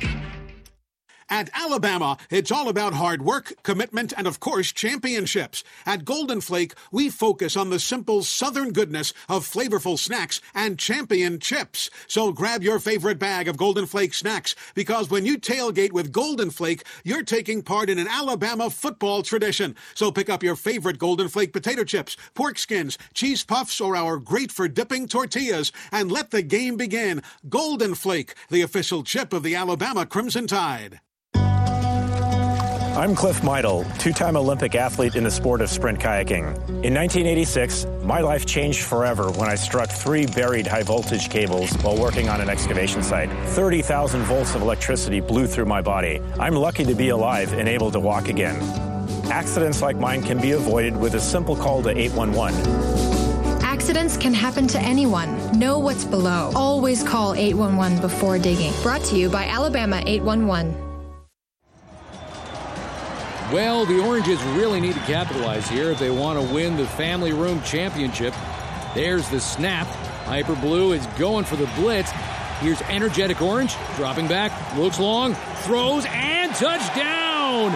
At 1.30 1.50
Alabama, 1.52 2.16
it's 2.30 2.50
all 2.50 2.70
about 2.70 2.94
hard 2.94 3.20
work, 3.20 3.52
commitment, 3.62 4.14
and 4.16 4.26
of 4.26 4.40
course, 4.40 4.72
championships. 4.72 5.62
At 5.84 6.06
Golden 6.06 6.40
Flake, 6.40 6.72
we 6.90 7.10
focus 7.10 7.54
on 7.54 7.68
the 7.68 7.78
simple 7.78 8.22
southern 8.22 8.72
goodness 8.72 9.12
of 9.28 9.46
flavorful 9.46 9.98
snacks 9.98 10.40
and 10.54 10.78
champion 10.78 11.38
chips. 11.38 11.90
So 12.06 12.32
grab 12.32 12.62
your 12.62 12.78
favorite 12.78 13.18
bag 13.18 13.46
of 13.46 13.58
Golden 13.58 13.84
Flake 13.84 14.14
snacks 14.14 14.54
because 14.74 15.10
when 15.10 15.26
you 15.26 15.36
tailgate 15.36 15.92
with 15.92 16.12
Golden 16.12 16.48
Flake, 16.48 16.84
you're 17.04 17.22
taking 17.22 17.60
part 17.60 17.90
in 17.90 17.98
an 17.98 18.08
Alabama 18.08 18.70
football 18.70 19.22
tradition. 19.22 19.76
So 19.94 20.10
pick 20.10 20.30
up 20.30 20.42
your 20.42 20.56
favorite 20.56 20.98
Golden 20.98 21.28
Flake 21.28 21.52
potato 21.52 21.84
chips, 21.84 22.16
pork 22.32 22.58
skins, 22.58 22.96
cheese 23.12 23.44
puffs, 23.44 23.82
or 23.82 23.96
our 23.96 24.16
great 24.16 24.50
for 24.50 24.66
dipping 24.66 25.06
tortillas 25.06 25.72
and 25.92 26.10
let 26.10 26.30
the 26.30 26.42
game 26.42 26.78
begin. 26.78 27.22
Golden 27.50 27.94
Flake, 27.94 28.34
the 28.48 28.62
official 28.62 29.02
chip 29.02 29.34
of 29.34 29.42
the 29.42 29.54
Alabama 29.54 30.06
Crimson 30.06 30.46
Tide. 30.46 31.00
I'm 32.98 33.14
Cliff 33.14 33.42
Meidl, 33.42 33.86
two 34.00 34.12
time 34.12 34.36
Olympic 34.36 34.74
athlete 34.74 35.14
in 35.14 35.22
the 35.22 35.30
sport 35.30 35.60
of 35.60 35.70
sprint 35.70 36.00
kayaking. 36.00 36.48
In 36.82 36.92
1986, 36.94 37.86
my 38.02 38.18
life 38.18 38.44
changed 38.44 38.82
forever 38.82 39.30
when 39.30 39.48
I 39.48 39.54
struck 39.54 39.88
three 39.88 40.26
buried 40.26 40.66
high 40.66 40.82
voltage 40.82 41.30
cables 41.30 41.72
while 41.84 41.96
working 41.96 42.28
on 42.28 42.40
an 42.40 42.48
excavation 42.48 43.04
site. 43.04 43.30
30,000 43.50 44.22
volts 44.22 44.56
of 44.56 44.62
electricity 44.62 45.20
blew 45.20 45.46
through 45.46 45.66
my 45.66 45.80
body. 45.80 46.20
I'm 46.40 46.56
lucky 46.56 46.84
to 46.86 46.94
be 46.96 47.10
alive 47.10 47.52
and 47.52 47.68
able 47.68 47.92
to 47.92 48.00
walk 48.00 48.26
again. 48.26 48.56
Accidents 49.30 49.80
like 49.80 49.96
mine 49.96 50.20
can 50.20 50.40
be 50.40 50.50
avoided 50.50 50.96
with 50.96 51.14
a 51.14 51.20
simple 51.20 51.54
call 51.54 51.84
to 51.84 51.96
811. 51.96 53.62
Accidents 53.62 54.16
can 54.16 54.34
happen 54.34 54.66
to 54.66 54.80
anyone. 54.80 55.56
Know 55.56 55.78
what's 55.78 56.04
below. 56.04 56.50
Always 56.56 57.04
call 57.04 57.34
811 57.34 58.00
before 58.00 58.40
digging. 58.40 58.72
Brought 58.82 59.04
to 59.04 59.16
you 59.16 59.30
by 59.30 59.44
Alabama 59.44 60.02
811. 60.04 60.87
Well, 63.52 63.86
the 63.86 63.98
Oranges 63.98 64.42
really 64.42 64.78
need 64.78 64.92
to 64.92 65.00
capitalize 65.00 65.66
here 65.70 65.90
if 65.90 65.98
they 65.98 66.10
want 66.10 66.38
to 66.38 66.54
win 66.54 66.76
the 66.76 66.86
Family 66.86 67.32
Room 67.32 67.62
Championship. 67.62 68.34
There's 68.94 69.26
the 69.30 69.40
snap. 69.40 69.86
Hyper 70.26 70.54
Blue 70.54 70.92
is 70.92 71.06
going 71.18 71.46
for 71.46 71.56
the 71.56 71.64
blitz. 71.74 72.10
Here's 72.60 72.82
Energetic 72.82 73.40
Orange, 73.40 73.74
dropping 73.96 74.28
back, 74.28 74.52
looks 74.76 75.00
long, 75.00 75.34
throws, 75.62 76.04
and 76.08 76.54
touchdown! 76.56 77.72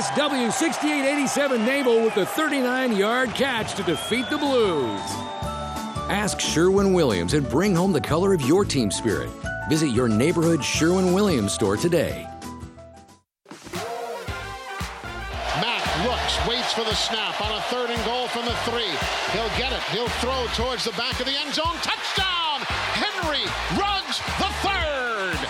SW 0.00 0.52
6887 0.52 1.64
Naval 1.64 2.04
with 2.04 2.14
the 2.14 2.26
39 2.26 2.96
yard 2.96 3.30
catch 3.30 3.74
to 3.74 3.82
defeat 3.82 4.30
the 4.30 4.38
Blues. 4.38 5.00
Ask 6.10 6.38
Sherwin 6.38 6.92
Williams 6.92 7.34
and 7.34 7.48
bring 7.48 7.74
home 7.74 7.92
the 7.92 8.00
color 8.00 8.34
of 8.34 8.42
your 8.42 8.64
team 8.64 8.92
spirit. 8.92 9.30
Visit 9.68 9.88
your 9.88 10.06
neighborhood 10.06 10.62
Sherwin 10.62 11.12
Williams 11.12 11.54
store 11.54 11.76
today. 11.76 12.27
For 16.78 16.84
the 16.84 16.94
snap 16.94 17.40
on 17.40 17.50
a 17.50 17.60
third 17.62 17.90
and 17.90 18.04
goal 18.04 18.28
from 18.28 18.44
the 18.44 18.54
three. 18.62 18.94
He'll 19.32 19.58
get 19.58 19.72
it. 19.72 19.82
He'll 19.90 20.08
throw 20.20 20.46
towards 20.54 20.84
the 20.84 20.92
back 20.92 21.18
of 21.18 21.26
the 21.26 21.36
end 21.36 21.52
zone. 21.52 21.74
Touchdown! 21.82 22.60
Henry 22.94 23.42
Ruggs 23.76 24.18
the 24.38 24.48
third. 24.62 25.48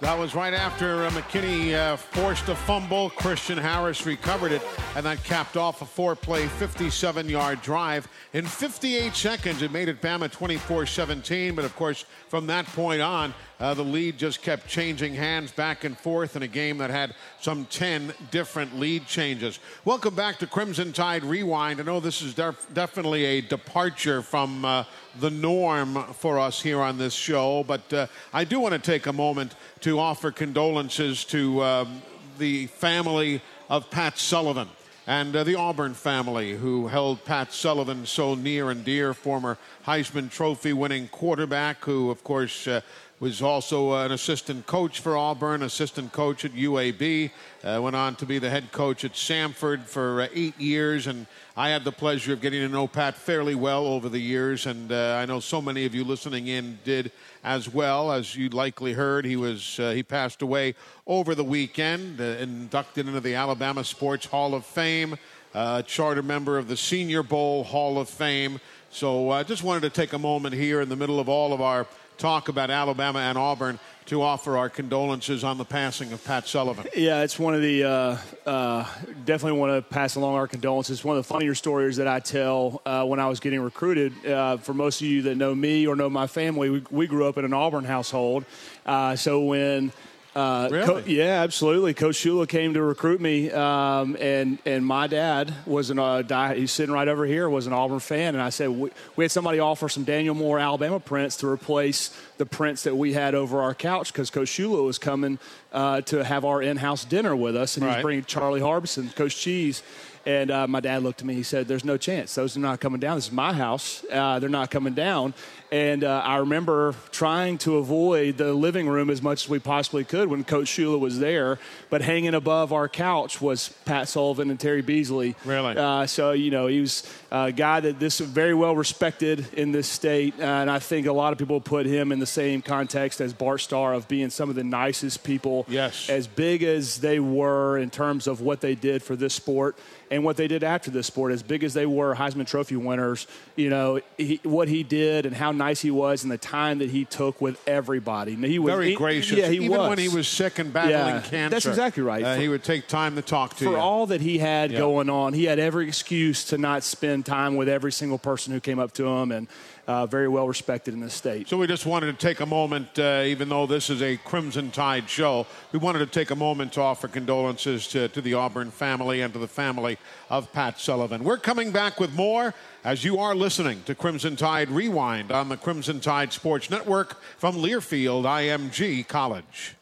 That 0.00 0.18
was 0.18 0.34
right 0.34 0.52
after 0.52 1.06
uh, 1.06 1.10
McKinney 1.12 1.72
uh, 1.72 1.96
forced 1.96 2.50
a 2.50 2.54
fumble. 2.54 3.08
Christian 3.08 3.56
Harris 3.56 4.04
recovered 4.04 4.52
it, 4.52 4.60
and 4.94 5.06
that 5.06 5.24
capped 5.24 5.56
off 5.56 5.80
a 5.80 5.86
four 5.86 6.14
play, 6.14 6.46
57 6.46 7.26
yard 7.26 7.62
drive. 7.62 8.06
In 8.34 8.44
58 8.44 9.14
seconds, 9.14 9.62
it 9.62 9.72
made 9.72 9.88
it 9.88 10.02
Bama 10.02 10.30
24 10.30 10.84
17. 10.84 11.54
But 11.54 11.64
of 11.64 11.74
course, 11.74 12.04
from 12.28 12.46
that 12.48 12.66
point 12.66 13.00
on, 13.00 13.32
uh, 13.60 13.74
the 13.74 13.84
lead 13.84 14.18
just 14.18 14.42
kept 14.42 14.66
changing 14.66 15.14
hands 15.14 15.52
back 15.52 15.84
and 15.84 15.96
forth 15.96 16.36
in 16.36 16.42
a 16.42 16.48
game 16.48 16.78
that 16.78 16.90
had 16.90 17.14
some 17.40 17.66
10 17.66 18.12
different 18.30 18.78
lead 18.78 19.06
changes. 19.06 19.60
Welcome 19.84 20.14
back 20.14 20.38
to 20.38 20.46
Crimson 20.46 20.92
Tide 20.92 21.24
Rewind. 21.24 21.80
I 21.80 21.84
know 21.84 22.00
this 22.00 22.20
is 22.20 22.34
def- 22.34 22.66
definitely 22.74 23.24
a 23.24 23.40
departure 23.40 24.22
from 24.22 24.64
uh, 24.64 24.84
the 25.20 25.30
norm 25.30 26.02
for 26.14 26.38
us 26.38 26.60
here 26.60 26.80
on 26.80 26.98
this 26.98 27.14
show, 27.14 27.64
but 27.64 27.92
uh, 27.92 28.06
I 28.32 28.44
do 28.44 28.58
want 28.58 28.72
to 28.72 28.80
take 28.80 29.06
a 29.06 29.12
moment 29.12 29.54
to 29.80 29.98
offer 30.00 30.30
condolences 30.30 31.24
to 31.26 31.62
um, 31.62 32.02
the 32.38 32.66
family 32.66 33.40
of 33.70 33.90
Pat 33.90 34.18
Sullivan 34.18 34.68
and 35.06 35.36
uh, 35.36 35.44
the 35.44 35.54
Auburn 35.54 35.94
family 35.94 36.52
who 36.52 36.86
held 36.86 37.24
Pat 37.24 37.52
Sullivan 37.52 38.06
so 38.06 38.34
near 38.34 38.70
and 38.70 38.84
dear, 38.84 39.12
former 39.12 39.58
Heisman 39.86 40.30
Trophy 40.30 40.72
winning 40.72 41.08
quarterback 41.08 41.84
who, 41.84 42.10
of 42.10 42.24
course, 42.24 42.66
uh, 42.66 42.80
was 43.20 43.40
also 43.40 43.94
an 43.94 44.10
assistant 44.10 44.66
coach 44.66 45.00
for 45.00 45.16
Auburn, 45.16 45.62
assistant 45.62 46.12
coach 46.12 46.44
at 46.44 46.52
UAB, 46.52 47.30
uh, 47.62 47.80
went 47.80 47.94
on 47.94 48.16
to 48.16 48.26
be 48.26 48.38
the 48.38 48.50
head 48.50 48.72
coach 48.72 49.04
at 49.04 49.12
Samford 49.12 49.84
for 49.84 50.22
uh, 50.22 50.28
eight 50.34 50.58
years. 50.60 51.06
And 51.06 51.26
I 51.56 51.68
had 51.68 51.84
the 51.84 51.92
pleasure 51.92 52.32
of 52.32 52.40
getting 52.40 52.60
to 52.60 52.68
know 52.68 52.88
Pat 52.88 53.16
fairly 53.16 53.54
well 53.54 53.86
over 53.86 54.08
the 54.08 54.18
years. 54.18 54.66
And 54.66 54.90
uh, 54.90 55.18
I 55.20 55.26
know 55.26 55.38
so 55.38 55.62
many 55.62 55.84
of 55.84 55.94
you 55.94 56.02
listening 56.02 56.48
in 56.48 56.78
did 56.84 57.12
as 57.44 57.72
well. 57.72 58.10
As 58.10 58.34
you 58.34 58.48
likely 58.48 58.94
heard, 58.94 59.24
he, 59.24 59.36
was, 59.36 59.78
uh, 59.78 59.92
he 59.92 60.02
passed 60.02 60.42
away 60.42 60.74
over 61.06 61.36
the 61.36 61.44
weekend, 61.44 62.20
uh, 62.20 62.24
inducted 62.24 63.06
into 63.06 63.20
the 63.20 63.34
Alabama 63.34 63.84
Sports 63.84 64.26
Hall 64.26 64.54
of 64.54 64.66
Fame, 64.66 65.16
uh, 65.54 65.82
charter 65.82 66.22
member 66.22 66.58
of 66.58 66.66
the 66.66 66.76
Senior 66.76 67.22
Bowl 67.22 67.62
Hall 67.62 67.96
of 67.98 68.08
Fame. 68.08 68.60
So 68.90 69.30
I 69.30 69.44
just 69.44 69.62
wanted 69.62 69.82
to 69.82 69.90
take 69.90 70.12
a 70.12 70.18
moment 70.18 70.54
here 70.54 70.80
in 70.80 70.88
the 70.88 70.96
middle 70.96 71.20
of 71.20 71.28
all 71.28 71.52
of 71.52 71.60
our 71.60 71.86
talk 72.18 72.48
about 72.48 72.70
Alabama 72.70 73.20
and 73.20 73.36
Auburn 73.38 73.78
to 74.06 74.20
offer 74.20 74.58
our 74.58 74.68
condolences 74.68 75.44
on 75.44 75.56
the 75.56 75.64
passing 75.64 76.12
of 76.12 76.22
Pat 76.24 76.46
Sullivan. 76.46 76.86
Yeah, 76.94 77.22
it's 77.22 77.38
one 77.38 77.54
of 77.54 77.62
the 77.62 77.84
uh, 77.84 78.16
uh, 78.44 78.86
definitely 79.24 79.58
want 79.58 79.72
to 79.72 79.94
pass 79.94 80.16
along 80.16 80.34
our 80.34 80.46
condolences. 80.46 81.02
One 81.02 81.16
of 81.16 81.26
the 81.26 81.32
funnier 81.32 81.54
stories 81.54 81.96
that 81.96 82.06
I 82.06 82.20
tell 82.20 82.82
uh, 82.84 83.04
when 83.04 83.18
I 83.18 83.28
was 83.28 83.40
getting 83.40 83.60
recruited. 83.60 84.26
Uh, 84.26 84.58
for 84.58 84.74
most 84.74 85.00
of 85.00 85.06
you 85.06 85.22
that 85.22 85.36
know 85.36 85.54
me 85.54 85.86
or 85.86 85.96
know 85.96 86.10
my 86.10 86.26
family, 86.26 86.68
we, 86.68 86.82
we 86.90 87.06
grew 87.06 87.26
up 87.26 87.38
in 87.38 87.44
an 87.46 87.54
Auburn 87.54 87.84
household. 87.84 88.44
Uh, 88.84 89.16
so 89.16 89.40
when 89.40 89.90
uh, 90.34 90.68
really? 90.70 90.86
Co- 91.02 91.08
yeah, 91.08 91.42
absolutely. 91.42 91.94
Coach 91.94 92.16
Shula 92.16 92.48
came 92.48 92.74
to 92.74 92.82
recruit 92.82 93.20
me, 93.20 93.50
um, 93.52 94.16
and 94.20 94.58
and 94.66 94.84
my 94.84 95.06
dad 95.06 95.54
was 95.66 95.90
an 95.90 95.98
uh, 95.98 96.22
die, 96.22 96.56
he's 96.56 96.72
sitting 96.72 96.92
right 96.92 97.06
over 97.06 97.24
here 97.24 97.48
was 97.48 97.66
an 97.66 97.72
Auburn 97.72 98.00
fan, 98.00 98.34
and 98.34 98.42
I 98.42 98.50
said 98.50 98.70
we, 98.70 98.90
we 99.16 99.24
had 99.24 99.30
somebody 99.30 99.60
offer 99.60 99.88
some 99.88 100.04
Daniel 100.04 100.34
Moore 100.34 100.58
Alabama 100.58 100.98
prints 100.98 101.36
to 101.38 101.48
replace 101.48 102.16
the 102.38 102.46
prints 102.46 102.82
that 102.82 102.96
we 102.96 103.12
had 103.12 103.34
over 103.34 103.60
our 103.62 103.74
couch 103.74 104.12
because 104.12 104.30
Coach 104.30 104.48
Shula 104.48 104.84
was 104.84 104.98
coming 104.98 105.38
uh, 105.72 106.00
to 106.02 106.24
have 106.24 106.44
our 106.44 106.60
in-house 106.62 107.04
dinner 107.04 107.36
with 107.36 107.54
us, 107.56 107.76
and 107.76 107.84
he 107.84 107.88
Right. 107.88 107.96
was 107.98 108.02
bringing 108.02 108.24
Charlie 108.24 108.60
Harbison, 108.60 109.10
Coach 109.10 109.36
Cheese. 109.36 109.82
And 110.26 110.50
uh, 110.50 110.66
my 110.66 110.80
dad 110.80 111.02
looked 111.02 111.20
at 111.20 111.26
me. 111.26 111.34
He 111.34 111.42
said, 111.42 111.68
"There's 111.68 111.84
no 111.84 111.96
chance. 111.96 112.34
Those 112.34 112.56
are 112.56 112.60
not 112.60 112.80
coming 112.80 113.00
down. 113.00 113.16
This 113.16 113.26
is 113.26 113.32
my 113.32 113.52
house. 113.52 114.04
Uh, 114.10 114.38
they're 114.38 114.48
not 114.48 114.70
coming 114.70 114.94
down." 114.94 115.34
And 115.70 116.04
uh, 116.04 116.22
I 116.24 116.36
remember 116.36 116.94
trying 117.10 117.58
to 117.58 117.76
avoid 117.78 118.36
the 118.36 118.54
living 118.54 118.88
room 118.88 119.10
as 119.10 119.20
much 119.20 119.44
as 119.44 119.50
we 119.50 119.58
possibly 119.58 120.04
could 120.04 120.28
when 120.28 120.44
Coach 120.44 120.68
Shula 120.68 120.98
was 121.00 121.18
there. 121.18 121.58
But 121.90 122.00
hanging 122.00 122.34
above 122.34 122.72
our 122.72 122.88
couch 122.88 123.40
was 123.40 123.70
Pat 123.84 124.08
Sullivan 124.08 124.50
and 124.50 124.60
Terry 124.60 124.82
Beasley. 124.82 125.34
Really? 125.44 125.76
Uh, 125.76 126.06
so 126.06 126.32
you 126.32 126.50
know, 126.50 126.68
he 126.68 126.80
was 126.80 127.02
a 127.36 127.50
guy 127.50 127.80
that 127.80 127.98
this 127.98 128.20
very 128.20 128.54
well 128.54 128.76
respected 128.76 129.44
in 129.54 129.72
this 129.72 129.88
state, 129.88 130.34
and 130.38 130.70
I 130.70 130.78
think 130.78 131.08
a 131.08 131.12
lot 131.12 131.32
of 131.32 131.38
people 131.38 131.60
put 131.60 131.84
him 131.84 132.12
in 132.12 132.20
the 132.20 132.26
same 132.26 132.62
context 132.62 133.20
as 133.20 133.32
Bart 133.32 133.60
Starr 133.60 133.92
of 133.92 134.06
being 134.06 134.30
some 134.30 134.48
of 134.50 134.54
the 134.54 134.62
nicest 134.62 135.24
people. 135.24 135.66
Yes. 135.68 136.08
As 136.08 136.28
big 136.28 136.62
as 136.62 136.98
they 137.00 137.18
were 137.18 137.76
in 137.76 137.90
terms 137.90 138.28
of 138.28 138.40
what 138.40 138.60
they 138.60 138.76
did 138.76 139.02
for 139.02 139.16
this 139.16 139.34
sport 139.34 139.76
and 140.12 140.22
what 140.22 140.36
they 140.36 140.46
did 140.46 140.62
after 140.62 140.92
this 140.92 141.08
sport, 141.08 141.32
as 141.32 141.42
big 141.42 141.64
as 141.64 141.74
they 141.74 141.86
were 141.86 142.14
Heisman 142.14 142.46
Trophy 142.46 142.76
winners, 142.76 143.26
you 143.56 143.68
know, 143.68 144.00
he, 144.16 144.38
what 144.44 144.68
he 144.68 144.84
did 144.84 145.26
and 145.26 145.34
how 145.34 145.50
nice 145.50 145.80
he 145.80 145.90
was 145.90 146.22
and 146.22 146.30
the 146.30 146.38
time 146.38 146.78
that 146.78 146.90
he 146.90 147.04
took 147.04 147.40
with 147.40 147.60
everybody. 147.66 148.36
He 148.36 148.60
was 148.60 148.72
Very 148.72 148.90
he- 148.90 148.94
gracious. 148.94 149.36
Yeah, 149.38 149.48
he 149.48 149.56
Even 149.56 149.70
was. 149.76 149.88
when 149.88 149.98
he 149.98 150.08
was 150.08 150.28
sick 150.28 150.60
and 150.60 150.72
battling 150.72 150.92
Yeah, 151.16 151.20
cancer. 151.22 151.48
That's 151.50 151.66
exactly 151.66 152.04
right. 152.04 152.22
uh, 152.22 152.34
For- 152.36 152.40
he 152.40 152.48
would 152.48 152.62
take 152.62 152.86
time 152.86 153.16
to 153.16 153.22
talk 153.22 153.56
to 153.56 153.64
you. 153.64 153.70
for 153.72 153.76
you. 153.76 153.82
all 153.82 154.06
that 154.06 154.20
he 154.20 154.38
had 154.38 154.70
Yeah. 154.70 154.78
going 154.78 155.10
on, 155.10 155.32
he 155.32 155.44
had 155.46 155.58
every 155.58 155.88
excuse 155.88 156.44
to 156.44 156.58
not 156.58 156.84
spend 156.84 157.23
time 157.24 157.56
with 157.56 157.68
every 157.68 157.92
single 157.92 158.18
person 158.18 158.52
who 158.52 158.60
came 158.60 158.78
up 158.78 158.92
to 158.92 159.06
him, 159.06 159.32
and 159.32 159.48
uh, 159.86 160.06
very 160.06 160.28
well 160.28 160.46
respected 160.46 160.94
in 160.94 161.00
this 161.00 161.14
state. 161.14 161.48
So 161.48 161.56
we 161.56 161.66
just 161.66 161.86
wanted 161.86 162.06
to 162.18 162.26
take 162.26 162.40
a 162.40 162.46
moment, 162.46 162.98
uh, 162.98 163.22
even 163.24 163.48
though 163.48 163.66
this 163.66 163.90
is 163.90 164.02
a 164.02 164.16
Crimson 164.18 164.70
Tide 164.70 165.08
show, 165.08 165.46
we 165.72 165.78
wanted 165.78 165.98
to 166.00 166.06
take 166.06 166.30
a 166.30 166.36
moment 166.36 166.72
to 166.74 166.80
offer 166.80 167.08
condolences 167.08 167.88
to, 167.88 168.08
to 168.08 168.20
the 168.20 168.34
Auburn 168.34 168.70
family 168.70 169.20
and 169.22 169.32
to 169.32 169.38
the 169.38 169.48
family 169.48 169.98
of 170.30 170.52
Pat 170.52 170.78
Sullivan. 170.78 171.24
We're 171.24 171.38
coming 171.38 171.70
back 171.72 172.00
with 172.00 172.14
more 172.14 172.54
as 172.84 173.04
you 173.04 173.18
are 173.18 173.34
listening 173.34 173.82
to 173.84 173.94
Crimson 173.94 174.36
Tide 174.36 174.70
Rewind 174.70 175.32
on 175.32 175.48
the 175.48 175.56
Crimson 175.56 176.00
Tide 176.00 176.32
Sports 176.32 176.70
Network 176.70 177.20
from 177.38 177.56
Learfield 177.56 178.24
IMG 178.24 179.06
College. 179.08 179.76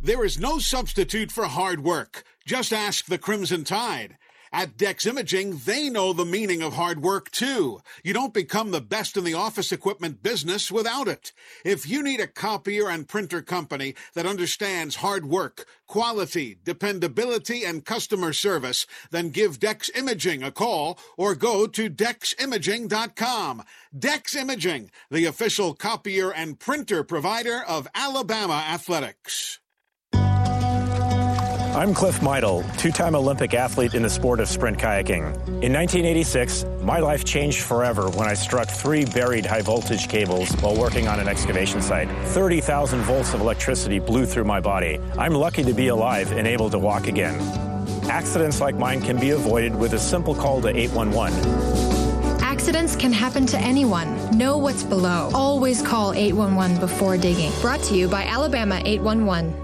There 0.00 0.24
is 0.24 0.38
no 0.38 0.58
substitute 0.58 1.32
for 1.32 1.46
hard 1.46 1.82
work. 1.82 2.24
Just 2.44 2.72
ask 2.72 3.06
the 3.06 3.16
Crimson 3.16 3.64
Tide. 3.64 4.18
At 4.54 4.76
Dex 4.76 5.04
Imaging, 5.04 5.62
they 5.64 5.90
know 5.90 6.12
the 6.12 6.24
meaning 6.24 6.62
of 6.62 6.74
hard 6.74 7.02
work 7.02 7.28
too. 7.32 7.80
You 8.04 8.12
don't 8.12 8.32
become 8.32 8.70
the 8.70 8.80
best 8.80 9.16
in 9.16 9.24
the 9.24 9.34
office 9.34 9.72
equipment 9.72 10.22
business 10.22 10.70
without 10.70 11.08
it. 11.08 11.32
If 11.64 11.88
you 11.88 12.04
need 12.04 12.20
a 12.20 12.28
copier 12.28 12.88
and 12.88 13.08
printer 13.08 13.42
company 13.42 13.96
that 14.14 14.26
understands 14.26 14.94
hard 14.94 15.26
work, 15.26 15.66
quality, 15.88 16.56
dependability, 16.62 17.64
and 17.64 17.84
customer 17.84 18.32
service, 18.32 18.86
then 19.10 19.30
give 19.30 19.58
Dex 19.58 19.90
Imaging 19.92 20.44
a 20.44 20.52
call 20.52 21.00
or 21.16 21.34
go 21.34 21.66
to 21.66 21.90
deximaging.com. 21.90 23.64
Dex 23.98 24.36
Imaging, 24.36 24.92
the 25.10 25.26
official 25.26 25.74
copier 25.74 26.32
and 26.32 26.60
printer 26.60 27.02
provider 27.02 27.60
of 27.66 27.88
Alabama 27.92 28.64
Athletics. 28.68 29.58
I'm 31.74 31.92
Cliff 31.92 32.20
Meidl, 32.20 32.64
two 32.78 32.92
time 32.92 33.16
Olympic 33.16 33.52
athlete 33.52 33.94
in 33.94 34.02
the 34.04 34.08
sport 34.08 34.38
of 34.38 34.48
sprint 34.48 34.78
kayaking. 34.78 35.24
In 35.60 35.72
1986, 35.72 36.64
my 36.82 37.00
life 37.00 37.24
changed 37.24 37.62
forever 37.62 38.08
when 38.10 38.28
I 38.28 38.34
struck 38.34 38.68
three 38.68 39.04
buried 39.04 39.44
high 39.44 39.60
voltage 39.60 40.08
cables 40.08 40.52
while 40.60 40.76
working 40.76 41.08
on 41.08 41.18
an 41.18 41.26
excavation 41.26 41.82
site. 41.82 42.08
30,000 42.28 43.00
volts 43.00 43.34
of 43.34 43.40
electricity 43.40 43.98
blew 43.98 44.24
through 44.24 44.44
my 44.44 44.60
body. 44.60 45.00
I'm 45.18 45.34
lucky 45.34 45.64
to 45.64 45.72
be 45.72 45.88
alive 45.88 46.30
and 46.30 46.46
able 46.46 46.70
to 46.70 46.78
walk 46.78 47.08
again. 47.08 47.34
Accidents 48.08 48.60
like 48.60 48.76
mine 48.76 49.00
can 49.00 49.18
be 49.18 49.30
avoided 49.30 49.74
with 49.74 49.94
a 49.94 49.98
simple 49.98 50.36
call 50.36 50.60
to 50.60 50.68
811. 50.68 51.34
Accidents 52.40 52.94
can 52.94 53.12
happen 53.12 53.46
to 53.46 53.58
anyone. 53.58 54.38
Know 54.38 54.58
what's 54.58 54.84
below. 54.84 55.28
Always 55.34 55.82
call 55.82 56.12
811 56.12 56.78
before 56.78 57.16
digging. 57.16 57.50
Brought 57.60 57.82
to 57.84 57.96
you 57.96 58.06
by 58.06 58.22
Alabama 58.26 58.80
811. 58.84 59.63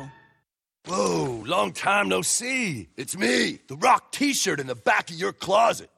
Whoa, 0.87 1.43
long 1.45 1.73
time 1.73 2.09
no 2.09 2.21
see. 2.21 2.89
It's 2.97 3.15
me, 3.15 3.59
the 3.67 3.77
Rock 3.77 4.11
t 4.11 4.33
shirt 4.33 4.59
in 4.59 4.67
the 4.67 4.75
back 4.75 5.09
of 5.09 5.15
your 5.15 5.33
closet. 5.33 5.89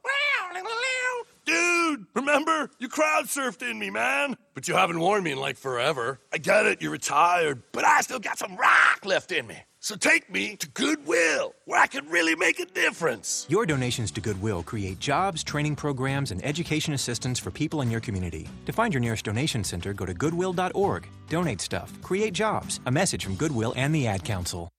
Dude, 1.44 2.06
remember? 2.14 2.70
You 2.78 2.88
crowd 2.88 3.26
surfed 3.26 3.68
in 3.68 3.78
me, 3.78 3.90
man. 3.90 4.36
But 4.54 4.66
you 4.66 4.74
haven't 4.74 4.98
worn 4.98 5.22
me 5.22 5.32
in 5.32 5.38
like 5.38 5.56
forever. 5.56 6.18
I 6.32 6.38
get 6.38 6.64
it, 6.66 6.80
you're 6.80 6.90
retired, 6.90 7.62
but 7.72 7.84
I 7.84 8.00
still 8.00 8.18
got 8.18 8.38
some 8.38 8.56
rock 8.56 9.04
left 9.04 9.30
in 9.30 9.46
me. 9.46 9.56
So 9.80 9.96
take 9.96 10.30
me 10.32 10.56
to 10.56 10.68
Goodwill, 10.70 11.54
where 11.66 11.78
I 11.78 11.86
can 11.86 12.08
really 12.08 12.34
make 12.34 12.58
a 12.58 12.64
difference. 12.64 13.44
Your 13.50 13.66
donations 13.66 14.10
to 14.12 14.22
Goodwill 14.22 14.62
create 14.62 14.98
jobs, 14.98 15.44
training 15.44 15.76
programs, 15.76 16.30
and 16.30 16.42
education 16.42 16.94
assistance 16.94 17.38
for 17.38 17.50
people 17.50 17.82
in 17.82 17.90
your 17.90 18.00
community. 18.00 18.48
To 18.64 18.72
find 18.72 18.94
your 18.94 19.02
nearest 19.02 19.26
donation 19.26 19.62
center, 19.62 19.92
go 19.92 20.06
to 20.06 20.14
goodwill.org. 20.14 21.06
Donate 21.28 21.60
stuff, 21.60 21.92
create 22.00 22.32
jobs. 22.32 22.80
A 22.86 22.90
message 22.90 23.22
from 23.24 23.34
Goodwill 23.34 23.74
and 23.76 23.94
the 23.94 24.06
Ad 24.06 24.24
Council. 24.24 24.70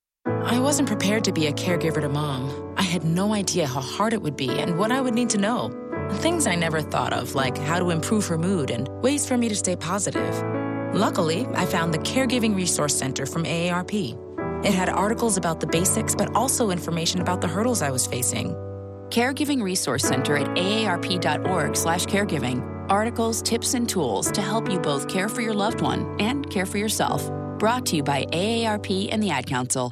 I 0.55 0.59
wasn't 0.59 0.87
prepared 0.87 1.23
to 1.25 1.31
be 1.31 1.47
a 1.47 1.53
caregiver 1.53 2.01
to 2.01 2.09
mom. 2.09 2.73
I 2.77 2.83
had 2.83 3.03
no 3.03 3.33
idea 3.33 3.65
how 3.67 3.81
hard 3.81 4.13
it 4.13 4.21
would 4.21 4.37
be 4.37 4.59
and 4.59 4.77
what 4.77 4.91
I 4.91 5.01
would 5.01 5.15
need 5.15 5.31
to 5.31 5.39
know. 5.39 5.71
Things 6.13 6.45
I 6.47 6.55
never 6.55 6.81
thought 6.81 7.13
of, 7.13 7.35
like 7.35 7.57
how 7.57 7.79
to 7.79 7.89
improve 7.89 8.27
her 8.27 8.37
mood 8.37 8.69
and 8.69 8.87
ways 9.01 9.27
for 9.27 9.37
me 9.37 9.49
to 9.49 9.55
stay 9.55 9.75
positive. 9.75 10.43
Luckily, 10.93 11.47
I 11.55 11.65
found 11.65 11.91
the 11.93 11.99
Caregiving 11.99 12.55
Resource 12.55 12.95
Center 12.95 13.25
from 13.25 13.43
AARP. 13.43 14.17
It 14.63 14.73
had 14.73 14.87
articles 14.87 15.35
about 15.35 15.59
the 15.59 15.67
basics, 15.67 16.15
but 16.15 16.33
also 16.35 16.69
information 16.69 17.19
about 17.21 17.41
the 17.41 17.47
hurdles 17.47 17.81
I 17.81 17.89
was 17.89 18.07
facing. 18.07 18.53
Caregiving 19.09 19.61
Resource 19.63 20.03
Center 20.03 20.37
at 20.37 20.47
aarp.org/caregiving. 20.55 22.89
Articles, 22.89 23.41
tips, 23.41 23.73
and 23.73 23.89
tools 23.89 24.31
to 24.31 24.41
help 24.41 24.71
you 24.71 24.79
both 24.79 25.07
care 25.07 25.27
for 25.27 25.41
your 25.41 25.55
loved 25.55 25.81
one 25.81 26.15
and 26.21 26.47
care 26.51 26.67
for 26.67 26.77
yourself. 26.77 27.27
Brought 27.57 27.87
to 27.87 27.95
you 27.95 28.03
by 28.03 28.25
AARP 28.31 29.09
and 29.11 29.23
the 29.23 29.31
Ad 29.31 29.47
Council. 29.47 29.91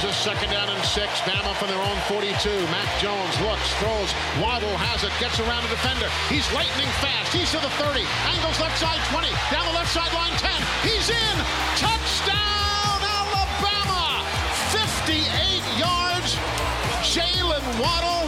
Here's 0.00 0.16
a 0.16 0.32
second 0.32 0.48
down 0.48 0.70
and 0.70 0.82
six. 0.82 1.20
Bama 1.28 1.52
from 1.56 1.68
their 1.68 1.82
own 1.82 1.98
42. 2.08 2.32
Mac 2.72 2.88
Jones 3.04 3.36
looks, 3.44 3.68
throws. 3.76 4.08
Waddle 4.40 4.72
has 4.80 5.04
it, 5.04 5.12
gets 5.20 5.36
around 5.36 5.60
a 5.60 5.68
defender. 5.68 6.08
He's 6.32 6.48
lightning 6.56 6.88
fast. 7.04 7.36
He's 7.36 7.52
to 7.52 7.60
the 7.60 7.68
30. 7.76 8.00
Angles 8.32 8.56
left 8.64 8.80
side 8.80 8.96
20. 9.12 9.28
Down 9.52 9.60
the 9.68 9.76
left 9.76 9.92
sideline 9.92 10.32
10. 10.40 10.48
He's 10.88 11.12
in. 11.12 11.36
Touchdown, 11.76 12.96
Alabama. 13.12 14.24
58 14.72 15.60
yards. 15.76 16.32
Jaylen 17.04 17.60
Waddle. 17.76 18.24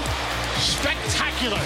Spectacular. 0.60 1.62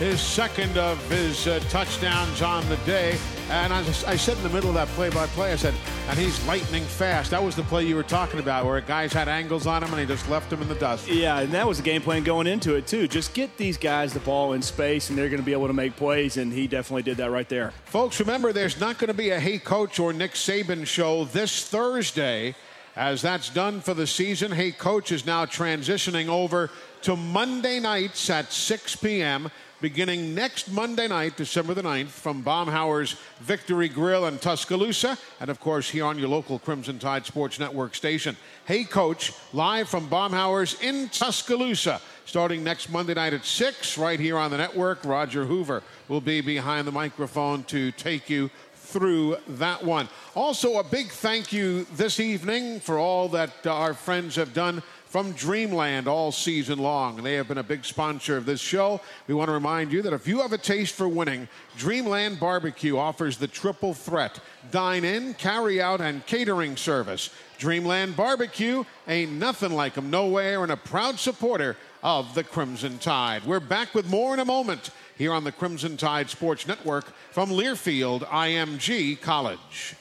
His 0.00 0.22
second 0.22 0.78
of 0.78 0.96
his 1.10 1.46
uh, 1.46 1.60
touchdowns 1.68 2.40
on 2.40 2.66
the 2.72 2.80
day. 2.88 3.20
And 3.50 3.72
I, 3.72 3.78
I, 3.78 4.16
said 4.16 4.36
in 4.36 4.42
the 4.42 4.50
middle 4.50 4.68
of 4.68 4.74
that 4.74 4.88
play-by-play, 4.88 5.52
I 5.52 5.56
said, 5.56 5.72
and 6.10 6.18
he's 6.18 6.46
lightning 6.46 6.82
fast. 6.82 7.30
That 7.30 7.42
was 7.42 7.56
the 7.56 7.62
play 7.62 7.86
you 7.86 7.96
were 7.96 8.02
talking 8.02 8.40
about, 8.40 8.66
where 8.66 8.78
guys 8.82 9.10
had 9.10 9.26
angles 9.26 9.66
on 9.66 9.82
him 9.82 9.90
and 9.90 10.00
he 10.00 10.04
just 10.04 10.28
left 10.28 10.52
him 10.52 10.60
in 10.60 10.68
the 10.68 10.74
dust. 10.74 11.08
Yeah, 11.08 11.38
and 11.38 11.50
that 11.52 11.66
was 11.66 11.78
the 11.78 11.82
game 11.82 12.02
plan 12.02 12.24
going 12.24 12.46
into 12.46 12.74
it 12.74 12.86
too. 12.86 13.08
Just 13.08 13.32
get 13.32 13.56
these 13.56 13.78
guys 13.78 14.12
the 14.12 14.20
ball 14.20 14.52
in 14.52 14.60
space, 14.60 15.08
and 15.08 15.16
they're 15.16 15.30
going 15.30 15.40
to 15.40 15.46
be 15.46 15.54
able 15.54 15.66
to 15.66 15.72
make 15.72 15.96
plays. 15.96 16.36
And 16.36 16.52
he 16.52 16.66
definitely 16.66 17.04
did 17.04 17.16
that 17.16 17.30
right 17.30 17.48
there. 17.48 17.72
Folks, 17.86 18.20
remember, 18.20 18.52
there's 18.52 18.78
not 18.78 18.98
going 18.98 19.08
to 19.08 19.14
be 19.14 19.30
a 19.30 19.40
Hey 19.40 19.58
Coach 19.58 19.98
or 19.98 20.12
Nick 20.12 20.32
Saban 20.32 20.86
show 20.86 21.24
this 21.24 21.66
Thursday. 21.66 22.54
As 22.96 23.22
that's 23.22 23.48
done 23.48 23.80
for 23.80 23.94
the 23.94 24.08
season, 24.08 24.50
Hey 24.50 24.72
Coach 24.72 25.10
is 25.10 25.24
now 25.24 25.46
transitioning 25.46 26.26
over 26.26 26.68
to 27.02 27.16
Monday 27.16 27.80
nights 27.80 28.28
at 28.28 28.52
6 28.52 28.96
p.m 28.96 29.50
beginning 29.80 30.34
next 30.34 30.72
Monday 30.72 31.06
night, 31.06 31.36
December 31.36 31.72
the 31.72 31.82
9th, 31.82 32.08
from 32.08 32.42
Baumhower's 32.42 33.16
Victory 33.40 33.88
Grill 33.88 34.26
in 34.26 34.38
Tuscaloosa, 34.38 35.16
and 35.40 35.50
of 35.50 35.60
course 35.60 35.88
here 35.88 36.04
on 36.04 36.18
your 36.18 36.28
local 36.28 36.58
Crimson 36.58 36.98
Tide 36.98 37.24
Sports 37.24 37.58
Network 37.60 37.94
station. 37.94 38.36
Hey, 38.64 38.84
Coach, 38.84 39.32
live 39.52 39.88
from 39.88 40.08
Baumhower's 40.08 40.80
in 40.80 41.08
Tuscaloosa, 41.10 42.00
starting 42.24 42.64
next 42.64 42.90
Monday 42.90 43.14
night 43.14 43.34
at 43.34 43.44
6, 43.44 43.98
right 43.98 44.18
here 44.18 44.36
on 44.36 44.50
the 44.50 44.58
network. 44.58 45.04
Roger 45.04 45.44
Hoover 45.44 45.82
will 46.08 46.20
be 46.20 46.40
behind 46.40 46.86
the 46.86 46.92
microphone 46.92 47.62
to 47.64 47.92
take 47.92 48.28
you 48.28 48.50
through 48.88 49.36
that 49.46 49.84
one. 49.84 50.08
Also, 50.34 50.78
a 50.78 50.84
big 50.84 51.08
thank 51.08 51.52
you 51.52 51.84
this 51.96 52.18
evening 52.18 52.80
for 52.80 52.98
all 52.98 53.28
that 53.28 53.50
uh, 53.66 53.74
our 53.74 53.92
friends 53.92 54.36
have 54.36 54.54
done 54.54 54.82
from 55.08 55.32
Dreamland 55.32 56.06
all 56.06 56.30
season 56.30 56.78
long. 56.78 57.16
And 57.16 57.26
They 57.26 57.34
have 57.34 57.48
been 57.48 57.58
a 57.58 57.62
big 57.62 57.84
sponsor 57.84 58.36
of 58.36 58.46
this 58.46 58.60
show. 58.60 59.00
We 59.26 59.34
want 59.34 59.48
to 59.48 59.52
remind 59.52 59.92
you 59.92 60.02
that 60.02 60.12
if 60.12 60.26
you 60.26 60.40
have 60.40 60.52
a 60.52 60.58
taste 60.58 60.94
for 60.94 61.08
winning, 61.08 61.48
Dreamland 61.76 62.38
Barbecue 62.38 62.96
offers 62.96 63.36
the 63.36 63.48
triple 63.48 63.94
threat 63.94 64.40
dine 64.70 65.04
in, 65.04 65.34
carry 65.34 65.80
out, 65.80 66.00
and 66.00 66.24
catering 66.26 66.76
service. 66.76 67.30
Dreamland 67.58 68.16
Barbecue 68.16 68.84
ain't 69.06 69.32
nothing 69.32 69.72
like 69.72 69.94
them 69.94 70.10
nowhere 70.10 70.62
and 70.62 70.72
a 70.72 70.76
proud 70.76 71.18
supporter 71.18 71.76
of 72.02 72.34
the 72.34 72.44
Crimson 72.44 72.98
Tide. 72.98 73.44
We're 73.44 73.60
back 73.60 73.94
with 73.94 74.08
more 74.08 74.34
in 74.34 74.40
a 74.40 74.44
moment 74.44 74.90
here 75.16 75.32
on 75.32 75.42
the 75.42 75.52
Crimson 75.52 75.96
Tide 75.96 76.30
Sports 76.30 76.66
Network 76.68 77.06
from 77.32 77.50
Learfield 77.50 78.20
IMG 78.28 79.20
College. 79.20 79.96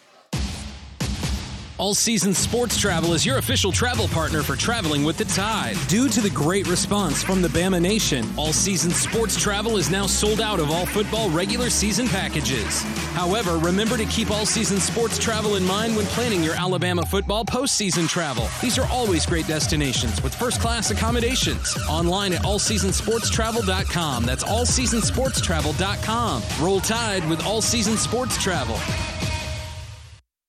All 1.80 1.94
Season 1.94 2.34
Sports 2.34 2.80
Travel 2.80 3.14
is 3.14 3.24
your 3.24 3.38
official 3.38 3.72
travel 3.72 4.08
partner 4.08 4.42
for 4.42 4.56
traveling 4.56 5.04
with 5.04 5.20
the 5.20 5.26
Tide. 5.26 5.78
Due 5.88 6.10
to 6.10 6.22
the 6.22 6.30
great 6.32 6.68
response 6.68 7.22
from 7.22 7.44
the 7.44 7.50
Bama 7.50 7.80
Nation, 7.80 8.26
All 8.36 8.52
Season 8.52 8.90
Sports 8.90 9.40
Travel 9.40 9.78
is 9.78 9.92
now 9.92 10.08
sold 10.08 10.42
out 10.42 10.60
of 10.60 10.72
all 10.72 10.88
football 10.88 11.30
regular 11.30 11.70
season 11.70 12.08
packages. 12.08 12.82
However, 13.14 13.60
remember 13.60 13.96
to 13.96 14.06
keep 14.06 14.32
All 14.32 14.48
Season 14.48 14.80
Sports 14.80 15.20
Travel 15.20 15.56
in 15.56 15.64
mind 15.66 15.96
when 15.96 16.08
planning 16.08 16.44
your 16.44 16.56
Alabama 16.56 17.06
football 17.06 17.46
postseason 17.46 18.10
travel. 18.10 18.48
These 18.60 18.80
are 18.80 18.88
always 18.92 19.28
great 19.28 19.46
destinations 19.46 20.20
with 20.24 20.34
first 20.34 20.60
class 20.60 20.90
accommodations. 20.90 21.78
Online 21.88 22.34
at 22.34 22.42
allseasonsportstravel.com. 22.42 24.26
That's 24.26 24.44
allseasonsportstravel.com. 24.44 26.44
Roll 26.60 26.80
Tide 26.80 27.30
with 27.30 27.46
All 27.46 27.62
Season 27.62 27.98
Sports 27.98 28.42
Travel. 28.42 28.80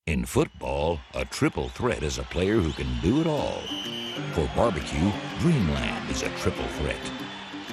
In 0.09 0.25
football, 0.25 0.99
a 1.13 1.23
triple 1.23 1.69
threat 1.69 2.01
is 2.01 2.17
a 2.17 2.23
player 2.23 2.55
who 2.55 2.73
can 2.73 2.87
do 2.99 3.21
it 3.21 3.27
all. 3.27 3.61
For 4.33 4.49
barbecue, 4.55 5.11
Dreamland 5.37 6.09
is 6.09 6.23
a 6.23 6.35
triple 6.37 6.67
threat. 6.79 7.11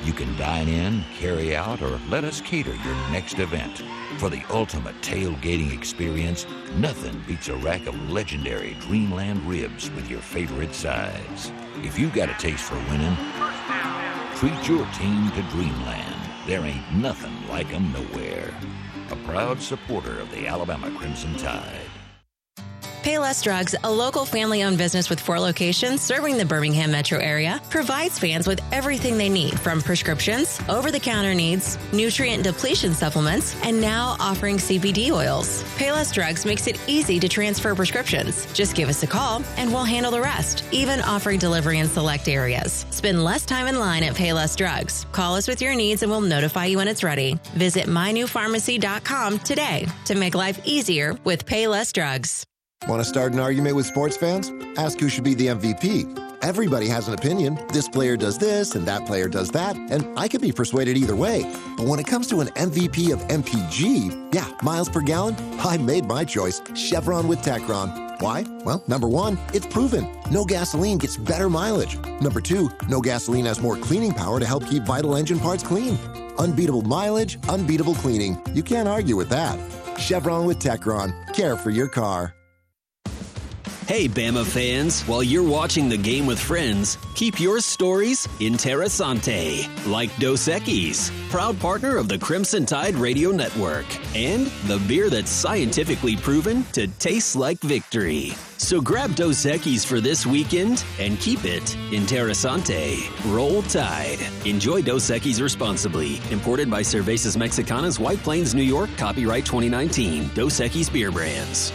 You 0.04 0.12
can 0.12 0.36
dine 0.36 0.68
in, 0.68 1.02
carry 1.18 1.56
out, 1.56 1.80
or 1.80 1.98
let 2.10 2.24
us 2.24 2.42
cater 2.42 2.74
your 2.74 2.94
next 3.10 3.38
event. 3.38 3.82
For 4.18 4.28
the 4.28 4.42
ultimate 4.50 5.00
tailgating 5.00 5.72
experience, 5.72 6.44
nothing 6.74 7.24
beats 7.26 7.48
a 7.48 7.56
rack 7.56 7.86
of 7.86 8.10
legendary 8.10 8.76
Dreamland 8.80 9.42
ribs 9.48 9.90
with 9.92 10.10
your 10.10 10.20
favorite 10.20 10.74
sides. 10.74 11.50
If 11.76 11.98
you've 11.98 12.12
got 12.12 12.28
a 12.28 12.34
taste 12.34 12.64
for 12.64 12.76
winning, 12.90 13.16
treat 14.36 14.68
your 14.68 14.86
team 14.92 15.30
to 15.30 15.42
Dreamland. 15.52 16.20
There 16.46 16.66
ain't 16.66 16.92
nothing 16.92 17.48
like 17.48 17.72
'em 17.72 17.90
nowhere. 17.94 18.52
A 19.10 19.16
proud 19.24 19.62
supporter 19.62 20.20
of 20.20 20.30
the 20.32 20.46
Alabama 20.46 20.90
Crimson 20.98 21.34
Tide. 21.36 21.85
Payless 23.06 23.40
Drugs, 23.40 23.72
a 23.84 23.88
local 23.88 24.24
family 24.24 24.64
owned 24.64 24.78
business 24.78 25.08
with 25.08 25.20
four 25.20 25.38
locations 25.38 26.02
serving 26.02 26.36
the 26.36 26.44
Birmingham 26.44 26.90
metro 26.90 27.20
area, 27.20 27.62
provides 27.70 28.18
fans 28.18 28.48
with 28.48 28.60
everything 28.72 29.16
they 29.16 29.28
need 29.28 29.60
from 29.60 29.80
prescriptions, 29.80 30.58
over 30.68 30.90
the 30.90 30.98
counter 30.98 31.32
needs, 31.32 31.78
nutrient 31.92 32.42
depletion 32.42 32.92
supplements, 32.92 33.54
and 33.62 33.80
now 33.80 34.16
offering 34.18 34.56
CBD 34.56 35.12
oils. 35.12 35.62
Payless 35.78 36.12
Drugs 36.12 36.44
makes 36.44 36.66
it 36.66 36.80
easy 36.88 37.20
to 37.20 37.28
transfer 37.28 37.76
prescriptions. 37.76 38.52
Just 38.52 38.74
give 38.74 38.88
us 38.88 39.04
a 39.04 39.06
call 39.06 39.40
and 39.56 39.72
we'll 39.72 39.84
handle 39.84 40.10
the 40.10 40.20
rest, 40.20 40.64
even 40.72 41.00
offering 41.02 41.38
delivery 41.38 41.78
in 41.78 41.86
select 41.86 42.26
areas. 42.26 42.86
Spend 42.90 43.22
less 43.22 43.46
time 43.46 43.68
in 43.68 43.78
line 43.78 44.02
at 44.02 44.16
Payless 44.16 44.56
Drugs. 44.56 45.06
Call 45.12 45.36
us 45.36 45.46
with 45.46 45.62
your 45.62 45.76
needs 45.76 46.02
and 46.02 46.10
we'll 46.10 46.20
notify 46.20 46.64
you 46.64 46.78
when 46.78 46.88
it's 46.88 47.04
ready. 47.04 47.38
Visit 47.54 47.86
mynewpharmacy.com 47.86 49.38
today 49.38 49.86
to 50.06 50.16
make 50.16 50.34
life 50.34 50.60
easier 50.66 51.16
with 51.22 51.46
Payless 51.46 51.92
Drugs. 51.92 52.44
Want 52.84 53.02
to 53.02 53.04
start 53.04 53.32
an 53.32 53.40
argument 53.40 53.74
with 53.74 53.84
sports 53.84 54.16
fans? 54.16 54.52
Ask 54.76 55.00
who 55.00 55.08
should 55.08 55.24
be 55.24 55.34
the 55.34 55.48
MVP. 55.48 56.44
Everybody 56.44 56.86
has 56.86 57.08
an 57.08 57.14
opinion. 57.14 57.58
This 57.72 57.88
player 57.88 58.16
does 58.16 58.38
this 58.38 58.76
and 58.76 58.86
that 58.86 59.06
player 59.06 59.26
does 59.26 59.50
that, 59.50 59.74
and 59.74 60.16
I 60.16 60.28
could 60.28 60.40
be 60.40 60.52
persuaded 60.52 60.96
either 60.96 61.16
way. 61.16 61.52
But 61.76 61.88
when 61.88 61.98
it 61.98 62.06
comes 62.06 62.28
to 62.28 62.40
an 62.40 62.46
MVP 62.48 63.12
of 63.12 63.18
MPG, 63.22 64.32
yeah, 64.32 64.48
miles 64.62 64.88
per 64.88 65.00
gallon, 65.00 65.34
I 65.58 65.78
made 65.78 66.04
my 66.04 66.22
choice. 66.24 66.62
Chevron 66.76 67.26
with 67.26 67.40
Techron. 67.40 68.20
Why? 68.20 68.44
Well, 68.64 68.84
number 68.86 69.08
one, 69.08 69.36
it's 69.52 69.66
proven. 69.66 70.08
No 70.30 70.44
gasoline 70.44 70.98
gets 70.98 71.16
better 71.16 71.50
mileage. 71.50 71.98
Number 72.20 72.40
two, 72.40 72.70
no 72.88 73.00
gasoline 73.00 73.46
has 73.46 73.60
more 73.60 73.76
cleaning 73.76 74.12
power 74.12 74.38
to 74.38 74.46
help 74.46 74.64
keep 74.64 74.84
vital 74.84 75.16
engine 75.16 75.40
parts 75.40 75.64
clean. 75.64 75.98
Unbeatable 76.38 76.82
mileage, 76.82 77.36
unbeatable 77.48 77.96
cleaning. 77.96 78.40
You 78.54 78.62
can't 78.62 78.88
argue 78.88 79.16
with 79.16 79.30
that. 79.30 79.58
Chevron 79.98 80.46
with 80.46 80.60
Techron. 80.60 81.34
Care 81.34 81.56
for 81.56 81.70
your 81.70 81.88
car. 81.88 82.36
Hey, 83.86 84.08
Bama 84.08 84.44
fans, 84.44 85.02
while 85.02 85.22
you're 85.22 85.48
watching 85.48 85.88
the 85.88 85.96
game 85.96 86.26
with 86.26 86.40
friends, 86.40 86.98
keep 87.14 87.38
your 87.38 87.60
stories 87.60 88.26
interessante, 88.40 89.68
like 89.86 90.10
Dos 90.18 90.48
Equis, 90.48 91.12
proud 91.30 91.56
partner 91.60 91.96
of 91.96 92.08
the 92.08 92.18
Crimson 92.18 92.66
Tide 92.66 92.96
Radio 92.96 93.30
Network, 93.30 93.86
and 94.16 94.48
the 94.66 94.82
beer 94.88 95.08
that's 95.08 95.30
scientifically 95.30 96.16
proven 96.16 96.64
to 96.72 96.88
taste 96.98 97.36
like 97.36 97.60
victory. 97.60 98.32
So 98.56 98.80
grab 98.80 99.14
Dos 99.14 99.46
Equis 99.46 99.86
for 99.86 100.00
this 100.00 100.26
weekend 100.26 100.84
and 100.98 101.16
keep 101.20 101.44
it 101.44 101.76
interessante. 101.92 103.08
Roll 103.32 103.62
Tide. 103.62 104.18
Enjoy 104.44 104.82
Dos 104.82 105.08
Equis 105.10 105.40
responsibly. 105.40 106.16
Imported 106.32 106.68
by 106.68 106.82
Cervezas 106.82 107.36
Mexicanas, 107.36 108.00
White 108.00 108.18
Plains, 108.24 108.52
New 108.52 108.64
York. 108.64 108.90
Copyright 108.96 109.46
2019. 109.46 110.28
Dos 110.34 110.58
Equis 110.58 110.92
Beer 110.92 111.12
Brands. 111.12 111.72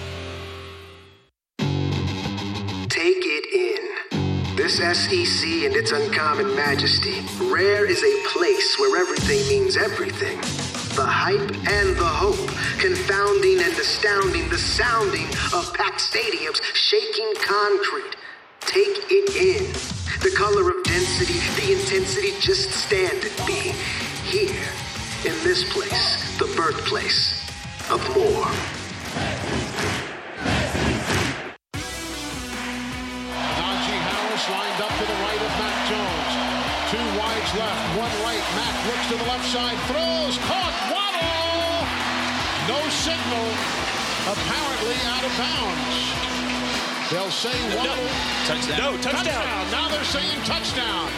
SEC 4.78 5.48
and 5.66 5.76
its 5.76 5.92
uncommon 5.92 6.56
majesty. 6.56 7.22
Rare 7.52 7.86
is 7.86 8.04
a 8.04 8.28
place 8.30 8.78
where 8.80 9.02
everything 9.02 9.40
means 9.50 9.76
everything. 9.76 10.38
The 10.96 11.06
hype 11.06 11.52
and 11.68 11.96
the 11.98 12.06
hope, 12.06 12.48
confounding 12.80 13.60
and 13.60 13.74
astounding 13.74 14.48
the 14.50 14.58
sounding 14.58 15.28
of 15.54 15.74
packed 15.74 16.00
stadiums 16.00 16.62
shaking 16.74 17.34
concrete. 17.42 18.16
Take 18.62 19.12
it 19.12 19.36
in. 19.36 19.72
The 20.22 20.36
color 20.38 20.70
of 20.70 20.84
density, 20.84 21.40
the 21.60 21.80
intensity, 21.80 22.32
just 22.40 22.72
stand 22.72 23.24
and 23.24 23.48
be 23.48 23.74
here 24.30 24.70
in 25.26 25.36
this 25.44 25.72
place, 25.74 26.38
the 26.38 26.52
birthplace 26.56 27.50
of 27.90 28.00
more. 28.16 28.48
Two 37.42 37.58
wides 37.58 37.58
left, 37.58 37.98
one 37.98 38.12
right. 38.24 38.44
Mac 38.56 38.86
looks 38.88 39.08
to 39.10 39.16
the 39.18 39.30
left 39.30 39.46
side, 39.50 39.78
throws, 39.88 40.38
caught, 40.46 40.76
Waddle! 40.94 41.88
No 42.68 42.90
signal, 42.90 43.48
apparently 44.30 44.96
out 45.10 45.26
of 45.26 45.34
bounds. 45.38 46.12
They'll 47.10 47.32
say 47.32 47.76
Waddle. 47.76 48.08
Touchdown. 48.46 48.78
No, 48.78 49.02
touchdown. 49.02 49.72
Now 49.72 49.90
they're 49.90 50.04
saying 50.04 50.40
touchdown. 50.44 51.10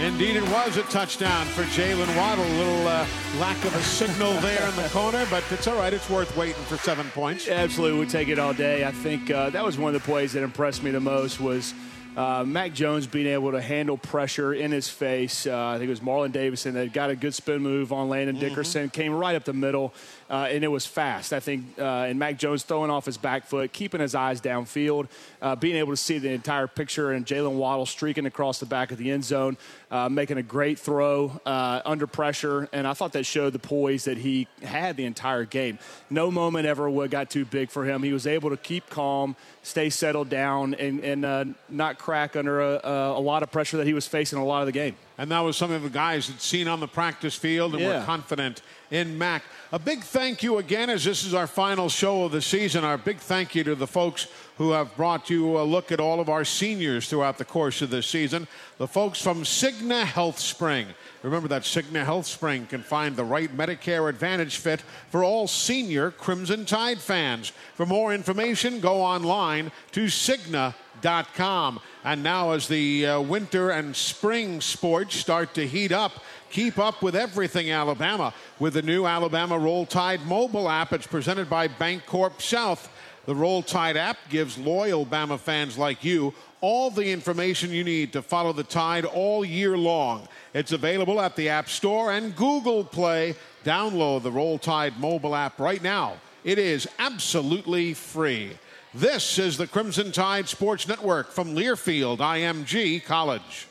Indeed, 0.00 0.36
it 0.36 0.42
was 0.50 0.76
a 0.78 0.82
touchdown 0.84 1.46
for 1.46 1.62
Jaylen 1.64 2.16
Waddle. 2.16 2.44
A 2.44 2.58
little 2.58 2.88
uh, 2.88 3.06
lack 3.38 3.62
of 3.64 3.74
a 3.76 3.82
signal 3.82 4.32
there 4.40 4.66
in 4.68 4.76
the 4.76 4.88
corner, 4.88 5.24
but 5.30 5.44
it's 5.50 5.66
all 5.68 5.76
right. 5.76 5.92
It's 5.92 6.10
worth 6.10 6.36
waiting 6.36 6.62
for 6.64 6.76
seven 6.76 7.08
points. 7.10 7.48
Absolutely, 7.48 8.00
we 8.00 8.06
take 8.06 8.28
it 8.28 8.38
all 8.38 8.52
day. 8.52 8.84
I 8.84 8.90
think 8.90 9.30
uh, 9.30 9.50
that 9.50 9.64
was 9.64 9.78
one 9.78 9.94
of 9.94 10.02
the 10.02 10.06
plays 10.06 10.32
that 10.32 10.42
impressed 10.42 10.82
me 10.82 10.90
the 10.90 11.00
most 11.00 11.40
was 11.40 11.72
uh, 12.16 12.44
Mac 12.46 12.74
Jones 12.74 13.06
being 13.06 13.26
able 13.26 13.52
to 13.52 13.60
handle 13.60 13.96
pressure 13.96 14.52
in 14.52 14.70
his 14.70 14.88
face. 14.88 15.46
Uh, 15.46 15.68
I 15.68 15.78
think 15.78 15.88
it 15.88 15.90
was 15.90 16.00
Marlon 16.00 16.32
Davidson 16.32 16.74
that 16.74 16.92
got 16.92 17.10
a 17.10 17.16
good 17.16 17.34
spin 17.34 17.62
move 17.62 17.92
on 17.92 18.08
Landon 18.08 18.38
Dickerson, 18.38 18.90
came 18.90 19.12
right 19.12 19.34
up 19.34 19.44
the 19.44 19.52
middle, 19.52 19.94
uh, 20.32 20.48
and 20.50 20.64
it 20.64 20.68
was 20.68 20.86
fast. 20.86 21.32
I 21.34 21.40
think, 21.40 21.66
uh, 21.78 21.82
and 22.08 22.18
Mac 22.18 22.38
Jones 22.38 22.62
throwing 22.62 22.90
off 22.90 23.04
his 23.04 23.18
back 23.18 23.44
foot, 23.46 23.72
keeping 23.72 24.00
his 24.00 24.14
eyes 24.14 24.40
downfield, 24.40 25.08
uh, 25.42 25.54
being 25.54 25.76
able 25.76 25.92
to 25.92 25.96
see 25.96 26.18
the 26.18 26.30
entire 26.30 26.66
picture, 26.66 27.12
and 27.12 27.26
Jaylen 27.26 27.52
Waddle 27.56 27.84
streaking 27.86 28.24
across 28.26 28.58
the 28.58 28.66
back 28.66 28.90
of 28.90 28.98
the 28.98 29.10
end 29.10 29.24
zone, 29.24 29.58
uh, 29.90 30.08
making 30.08 30.38
a 30.38 30.42
great 30.42 30.78
throw 30.78 31.38
uh, 31.44 31.82
under 31.84 32.06
pressure, 32.06 32.68
and 32.72 32.86
I 32.88 32.94
thought 32.94 33.12
that 33.12 33.24
showed 33.26 33.52
the 33.52 33.58
poise 33.58 34.04
that 34.04 34.16
he 34.18 34.48
had 34.62 34.96
the 34.96 35.04
entire 35.04 35.44
game. 35.44 35.78
No 36.08 36.30
moment 36.30 36.66
ever 36.66 36.90
got 37.08 37.28
too 37.30 37.44
big 37.44 37.70
for 37.70 37.84
him. 37.84 38.02
He 38.02 38.12
was 38.14 38.26
able 38.26 38.48
to 38.50 38.56
keep 38.56 38.88
calm, 38.88 39.36
stay 39.62 39.90
settled 39.90 40.30
down, 40.30 40.74
and, 40.74 41.00
and 41.00 41.24
uh, 41.24 41.44
not 41.68 41.98
crack 41.98 42.36
under 42.36 42.60
a, 42.62 42.80
a, 42.82 43.18
a 43.18 43.20
lot 43.20 43.42
of 43.42 43.52
pressure 43.52 43.76
that 43.76 43.86
he 43.86 43.92
was 43.92 44.06
facing 44.06 44.38
a 44.38 44.44
lot 44.44 44.60
of 44.60 44.66
the 44.66 44.72
game. 44.72 44.96
And 45.18 45.30
that 45.30 45.40
was 45.40 45.56
something 45.58 45.82
the 45.82 45.90
guys 45.90 46.26
had 46.26 46.40
seen 46.40 46.66
on 46.68 46.80
the 46.80 46.88
practice 46.88 47.34
field 47.34 47.74
and 47.74 47.82
Yeah. 47.82 48.00
were 48.00 48.04
confident 48.06 48.62
in 48.92 49.16
Mac. 49.16 49.42
A 49.72 49.78
big 49.78 50.04
thank 50.04 50.42
you 50.42 50.58
again, 50.58 50.90
as 50.90 51.02
this 51.02 51.24
is 51.24 51.32
our 51.32 51.46
final 51.46 51.88
show 51.88 52.24
of 52.24 52.32
the 52.32 52.42
season. 52.42 52.84
Our 52.84 52.98
big 52.98 53.16
thank 53.16 53.54
you 53.54 53.64
to 53.64 53.74
the 53.74 53.86
folks 53.86 54.26
who 54.58 54.72
have 54.72 54.94
brought 54.96 55.30
you 55.30 55.58
a 55.58 55.64
look 55.64 55.90
at 55.90 55.98
all 55.98 56.20
of 56.20 56.28
our 56.28 56.44
seniors 56.44 57.08
throughout 57.08 57.38
the 57.38 57.44
course 57.44 57.80
of 57.80 57.88
this 57.88 58.06
season. 58.06 58.46
The 58.76 58.86
folks 58.86 59.20
from 59.20 59.44
Cigna 59.44 60.04
Health 60.04 60.38
Spring. 60.38 60.88
Remember 61.22 61.48
that 61.48 61.62
Cigna 61.62 62.04
Health 62.04 62.26
Spring 62.26 62.66
can 62.66 62.82
find 62.82 63.16
the 63.16 63.24
right 63.24 63.56
Medicare 63.56 64.10
Advantage 64.10 64.58
fit 64.58 64.82
for 65.10 65.24
all 65.24 65.48
senior 65.48 66.10
Crimson 66.10 66.66
Tide 66.66 66.98
fans. 66.98 67.50
For 67.74 67.86
more 67.86 68.12
information, 68.12 68.78
go 68.80 69.00
online 69.00 69.72
to 69.92 70.04
Cigna.com. 70.04 71.80
And 72.04 72.22
now, 72.22 72.50
as 72.50 72.68
the 72.68 73.06
uh, 73.06 73.20
winter 73.20 73.70
and 73.70 73.96
spring 73.96 74.60
sports 74.60 75.16
start 75.16 75.54
to 75.54 75.66
heat 75.66 75.92
up, 75.92 76.22
keep 76.52 76.78
up 76.78 77.02
with 77.02 77.16
everything 77.16 77.70
Alabama 77.70 78.32
with 78.60 78.74
the 78.74 78.82
new 78.82 79.06
Alabama 79.06 79.58
Roll 79.58 79.86
Tide 79.86 80.24
mobile 80.26 80.68
app. 80.68 80.92
It's 80.92 81.06
presented 81.06 81.50
by 81.50 81.66
Bancorp 81.66 82.40
South. 82.40 82.88
The 83.24 83.34
Roll 83.34 83.62
Tide 83.62 83.96
app 83.96 84.18
gives 84.28 84.58
loyal 84.58 85.06
Bama 85.06 85.38
fans 85.38 85.78
like 85.78 86.04
you 86.04 86.34
all 86.60 86.90
the 86.90 87.10
information 87.10 87.70
you 87.70 87.82
need 87.82 88.12
to 88.12 88.22
follow 88.22 88.52
the 88.52 88.62
Tide 88.62 89.04
all 89.04 89.44
year 89.44 89.76
long. 89.76 90.28
It's 90.54 90.72
available 90.72 91.20
at 91.20 91.34
the 91.34 91.48
App 91.48 91.68
Store 91.68 92.12
and 92.12 92.36
Google 92.36 92.84
Play. 92.84 93.34
Download 93.64 94.22
the 94.22 94.30
Roll 94.30 94.58
Tide 94.58 94.98
mobile 95.00 95.34
app 95.34 95.58
right 95.58 95.82
now. 95.82 96.14
It 96.44 96.58
is 96.58 96.86
absolutely 96.98 97.94
free. 97.94 98.52
This 98.94 99.38
is 99.38 99.56
the 99.56 99.66
Crimson 99.66 100.12
Tide 100.12 100.48
Sports 100.48 100.86
Network 100.86 101.32
from 101.32 101.54
Learfield 101.54 102.18
IMG 102.18 103.04
College. 103.04 103.68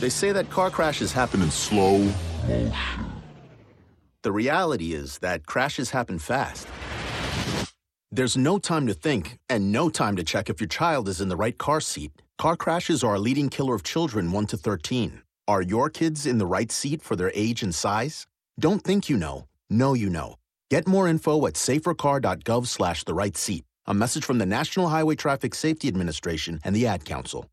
They 0.00 0.08
say 0.08 0.32
that 0.32 0.48
car 0.50 0.70
crashes 0.70 1.12
happen 1.12 1.42
in 1.42 1.50
slow 1.50 1.98
motion. 1.98 2.72
The 4.22 4.32
reality 4.32 4.94
is 4.94 5.18
that 5.18 5.46
crashes 5.46 5.90
happen 5.90 6.18
fast. 6.18 6.66
There's 8.10 8.36
no 8.36 8.58
time 8.58 8.86
to 8.86 8.94
think 8.94 9.38
and 9.48 9.70
no 9.70 9.88
time 9.88 10.16
to 10.16 10.24
check 10.24 10.48
if 10.48 10.60
your 10.60 10.68
child 10.68 11.08
is 11.08 11.20
in 11.20 11.28
the 11.28 11.36
right 11.36 11.56
car 11.56 11.80
seat. 11.80 12.12
Car 12.38 12.56
crashes 12.56 13.04
are 13.04 13.16
a 13.16 13.18
leading 13.18 13.48
killer 13.48 13.74
of 13.74 13.82
children 13.82 14.32
1 14.32 14.46
to 14.46 14.56
13. 14.56 15.22
Are 15.46 15.62
your 15.62 15.90
kids 15.90 16.26
in 16.26 16.38
the 16.38 16.46
right 16.46 16.70
seat 16.70 17.02
for 17.02 17.16
their 17.16 17.32
age 17.34 17.62
and 17.62 17.74
size? 17.74 18.26
Don't 18.58 18.82
think 18.82 19.08
you 19.08 19.16
know. 19.16 19.46
Know 19.68 19.94
you 19.94 20.10
know. 20.10 20.36
Get 20.70 20.86
more 20.86 21.08
info 21.08 21.46
at 21.46 21.54
safercar.gov 21.54 22.66
slash 22.66 23.04
the 23.04 23.14
right 23.14 23.36
seat. 23.36 23.64
A 23.86 23.94
message 23.94 24.24
from 24.24 24.38
the 24.38 24.46
National 24.46 24.88
Highway 24.88 25.16
Traffic 25.16 25.54
Safety 25.54 25.88
Administration 25.88 26.60
and 26.64 26.74
the 26.76 26.86
Ad 26.86 27.04
Council. 27.04 27.46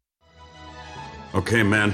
Okay, 1.34 1.64
man, 1.64 1.94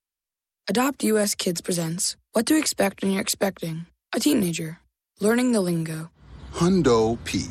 Adopt 0.69 1.03
US 1.03 1.33
Kids 1.35 1.59
presents 1.59 2.15
What 2.33 2.45
to 2.45 2.57
Expect 2.57 3.01
When 3.01 3.11
You're 3.11 3.21
Expecting 3.21 3.87
a 4.13 4.19
Teenager. 4.19 4.79
Learning 5.19 5.51
the 5.51 5.59
Lingo. 5.59 6.11
Hundo 6.53 7.17
P. 7.25 7.45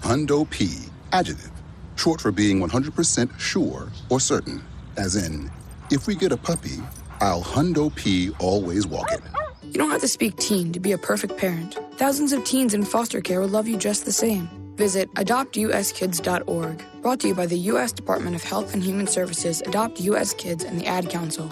Hundo 0.00 0.48
P. 0.48 0.70
Adjective. 1.12 1.52
Short 1.96 2.20
for 2.20 2.32
being 2.32 2.60
100% 2.60 3.38
sure 3.38 3.92
or 4.10 4.18
certain. 4.18 4.62
As 4.96 5.14
in, 5.14 5.50
if 5.90 6.06
we 6.06 6.14
get 6.14 6.32
a 6.32 6.36
puppy, 6.36 6.82
I'll 7.20 7.42
Hundo 7.42 7.94
P 7.94 8.30
always 8.40 8.86
walk 8.86 9.12
it. 9.12 9.20
You 9.62 9.74
don't 9.74 9.90
have 9.90 10.00
to 10.00 10.08
speak 10.08 10.36
teen 10.36 10.72
to 10.72 10.80
be 10.80 10.92
a 10.92 10.98
perfect 10.98 11.36
parent. 11.36 11.78
Thousands 11.94 12.32
of 12.32 12.44
teens 12.44 12.74
in 12.74 12.84
foster 12.84 13.20
care 13.20 13.40
will 13.40 13.48
love 13.48 13.68
you 13.68 13.76
just 13.76 14.04
the 14.04 14.12
same. 14.12 14.48
Visit 14.76 15.12
adoptuskids.org. 15.14 16.84
Brought 17.02 17.20
to 17.20 17.28
you 17.28 17.34
by 17.34 17.46
the 17.46 17.58
U.S. 17.58 17.92
Department 17.92 18.34
of 18.34 18.42
Health 18.42 18.72
and 18.74 18.82
Human 18.82 19.06
Services, 19.06 19.62
Adopt 19.66 20.00
U.S. 20.00 20.32
Kids, 20.34 20.64
and 20.64 20.80
the 20.80 20.86
Ad 20.86 21.10
Council. 21.10 21.48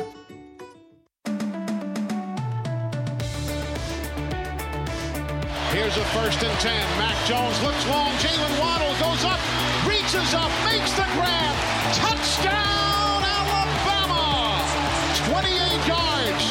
Here's 5.82 5.96
a 5.96 6.04
first 6.14 6.40
and 6.44 6.60
10. 6.60 6.72
Mac 6.96 7.16
Jones 7.26 7.60
looks 7.60 7.84
long. 7.88 8.12
Jaylen 8.22 8.60
Waddle 8.60 8.94
goes 9.02 9.24
up, 9.24 9.40
reaches 9.84 10.32
up, 10.32 10.48
makes 10.64 10.92
the 10.92 11.02
grab. 11.18 11.56
Touchdown, 11.92 13.24
Alabama! 13.26 14.62
28 15.26 15.88
yards. 15.88 16.44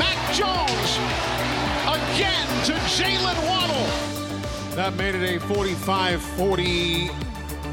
Mac 0.00 0.16
Jones 0.32 0.90
again 1.84 2.48
to 2.64 2.72
Jaylen 2.88 3.36
Waddle. 3.46 4.74
That 4.74 4.94
made 4.94 5.16
it 5.16 5.36
a 5.36 5.38
45 5.38 6.22
40, 6.22 7.08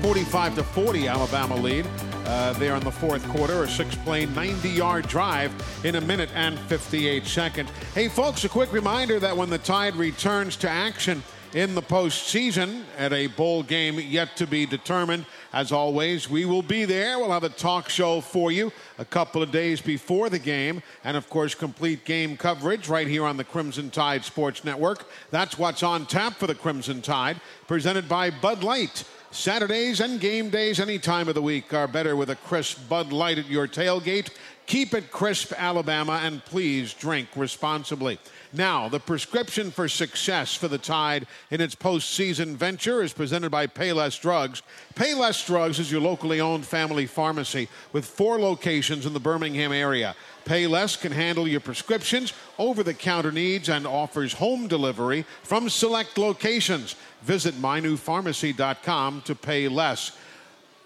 45 0.02 0.56
to 0.56 0.64
40 0.66 1.08
Alabama 1.08 1.56
lead. 1.56 1.88
Uh, 2.30 2.53
there 2.53 2.75
in 2.75 2.84
the 2.84 2.91
fourth 2.91 3.27
quarter, 3.30 3.63
a 3.63 3.67
six 3.67 3.95
play, 3.95 4.27
90 4.27 4.69
yard 4.69 5.07
drive 5.07 5.51
in 5.84 5.95
a 5.95 6.01
minute 6.01 6.30
and 6.36 6.59
58 6.59 7.25
seconds. 7.25 7.71
Hey, 7.95 8.07
folks, 8.07 8.43
a 8.43 8.49
quick 8.49 8.71
reminder 8.71 9.19
that 9.19 9.36
when 9.36 9.49
the 9.49 9.57
Tide 9.57 9.95
returns 9.95 10.55
to 10.57 10.69
action 10.69 11.23
in 11.55 11.73
the 11.73 11.82
postseason 11.82 12.84
at 12.99 13.13
a 13.13 13.25
bowl 13.25 13.63
game 13.63 13.99
yet 13.99 14.36
to 14.36 14.45
be 14.45 14.67
determined, 14.67 15.25
as 15.53 15.71
always, 15.71 16.30
we 16.30 16.45
will 16.45 16.61
be 16.61 16.86
there. 16.86 17.17
We'll 17.17 17.32
have 17.32 17.43
a 17.43 17.49
talk 17.49 17.89
show 17.89 18.21
for 18.21 18.51
you 18.51 18.71
a 18.99 19.05
couple 19.05 19.41
of 19.41 19.49
days 19.49 19.82
before 19.82 20.30
the 20.30 20.38
game, 20.38 20.84
and 21.03 21.17
of 21.17 21.32
course, 21.32 21.55
complete 21.55 22.05
game 22.05 22.38
coverage 22.38 22.88
right 22.88 23.07
here 23.07 23.25
on 23.25 23.38
the 23.38 23.43
Crimson 23.43 23.89
Tide 23.89 24.23
Sports 24.23 24.63
Network. 24.63 25.09
That's 25.32 25.57
what's 25.57 25.82
on 25.82 26.05
tap 26.05 26.34
for 26.34 26.45
the 26.45 26.53
Crimson 26.53 27.01
Tide, 27.01 27.41
presented 27.65 28.07
by 28.07 28.30
Bud 28.30 28.63
Light. 28.63 29.03
Saturdays 29.32 29.99
and 29.99 30.19
game 30.19 30.49
days 30.49 30.80
any 30.80 30.97
time 30.97 31.27
of 31.27 31.36
the 31.36 31.41
week 31.41 31.71
are 31.71 31.88
better 31.88 32.15
with 32.15 32.32
a 32.32 32.36
crisp 32.36 32.89
Bud 32.89 33.13
Light 33.13 33.38
at 33.38 33.47
your 33.47 33.67
tailgate. 33.67 34.32
Keep 34.65 34.95
it 34.95 35.11
crisp, 35.11 35.53
Alabama, 35.55 36.19
and 36.23 36.43
please 36.45 36.95
drink 36.95 37.30
responsibly. 37.36 38.19
Now, 38.52 38.89
the 38.89 39.00
prescription 39.00 39.70
for 39.70 39.88
success 39.88 40.56
for 40.56 40.68
the 40.68 40.80
Tide 40.80 41.28
in 41.52 41.62
its 41.62 41.76
postseason 41.76 42.56
venture 42.56 43.04
is 43.04 43.14
presented 43.14 43.52
by 43.52 43.68
Payless 43.68 44.20
Drugs. 44.20 44.64
Payless 44.95 45.45
Drugs 45.45 45.78
is 45.78 45.91
your 45.91 46.02
locally 46.02 46.41
owned 46.41 46.66
family 46.66 47.06
pharmacy 47.06 47.70
with 47.93 48.06
four 48.06 48.39
locations 48.39 49.06
in 49.06 49.14
the 49.14 49.20
Birmingham 49.20 49.72
area. 49.72 50.16
Payless 50.45 51.00
can 51.00 51.12
handle 51.12 51.47
your 51.47 51.60
prescriptions, 51.60 52.34
over 52.58 52.82
the 52.82 52.95
counter 52.95 53.32
needs, 53.32 53.70
and 53.70 53.86
offers 53.86 54.34
home 54.34 54.68
delivery 54.68 55.26
from 55.43 55.70
select 55.70 56.18
locations. 56.18 56.95
Visit 57.22 57.54
mynewpharmacy.com 57.54 59.22
to 59.26 59.36
pay 59.36 59.68
less. 59.68 60.18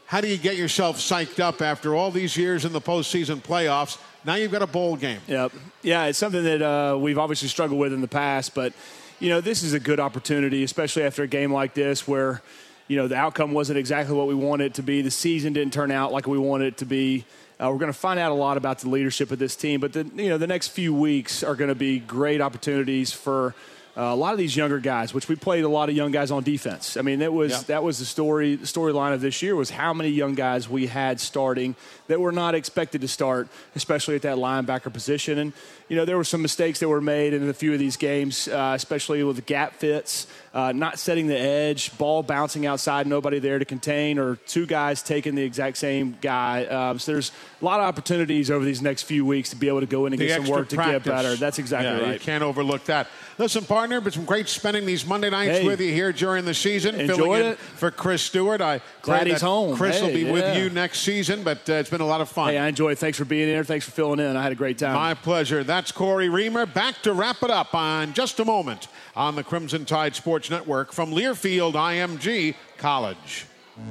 How 0.05 0.20
do 0.20 0.28
you 0.28 0.38
get 0.38 0.57
yourself 0.57 0.97
psyched 0.97 1.39
up 1.39 1.61
after 1.61 1.95
all 1.95 2.11
these 2.11 2.36
years 2.36 2.66
in 2.66 2.74
the 2.74 2.82
postseason 2.82 3.41
playoffs? 3.41 3.97
Now 4.26 4.36
you've 4.36 4.51
got 4.51 4.61
a 4.61 4.67
bowl 4.67 4.95
game. 4.95 5.19
Yep. 5.28 5.51
Yeah, 5.82 6.05
it's 6.05 6.17
something 6.17 6.43
that 6.43 6.61
uh, 6.61 6.97
we've 6.97 7.17
obviously 7.17 7.49
struggled 7.49 7.80
with 7.80 7.91
in 7.91 8.01
the 8.01 8.07
past, 8.07 8.55
but 8.55 8.74
you 9.19 9.30
know 9.30 9.41
this 9.41 9.63
is 9.63 9.74
a 9.74 9.80
good 9.80 9.99
opportunity, 9.99 10.63
especially 10.63 11.03
after 11.03 11.24
a 11.24 11.28
game 11.28 11.51
like 11.51 11.74
this 11.74 12.07
where 12.07 12.41
you 12.88 12.95
know 12.95 13.07
the 13.07 13.15
outcome 13.15 13.51
wasn't 13.51 13.78
exactly 13.78 14.15
what 14.15 14.28
we 14.28 14.36
wanted 14.36 14.67
it 14.67 14.74
to 14.76 14.84
be. 14.84 15.01
The 15.01 15.11
season 15.11 15.53
didn't 15.53 15.74
turn 15.74 15.91
out 15.91 16.11
like 16.11 16.26
we 16.26 16.38
wanted 16.38 16.67
it 16.67 16.78
to 16.78 16.86
be. 16.86 17.26
Uh, 17.59 17.69
we're 17.69 17.78
going 17.78 17.91
to 17.91 17.97
find 17.97 18.19
out 18.19 18.32
a 18.32 18.36
lot 18.36 18.57
about 18.57 18.80
the 18.80 18.89
leadership 18.89 19.32
of 19.32 19.39
this 19.39 19.55
team, 19.55 19.80
but 19.80 19.93
the, 19.93 20.09
you 20.15 20.30
know 20.30 20.38
the 20.38 20.47
next 20.47 20.69
few 20.69 20.93
weeks 20.93 21.43
are 21.43 21.55
going 21.55 21.69
to 21.69 21.76
be 21.76 21.99
great 21.99 22.39
opportunities 22.39 23.11
for 23.11 23.55
uh, 23.95 24.01
a 24.01 24.15
lot 24.15 24.31
of 24.33 24.39
these 24.39 24.55
younger 24.55 24.79
guys, 24.79 25.13
which 25.13 25.27
we 25.29 25.35
played 25.35 25.63
a 25.63 25.69
lot 25.69 25.87
of 25.87 25.95
young 25.95 26.11
guys 26.11 26.31
on 26.31 26.41
defense. 26.43 26.97
I 26.97 27.01
mean, 27.03 27.19
that 27.19 27.31
was 27.31 27.51
Yeah. 27.51 27.59
that 27.67 27.83
was 27.83 27.99
the 27.99 28.05
story 28.05 28.55
the 28.55 28.65
storyline 28.65 29.13
of 29.13 29.21
this 29.21 29.41
year 29.43 29.55
was 29.55 29.69
how 29.69 29.93
many 29.93 30.09
young 30.09 30.33
guys 30.33 30.67
we 30.67 30.87
had 30.87 31.19
starting 31.19 31.75
that 32.07 32.19
were 32.19 32.31
not 32.31 32.55
expected 32.55 33.01
to 33.01 33.07
start, 33.07 33.47
especially 33.75 34.15
at 34.15 34.23
that 34.23 34.37
linebacker 34.37 34.91
position. 34.91 35.37
And 35.37 35.53
you 35.89 35.95
know, 35.95 36.05
there 36.05 36.17
were 36.17 36.23
some 36.23 36.41
mistakes 36.41 36.79
that 36.79 36.89
were 36.89 37.01
made 37.01 37.33
in 37.35 37.47
a 37.47 37.53
few 37.53 37.71
of 37.73 37.77
these 37.79 37.97
games, 37.97 38.47
uh, 38.47 38.73
especially 38.75 39.23
with 39.23 39.35
the 39.35 39.41
gap 39.43 39.73
fits, 39.75 40.25
uh, 40.54 40.72
not 40.72 40.99
setting 40.99 41.26
the 41.28 41.38
edge, 41.39 41.97
ball 41.97 42.22
bouncing 42.22 42.66
outside, 42.66 43.08
nobody 43.08 43.39
there 43.39 43.58
to 43.58 43.66
contain, 43.66 44.20
or 44.20 44.36
two 44.36 44.66
guys 44.68 45.01
taking 45.01 45.34
the 45.34 45.41
exact 45.41 45.78
same 45.78 46.16
guy. 46.22 46.66
Um, 46.66 46.99
so 46.99 47.12
there's 47.14 47.32
a 47.62 47.66
lot 47.66 47.80
of 47.80 47.86
opportunities 47.88 48.51
over 48.51 48.64
these 48.64 48.82
next 48.82 49.04
few 49.04 49.26
weeks 49.26 49.49
to 49.49 49.56
be 49.56 49.68
able 49.68 49.80
to 49.80 49.86
go 49.88 50.06
in 50.06 50.14
and 50.14 50.22
The 50.22 50.28
get 50.28 50.41
some 50.41 50.51
work 50.51 50.70
to 50.70 50.76
get 50.76 51.04
better. 51.04 51.36
That's 51.36 51.58
exactly 51.60 51.89
Yeah, 51.89 52.01
right. 52.10 52.14
You 52.14 52.20
can't 52.20 52.43
overlook 52.43 52.84
that. 52.86 53.08
Listen, 53.39 53.64
partner, 53.66 53.97
it's 54.06 54.16
been 54.16 54.26
great 54.26 54.47
spending 54.47 54.86
these 54.86 55.08
Monday 55.08 55.32
nights 55.32 55.58
Hey. 55.60 55.66
with 55.68 55.82
you 55.82 55.91
here 55.91 56.14
during 56.14 56.45
the 56.45 56.54
season, 56.54 56.99
Enjoyed 56.99 57.18
filling 57.18 57.39
in 57.41 57.45
it. 57.54 57.58
for 57.58 57.89
Chris 57.89 58.22
Stewart. 58.22 58.62
I 58.62 58.80
Glad 59.01 59.26
he's 59.26 59.41
home. 59.41 59.76
Chris 59.76 59.99
will 59.99 60.10
Hey, 60.10 60.24
be 60.24 60.32
with 60.32 60.56
you 60.56 60.70
next 60.70 60.99
season, 60.99 61.41
but 61.43 61.68
uh, 61.68 61.74
it's 61.74 61.89
been 61.89 62.01
a 62.01 62.06
lot 62.06 62.22
of 62.22 62.30
fun. 62.30 62.49
Hey, 62.49 62.60
I 62.60 62.68
enjoyed 62.68 62.91
it. 62.91 62.99
Thanks 62.99 63.18
for 63.18 63.26
being 63.26 63.47
here. 63.47 63.64
Thanks 63.64 63.86
for 63.86 63.91
filling 63.91 64.20
in. 64.20 64.36
I 64.38 64.43
had 64.43 64.51
a 64.51 64.56
great 64.56 64.78
time. 64.78 64.93
My 64.93 65.16
pleasure. 65.16 65.64
That's 65.64 65.91
Cory 65.91 66.30
Reamer. 66.30 66.68
Back 66.68 67.01
to 67.01 67.14
wrap 67.14 67.41
it 67.41 67.49
up 67.49 67.74
on 67.74 68.14
just 68.14 68.39
a 68.39 68.45
moment 68.45 68.88
on 69.16 69.36
the 69.36 69.43
Crimson 69.43 69.86
Tide 69.86 70.16
Sports 70.16 70.49
Network 70.49 70.91
from 70.91 71.11
Learfield 71.11 71.74
IMG 71.74 72.55
College. 72.78 73.45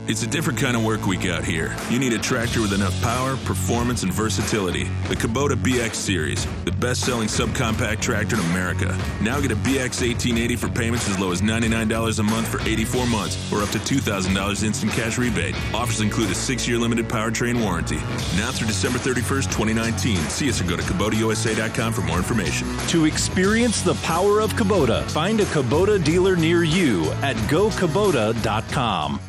It's 0.06 0.22
a 0.22 0.28
different 0.28 0.60
kind 0.60 0.76
of 0.76 0.84
work 0.84 1.06
we 1.06 1.16
got 1.16 1.42
here. 1.42 1.76
You 1.90 1.98
need 1.98 2.12
a 2.12 2.18
tractor 2.18 2.60
with 2.60 2.72
enough 2.72 3.00
power, 3.02 3.36
performance, 3.38 4.04
and 4.04 4.12
versatility. 4.12 4.84
The 5.08 5.16
Kubota 5.16 5.54
BX 5.54 5.96
Series, 5.96 6.46
the 6.64 6.70
best-selling 6.70 7.26
subcompact 7.26 8.00
tractor 8.00 8.36
in 8.36 8.42
America. 8.42 8.96
Now 9.20 9.40
get 9.40 9.50
a 9.50 9.56
BX 9.56 10.00
1880 10.00 10.56
for 10.56 10.68
payments 10.68 11.08
as 11.08 11.18
low 11.18 11.32
as 11.32 11.42
$99 11.42 12.18
a 12.18 12.22
month 12.22 12.46
for 12.46 12.60
84 12.60 13.06
months, 13.06 13.52
or 13.52 13.60
up 13.60 13.70
to 13.70 13.78
$2,000 13.78 14.62
instant 14.62 14.92
cash 14.92 15.18
rebate. 15.18 15.56
Offers 15.74 16.00
include 16.00 16.30
a 16.30 16.34
six-year 16.34 16.78
limited 16.78 17.08
powertrain 17.08 17.60
warranty. 17.60 17.98
Now 18.36 18.52
through 18.52 18.68
December 18.68 19.00
31st, 19.00 19.50
2019. 19.50 20.16
See 20.28 20.48
us 20.48 20.60
or 20.60 20.64
go 20.64 20.76
to 20.76 20.82
KubotaUSA.com 20.82 21.92
for 21.92 22.02
more 22.02 22.18
information. 22.18 22.68
To 22.88 23.06
experience 23.06 23.82
the 23.82 23.94
power 23.94 24.40
of 24.40 24.52
Kubota, 24.52 25.02
find 25.10 25.40
a 25.40 25.44
Kubota 25.46 26.02
dealer 26.02 26.36
near 26.36 26.62
you 26.62 27.10
at 27.22 27.34
gokubota.com. 27.50 29.20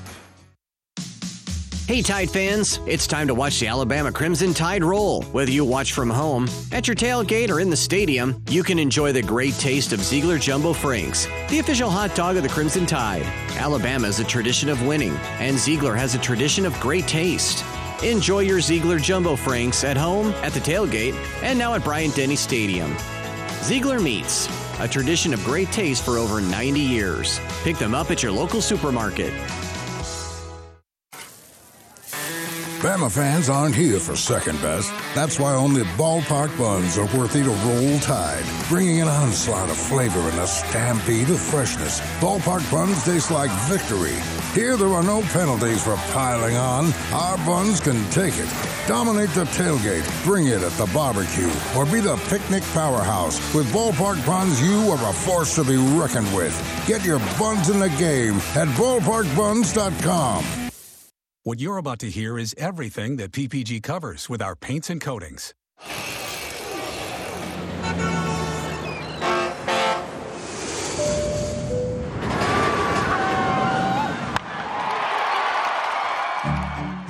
Hey, 1.86 2.02
Tide 2.02 2.32
fans, 2.32 2.80
it's 2.86 3.06
time 3.06 3.28
to 3.28 3.34
watch 3.34 3.60
the 3.60 3.68
Alabama 3.68 4.10
Crimson 4.10 4.54
Tide 4.54 4.86
roll. 4.86 5.22
Whether 5.34 5.52
you 5.52 5.66
watch 5.66 5.92
from 5.92 6.10
home, 6.10 6.48
at 6.72 6.88
your 6.88 6.96
tailgate, 6.96 7.50
or 7.50 7.60
in 7.60 7.70
the 7.70 7.76
stadium, 7.76 8.42
you 8.50 8.64
can 8.64 8.80
enjoy 8.80 9.12
the 9.12 9.22
great 9.22 9.54
taste 9.56 9.92
of 9.92 10.00
Ziegler 10.00 10.38
Jumbo 10.38 10.72
Franks, 10.72 11.28
the 11.50 11.60
official 11.60 11.90
hot 11.90 12.16
dog 12.16 12.38
of 12.38 12.44
the 12.44 12.48
Crimson 12.48 12.86
Tide. 12.86 13.24
Alabama 13.58 14.08
is 14.08 14.22
a 14.22 14.24
tradition 14.24 14.70
of 14.70 14.88
winning, 14.88 15.14
and 15.40 15.60
Ziegler 15.60 15.94
has 15.94 16.16
a 16.16 16.20
tradition 16.20 16.66
of 16.66 16.74
great 16.80 17.06
taste. 17.06 17.66
Enjoy 18.02 18.40
your 18.40 18.62
Ziegler 18.62 18.98
Jumbo 18.98 19.36
Franks 19.36 19.84
at 19.84 19.98
home, 19.98 20.28
at 20.42 20.54
the 20.54 20.62
tailgate, 20.62 21.16
and 21.44 21.60
now 21.60 21.74
at 21.74 21.84
Bryant 21.84 22.16
Denny 22.16 22.38
Stadium. 22.38 22.96
Ziegler 23.62 24.00
Meats, 24.00 24.48
a 24.80 24.88
tradition 24.88 25.34
of 25.34 25.44
great 25.44 25.70
taste 25.74 26.06
for 26.06 26.18
over 26.18 26.40
90 26.40 26.80
years. 26.80 27.42
Pick 27.64 27.76
them 27.76 27.94
up 27.94 28.10
at 28.10 28.24
your 28.24 28.32
local 28.32 28.62
supermarket. 28.62 29.34
Bama 32.84 33.10
fans 33.10 33.48
aren't 33.48 33.76
here 33.76 33.98
for 33.98 34.14
second 34.14 34.62
best. 34.62 34.92
That's 35.16 35.40
why 35.40 35.54
only 35.54 35.84
ballpark 35.96 36.58
buns 36.58 36.98
are 36.98 37.06
worthy 37.18 37.42
to 37.42 37.50
roll 37.50 37.98
tide, 38.00 38.44
bringing 38.68 39.00
an 39.00 39.08
onslaught 39.08 39.70
of 39.70 39.78
flavor 39.78 40.20
and 40.20 40.38
a 40.40 40.46
stampede 40.46 41.30
of 41.30 41.40
freshness. 41.40 42.02
Ballpark 42.20 42.70
buns 42.70 43.02
taste 43.06 43.32
like 43.32 43.50
victory. 43.70 44.20
Here 44.54 44.76
there 44.76 44.90
are 44.90 45.02
no 45.02 45.22
penalties 45.32 45.82
for 45.82 45.96
piling 46.12 46.58
on. 46.58 46.92
Our 47.14 47.38
buns 47.46 47.80
can 47.80 48.04
take 48.10 48.38
it. 48.38 48.54
Dominate 48.86 49.30
the 49.30 49.46
tailgate, 49.46 50.26
bring 50.26 50.48
it 50.48 50.62
at 50.62 50.74
the 50.74 50.92
barbecue, 50.94 51.50
or 51.78 51.86
be 51.86 52.02
the 52.02 52.18
picnic 52.28 52.64
powerhouse. 52.74 53.40
With 53.56 53.72
ballpark 53.72 54.26
buns, 54.26 54.62
you 54.62 54.92
are 54.92 55.10
a 55.10 55.14
force 55.14 55.56
to 55.56 55.64
be 55.64 55.78
reckoned 55.78 56.36
with. 56.36 56.54
Get 56.86 57.06
your 57.06 57.20
buns 57.40 57.70
in 57.70 57.80
the 57.80 57.92
game 57.92 58.36
at 58.56 58.68
ballparkbuns.com. 58.76 60.63
What 61.46 61.60
you're 61.60 61.76
about 61.76 62.00
to 62.00 62.10
hear 62.10 62.40
is 62.40 62.56
everything 62.58 63.18
that 63.18 63.34
PPG 63.34 63.84
covers 63.84 64.30
with 64.30 64.42
our 64.42 64.56
paints 64.56 64.90
and 64.90 65.02
coatings. 65.02 65.54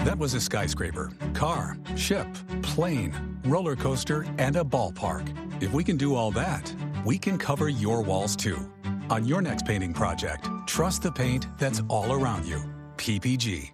That 0.04 0.18
was 0.18 0.34
a 0.34 0.42
skyscraper, 0.42 1.12
car, 1.36 1.78
ship, 1.96 2.26
plane, 2.64 3.14
roller 3.46 3.76
coaster, 3.76 4.26
and 4.40 4.56
a 4.56 4.64
ballpark. 4.64 5.32
If 5.62 5.74
we 5.74 5.84
can 5.84 5.96
do 5.96 6.16
all 6.16 6.32
that, 6.32 6.74
we 7.06 7.20
can 7.20 7.38
cover 7.38 7.70
your 7.70 8.02
walls 8.02 8.36
too. 8.36 8.58
On 9.12 9.28
your 9.28 9.44
next 9.44 9.68
painting 9.68 9.94
project, 9.94 10.50
trust 10.66 11.04
the 11.04 11.12
paint 11.12 11.46
that's 11.60 11.84
all 11.88 12.12
around 12.14 12.48
you. 12.48 12.64
PPG. 12.98 13.74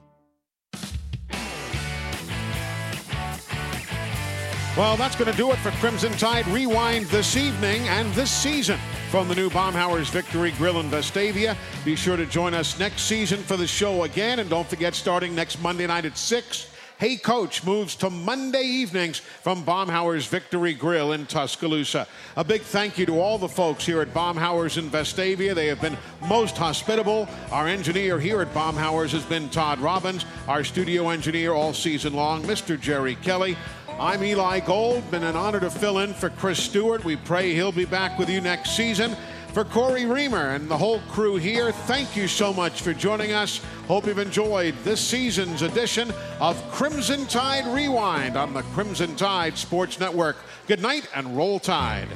Well, 4.78 4.96
that's 4.96 5.16
going 5.16 5.30
to 5.30 5.36
do 5.36 5.52
it 5.52 5.58
for 5.58 5.72
Crimson 5.72 6.14
Tide 6.14 6.48
Rewind 6.48 7.08
this 7.08 7.36
evening 7.36 7.82
and 7.90 8.14
this 8.14 8.32
season 8.32 8.80
from 9.10 9.28
the 9.28 9.36
new 9.36 9.50
Baumhower's 9.50 10.10
Victory 10.10 10.52
Grill 10.52 10.80
in 10.80 10.90
Vestavia. 10.90 11.58
Be 11.84 11.96
sure 11.96 12.16
to 12.16 12.26
join 12.26 12.54
us 12.54 12.80
next 12.80 13.02
season 13.02 13.40
for 13.40 13.58
the 13.58 13.68
show 13.68 14.04
again. 14.04 14.40
And 14.40 14.50
don't 14.50 14.68
forget, 14.68 14.96
starting 14.96 15.36
next 15.36 15.62
Monday 15.62 15.88
night 15.88 16.06
at 16.06 16.18
6, 16.18 16.70
Hey 17.00 17.16
Coach 17.16 17.64
moves 17.64 17.96
to 17.96 18.10
Monday 18.10 18.64
evenings 18.64 19.20
from 19.20 19.64
Baumhower's 19.64 20.28
Victory 20.28 20.74
Grill 20.74 21.14
in 21.14 21.26
Tuscaloosa. 21.26 22.08
A 22.36 22.44
big 22.44 22.62
thank 22.62 22.98
you 22.98 23.06
to 23.06 23.22
all 23.22 23.38
the 23.38 23.48
folks 23.48 23.86
here 23.86 24.02
at 24.02 24.14
Baumhower's 24.14 24.78
in 24.78 24.90
Vestavia. 24.90 25.56
They 25.56 25.68
have 25.68 25.80
been 25.80 25.98
most 26.28 26.58
hospitable. 26.58 27.28
Our 27.52 27.68
engineer 27.68 28.20
here 28.20 28.42
at 28.42 28.54
Baumhower's 28.54 29.14
has 29.14 29.24
been 29.24 29.48
Todd 29.48 29.80
Robbins, 29.80 30.26
our 30.48 30.64
studio 30.66 31.08
engineer 31.08 31.54
all 31.54 31.74
season 31.74 32.14
long, 32.14 32.44
Mr. 32.44 32.78
Jerry 32.78 33.16
Kelly. 33.16 33.58
I'm 34.00 34.24
Eli 34.24 34.62
Gold. 34.62 35.12
Been 35.12 35.24
an 35.24 35.36
honor 35.36 35.60
to 35.60 35.70
fill 35.70 36.00
in 36.00 36.14
for 36.14 36.30
Chris 36.30 36.58
Stewart. 36.58 37.04
We 37.04 37.18
pray 37.18 37.54
he'll 37.54 37.74
be 37.74 37.84
back 37.84 38.18
with 38.18 38.30
you 38.30 38.40
next 38.40 38.78
season. 38.78 39.14
For 39.52 39.66
Cory 39.66 40.06
Reamer 40.06 40.52
and 40.52 40.70
the 40.70 40.78
whole 40.78 41.02
crew 41.10 41.36
here, 41.36 41.74
thank 41.74 42.16
you 42.16 42.26
so 42.26 42.54
much 42.54 42.82
for 42.82 42.94
joining 42.94 43.34
us. 43.34 43.60
Hope 43.90 44.06
you've 44.06 44.20
enjoyed 44.20 44.74
this 44.86 45.02
season's 45.02 45.64
edition 45.64 46.14
of 46.40 46.56
Crimson 46.72 47.26
Tide 47.26 47.66
Rewind 47.76 48.38
on 48.38 48.54
the 48.54 48.62
Crimson 48.62 49.18
Tide 49.18 49.58
Sports 49.58 50.00
Network. 50.00 50.38
Good 50.68 50.82
night 50.82 51.06
and 51.14 51.36
roll 51.36 51.60
tide. 51.60 52.08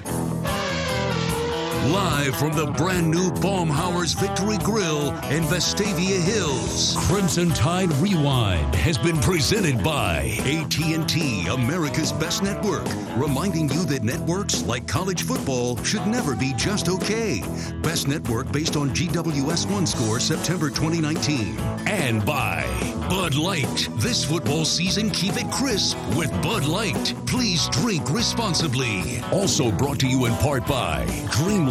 Live 1.88 2.38
from 2.38 2.54
the 2.54 2.68
brand 2.78 3.12
new 3.12 3.30
Baumhower's 3.42 4.14
Victory 4.14 4.58
Grill 4.60 5.10
in 5.30 5.44
Vestavia 5.44 6.22
Hills, 6.22 6.96
Crimson 6.98 7.50
Tide 7.50 7.92
Rewind 7.96 8.74
has 8.76 8.98
been 8.98 9.20
presented 9.20 9.84
by 9.84 10.38
AT&T, 10.46 11.48
America's 11.48 12.14
best 12.14 12.42
network, 12.42 12.88
reminding 13.18 13.70
you 13.70 13.84
that 13.84 14.02
networks 14.02 14.64
like 14.64 14.88
college 14.88 15.24
football 15.24 15.76
should 15.84 16.08
never 16.08 16.38
be 16.38 16.54
just 16.56 16.88
okay. 16.88 17.42
Best 17.82 18.08
network 18.08 18.50
based 18.54 18.78
on 18.78 18.92
GWS1 18.92 19.86
score 19.86 20.22
September 20.22 20.70
2019. 20.70 21.58
And 21.86 22.26
by 22.26 22.66
Bud 23.10 23.36
Light. 23.36 23.90
This 23.98 24.24
football 24.24 24.64
season, 24.66 25.10
keep 25.12 25.36
it 25.36 25.52
crisp 25.52 25.98
with 26.16 26.32
Bud 26.42 26.66
Light. 26.66 27.14
Please 27.28 27.68
drink 27.70 28.10
responsibly. 28.10 29.20
Also 29.32 29.72
brought 29.72 30.00
to 30.00 30.08
you 30.08 30.26
in 30.26 30.34
part 30.36 30.66
by 30.66 31.06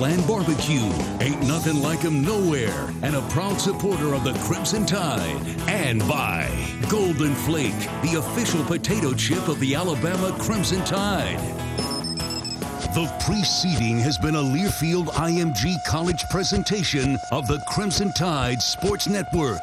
Dreamland 0.02 0.26
Barbecue. 0.26 0.90
Ain't 1.20 1.46
nothing 1.46 1.80
like 1.80 1.92
like 2.02 2.04
'em 2.04 2.22
nowhere. 2.22 2.90
And 3.02 3.14
a 3.14 3.22
proud 3.28 3.60
supporter 3.60 4.14
of 4.14 4.24
the 4.24 4.32
Crimson 4.44 4.84
Tide. 4.84 5.40
And 5.68 6.00
by 6.08 6.48
Golden 6.88 7.36
Flake, 7.36 7.78
the 8.02 8.18
official 8.18 8.64
potato 8.64 9.14
chip 9.14 9.46
of 9.46 9.60
the 9.60 9.76
Alabama 9.76 10.32
Crimson 10.40 10.82
Tide. 10.84 11.38
The 12.94 13.06
preceding 13.24 14.00
has 14.00 14.18
been 14.18 14.34
a 14.34 14.42
Learfield 14.42 15.06
IMG 15.14 15.76
College 15.86 16.24
presentation 16.30 17.16
of 17.30 17.46
the 17.46 17.60
Crimson 17.68 18.12
Tide 18.12 18.60
Sports 18.60 19.06
Network. 19.06 19.62